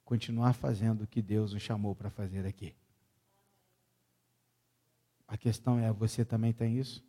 continuar 0.04 0.52
fazendo 0.52 1.04
o 1.04 1.06
que 1.06 1.22
Deus 1.22 1.52
nos 1.52 1.62
chamou 1.62 1.94
para 1.94 2.10
fazer 2.10 2.44
aqui. 2.44 2.74
A 5.28 5.36
questão 5.36 5.78
é: 5.78 5.92
você 5.92 6.24
também 6.24 6.52
tem 6.52 6.80
isso? 6.80 7.00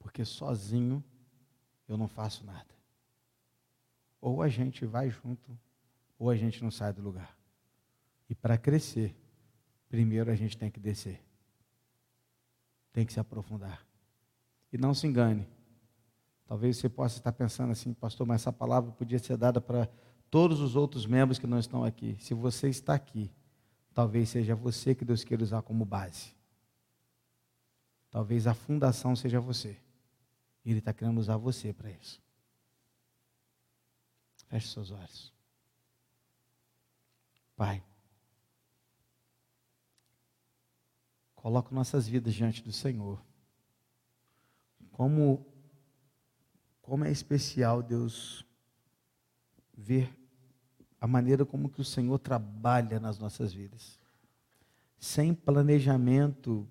Porque 0.00 0.24
sozinho 0.24 1.04
eu 1.86 1.96
não 1.96 2.08
faço 2.08 2.44
nada. 2.44 2.71
Ou 4.22 4.40
a 4.40 4.48
gente 4.48 4.86
vai 4.86 5.10
junto, 5.10 5.58
ou 6.16 6.30
a 6.30 6.36
gente 6.36 6.62
não 6.62 6.70
sai 6.70 6.92
do 6.92 7.02
lugar. 7.02 7.36
E 8.30 8.34
para 8.34 8.56
crescer, 8.56 9.14
primeiro 9.88 10.30
a 10.30 10.34
gente 10.36 10.56
tem 10.56 10.70
que 10.70 10.78
descer. 10.80 11.20
Tem 12.92 13.04
que 13.04 13.12
se 13.12 13.18
aprofundar. 13.18 13.84
E 14.72 14.78
não 14.78 14.94
se 14.94 15.08
engane. 15.08 15.46
Talvez 16.46 16.76
você 16.76 16.88
possa 16.88 17.18
estar 17.18 17.32
pensando 17.32 17.72
assim, 17.72 17.92
pastor, 17.92 18.24
mas 18.24 18.42
essa 18.42 18.52
palavra 18.52 18.92
podia 18.92 19.18
ser 19.18 19.36
dada 19.36 19.60
para 19.60 19.88
todos 20.30 20.60
os 20.60 20.76
outros 20.76 21.04
membros 21.04 21.38
que 21.40 21.46
não 21.46 21.58
estão 21.58 21.84
aqui. 21.84 22.16
Se 22.20 22.32
você 22.32 22.68
está 22.68 22.94
aqui, 22.94 23.28
talvez 23.92 24.28
seja 24.28 24.54
você 24.54 24.94
que 24.94 25.04
Deus 25.04 25.24
queira 25.24 25.42
usar 25.42 25.62
como 25.62 25.84
base. 25.84 26.32
Talvez 28.08 28.46
a 28.46 28.54
fundação 28.54 29.16
seja 29.16 29.40
você. 29.40 29.76
Ele 30.64 30.78
está 30.78 30.92
querendo 30.92 31.18
usar 31.18 31.36
você 31.36 31.72
para 31.72 31.90
isso. 31.90 32.22
Feche 34.52 34.68
seus 34.68 34.90
olhos. 34.90 35.32
Pai. 37.56 37.82
coloco 41.34 41.74
nossas 41.74 42.06
vidas 42.06 42.34
diante 42.34 42.62
do 42.62 42.70
Senhor. 42.70 43.18
Como, 44.90 45.46
como 46.82 47.06
é 47.06 47.10
especial, 47.10 47.82
Deus, 47.82 48.46
ver 49.74 50.14
a 51.00 51.06
maneira 51.06 51.46
como 51.46 51.70
que 51.70 51.80
o 51.80 51.84
Senhor 51.84 52.18
trabalha 52.18 53.00
nas 53.00 53.18
nossas 53.18 53.54
vidas. 53.54 53.98
Sem 54.98 55.32
planejamento 55.32 56.68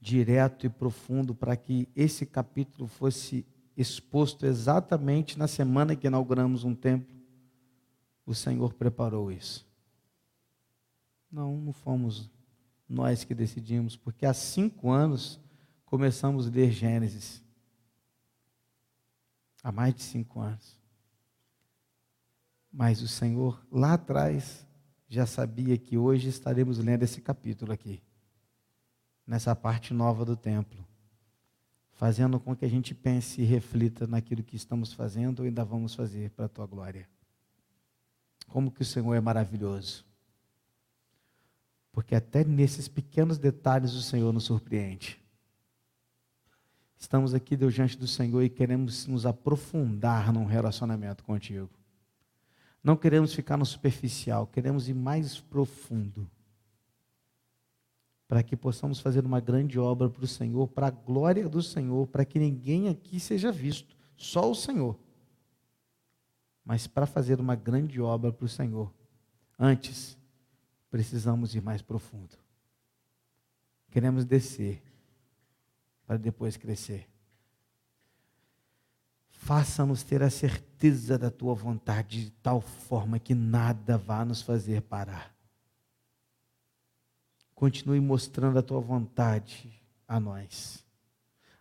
direto 0.00 0.64
e 0.64 0.70
profundo 0.70 1.34
para 1.34 1.56
que 1.56 1.88
esse 1.96 2.24
capítulo 2.24 2.86
fosse 2.86 3.44
exposto 3.80 4.44
exatamente 4.44 5.38
na 5.38 5.46
semana 5.46 5.94
que 5.94 6.08
inauguramos 6.08 6.64
um 6.64 6.74
templo, 6.74 7.16
o 8.26 8.34
Senhor 8.34 8.74
preparou 8.74 9.30
isso. 9.30 9.66
Não, 11.30 11.56
não 11.56 11.72
fomos 11.72 12.28
nós 12.88 13.22
que 13.22 13.34
decidimos, 13.34 13.96
porque 13.96 14.26
há 14.26 14.34
cinco 14.34 14.90
anos 14.90 15.40
começamos 15.84 16.48
a 16.48 16.50
ler 16.50 16.72
Gênesis. 16.72 17.42
Há 19.62 19.70
mais 19.70 19.94
de 19.94 20.02
cinco 20.02 20.40
anos. 20.40 20.76
Mas 22.72 23.00
o 23.00 23.08
Senhor, 23.08 23.64
lá 23.70 23.94
atrás, 23.94 24.66
já 25.08 25.24
sabia 25.24 25.78
que 25.78 25.96
hoje 25.96 26.28
estaremos 26.28 26.78
lendo 26.78 27.02
esse 27.02 27.20
capítulo 27.20 27.72
aqui, 27.72 28.02
nessa 29.26 29.54
parte 29.54 29.94
nova 29.94 30.24
do 30.24 30.36
templo, 30.36 30.87
fazendo 31.98 32.38
com 32.38 32.54
que 32.54 32.64
a 32.64 32.68
gente 32.68 32.94
pense 32.94 33.42
e 33.42 33.44
reflita 33.44 34.06
naquilo 34.06 34.40
que 34.40 34.54
estamos 34.54 34.92
fazendo 34.92 35.40
ou 35.40 35.46
ainda 35.46 35.64
vamos 35.64 35.96
fazer 35.96 36.30
para 36.30 36.44
a 36.44 36.48
tua 36.48 36.64
glória. 36.64 37.08
Como 38.46 38.70
que 38.70 38.82
o 38.82 38.84
Senhor 38.84 39.14
é 39.14 39.20
maravilhoso. 39.20 40.06
Porque 41.90 42.14
até 42.14 42.44
nesses 42.44 42.86
pequenos 42.86 43.36
detalhes 43.36 43.94
o 43.94 44.00
Senhor 44.00 44.32
nos 44.32 44.44
surpreende. 44.44 45.20
Estamos 46.96 47.34
aqui, 47.34 47.56
diante 47.56 47.98
do 47.98 48.06
Senhor 48.06 48.44
e 48.44 48.48
queremos 48.48 49.08
nos 49.08 49.26
aprofundar 49.26 50.32
num 50.32 50.44
relacionamento 50.44 51.24
contigo. 51.24 51.68
Não 52.80 52.96
queremos 52.96 53.34
ficar 53.34 53.56
no 53.56 53.66
superficial, 53.66 54.46
queremos 54.46 54.88
ir 54.88 54.94
mais 54.94 55.40
profundo. 55.40 56.30
Para 58.28 58.42
que 58.42 58.54
possamos 58.54 59.00
fazer 59.00 59.24
uma 59.24 59.40
grande 59.40 59.78
obra 59.78 60.08
para 60.08 60.22
o 60.22 60.28
Senhor, 60.28 60.68
para 60.68 60.86
a 60.86 60.90
glória 60.90 61.48
do 61.48 61.62
Senhor, 61.62 62.06
para 62.06 62.24
que 62.24 62.38
ninguém 62.38 62.88
aqui 62.88 63.18
seja 63.18 63.50
visto, 63.50 63.96
só 64.16 64.48
o 64.48 64.54
Senhor. 64.54 64.96
Mas 66.64 66.86
para 66.86 67.06
fazer 67.06 67.40
uma 67.40 67.56
grande 67.56 68.00
obra 68.00 68.30
para 68.30 68.44
o 68.44 68.48
Senhor, 68.48 68.92
antes, 69.58 70.18
precisamos 70.90 71.54
ir 71.54 71.62
mais 71.62 71.80
profundo. 71.80 72.36
Queremos 73.90 74.26
descer, 74.26 74.82
para 76.06 76.18
depois 76.18 76.56
crescer. 76.56 77.08
Faça-nos 79.30 80.02
ter 80.02 80.22
a 80.22 80.28
certeza 80.28 81.16
da 81.16 81.30
tua 81.30 81.54
vontade 81.54 82.24
de 82.24 82.30
tal 82.32 82.60
forma 82.60 83.18
que 83.18 83.34
nada 83.34 83.96
vá 83.96 84.24
nos 84.24 84.42
fazer 84.42 84.82
parar. 84.82 85.37
Continue 87.58 87.98
mostrando 87.98 88.56
a 88.56 88.62
tua 88.62 88.78
vontade 88.78 89.68
a 90.06 90.20
nós, 90.20 90.84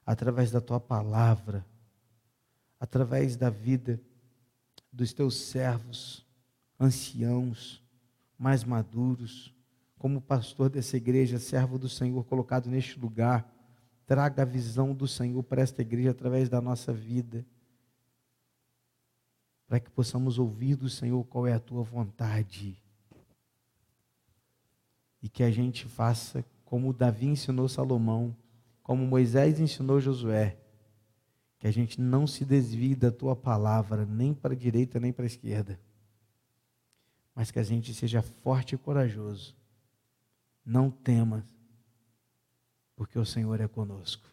através 0.06 0.52
da 0.52 0.62
tua 0.62 0.80
palavra, 0.80 1.66
através 2.80 3.36
da 3.36 3.50
vida 3.50 4.00
dos 4.93 5.12
teus 5.12 5.36
servos, 5.36 6.24
anciãos, 6.80 7.82
mais 8.38 8.64
maduros, 8.64 9.52
como 9.98 10.22
pastor 10.22 10.70
dessa 10.70 10.95
igreja, 10.98 11.39
servo 11.39 11.80
do 11.80 11.89
Senhor 11.89 12.24
colocado 12.26 12.70
neste 12.70 13.00
lugar, 13.00 13.52
traga 14.06 14.43
a 14.43 14.45
visão 14.45 14.93
do 14.93 15.08
Senhor 15.08 15.41
para 15.41 15.64
esta 15.64 15.82
igreja 15.82 16.12
através 16.12 16.48
da 16.48 16.62
nossa 16.62 16.93
vida 16.93 17.43
para 19.68 19.80
que 19.80 19.89
possamos 19.89 20.38
ouvir 20.38 20.76
do 20.76 20.91
Senhor 20.91 21.24
qual 21.24 21.48
é 21.48 21.54
a 21.54 21.60
tua 21.60 21.82
vontade. 21.82 22.78
E 25.22 25.30
que 25.30 25.43
a 25.43 25.51
gente 25.51 25.86
faça 25.86 26.45
como 26.63 26.93
Davi 26.93 27.28
ensinou 27.28 27.68
Salomão, 27.68 28.36
como 28.84 29.05
Moisés 29.05 29.59
ensinou 29.59 29.99
Josué, 29.99 30.57
que 31.59 31.68
a 31.68 31.72
gente 31.72 31.99
não 31.99 32.28
se 32.28 32.45
desvie 32.45 32.95
da 32.95 33.11
tua 33.11 33.36
palavra, 33.36 34.05
nem 34.05 34.34
para 34.34 34.53
a 34.53 34.57
direita 34.57 34.99
nem 34.99 35.11
para 35.11 35.24
a 35.24 35.28
esquerda, 35.28 35.80
mas 37.34 37.51
que 37.51 37.59
a 37.59 37.63
gente 37.63 37.93
seja 37.93 38.22
forte 38.22 38.76
e 38.76 38.78
corajoso. 38.78 39.55
Não 40.65 40.89
temas, 40.91 41.43
porque 42.95 43.18
o 43.18 43.26
Senhor 43.26 43.59
é 43.61 43.68
conosco. 43.68 44.28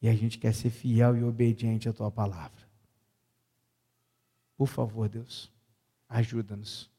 E 0.00 0.08
a 0.08 0.14
gente 0.14 0.38
quer 0.38 0.52
ser 0.52 0.70
fiel 0.70 1.16
e 1.16 1.24
obediente 1.24 1.88
à 1.88 1.92
tua 1.92 2.10
palavra. 2.10 2.64
Por 4.56 4.66
favor, 4.66 5.08
Deus, 5.08 5.50
ajuda-nos. 6.08 6.93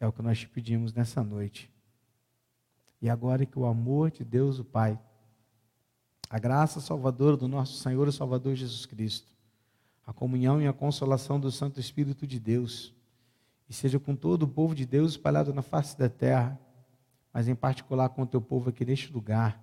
É 0.00 0.06
o 0.06 0.12
que 0.12 0.22
nós 0.22 0.40
te 0.40 0.48
pedimos 0.48 0.92
nessa 0.92 1.22
noite. 1.22 1.70
E 3.00 3.08
agora 3.08 3.46
que 3.46 3.58
o 3.58 3.66
amor 3.66 4.10
de 4.10 4.24
Deus, 4.24 4.58
o 4.58 4.64
Pai, 4.64 4.98
a 6.28 6.38
graça 6.38 6.80
salvadora 6.80 7.36
do 7.36 7.46
nosso 7.46 7.74
Senhor 7.74 8.08
e 8.08 8.12
Salvador 8.12 8.56
Jesus 8.56 8.86
Cristo, 8.86 9.28
a 10.06 10.12
comunhão 10.12 10.60
e 10.60 10.66
a 10.66 10.72
consolação 10.72 11.38
do 11.38 11.52
Santo 11.52 11.78
Espírito 11.78 12.26
de 12.26 12.40
Deus, 12.40 12.94
e 13.68 13.72
seja 13.72 14.00
com 14.00 14.16
todo 14.16 14.44
o 14.44 14.48
povo 14.48 14.74
de 14.74 14.84
Deus 14.84 15.12
espalhado 15.12 15.54
na 15.54 15.62
face 15.62 15.96
da 15.96 16.08
terra, 16.08 16.58
mas 17.32 17.46
em 17.46 17.54
particular 17.54 18.08
com 18.08 18.22
o 18.22 18.26
teu 18.26 18.40
povo 18.40 18.70
aqui 18.70 18.84
neste 18.84 19.12
lugar, 19.12 19.62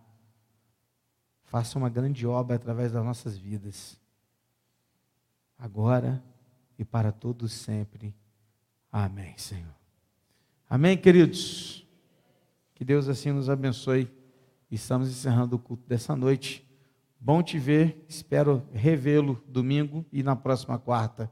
faça 1.44 1.78
uma 1.78 1.90
grande 1.90 2.26
obra 2.26 2.56
através 2.56 2.92
das 2.92 3.04
nossas 3.04 3.38
vidas 3.38 4.00
agora 5.58 6.24
e 6.78 6.86
para 6.86 7.12
todos 7.12 7.52
sempre. 7.52 8.16
Amém, 8.92 9.38
Senhor. 9.38 9.87
Amém, 10.70 10.98
queridos. 10.98 11.88
Que 12.76 12.84
Deus 12.84 13.08
assim 13.08 13.32
nos 13.32 13.50
abençoe. 13.50 14.12
Estamos 14.70 15.10
encerrando 15.10 15.56
o 15.56 15.60
culto 15.60 15.88
dessa 15.88 16.14
noite. 16.14 16.68
Bom 17.20 17.42
te 17.42 17.58
ver, 17.58 18.06
espero 18.08 18.62
revê-lo 18.74 19.42
domingo 19.48 20.06
e 20.12 20.22
na 20.22 20.36
próxima 20.36 20.78
quarta, 20.78 21.32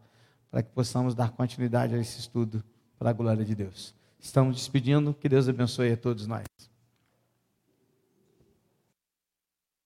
para 0.49 0.63
que 0.63 0.71
possamos 0.71 1.13
dar 1.13 1.31
continuidade 1.31 1.93
a 1.93 1.97
esse 1.97 2.17
estudo 2.17 2.63
para 2.97 3.09
a 3.09 3.13
glória 3.13 3.43
de 3.43 3.53
Deus. 3.53 3.93
Estamos 4.17 4.55
despedindo, 4.55 5.13
que 5.13 5.27
Deus 5.27 5.49
abençoe 5.49 5.91
a 5.91 5.97
todos 5.97 6.25
nós. 6.25 6.45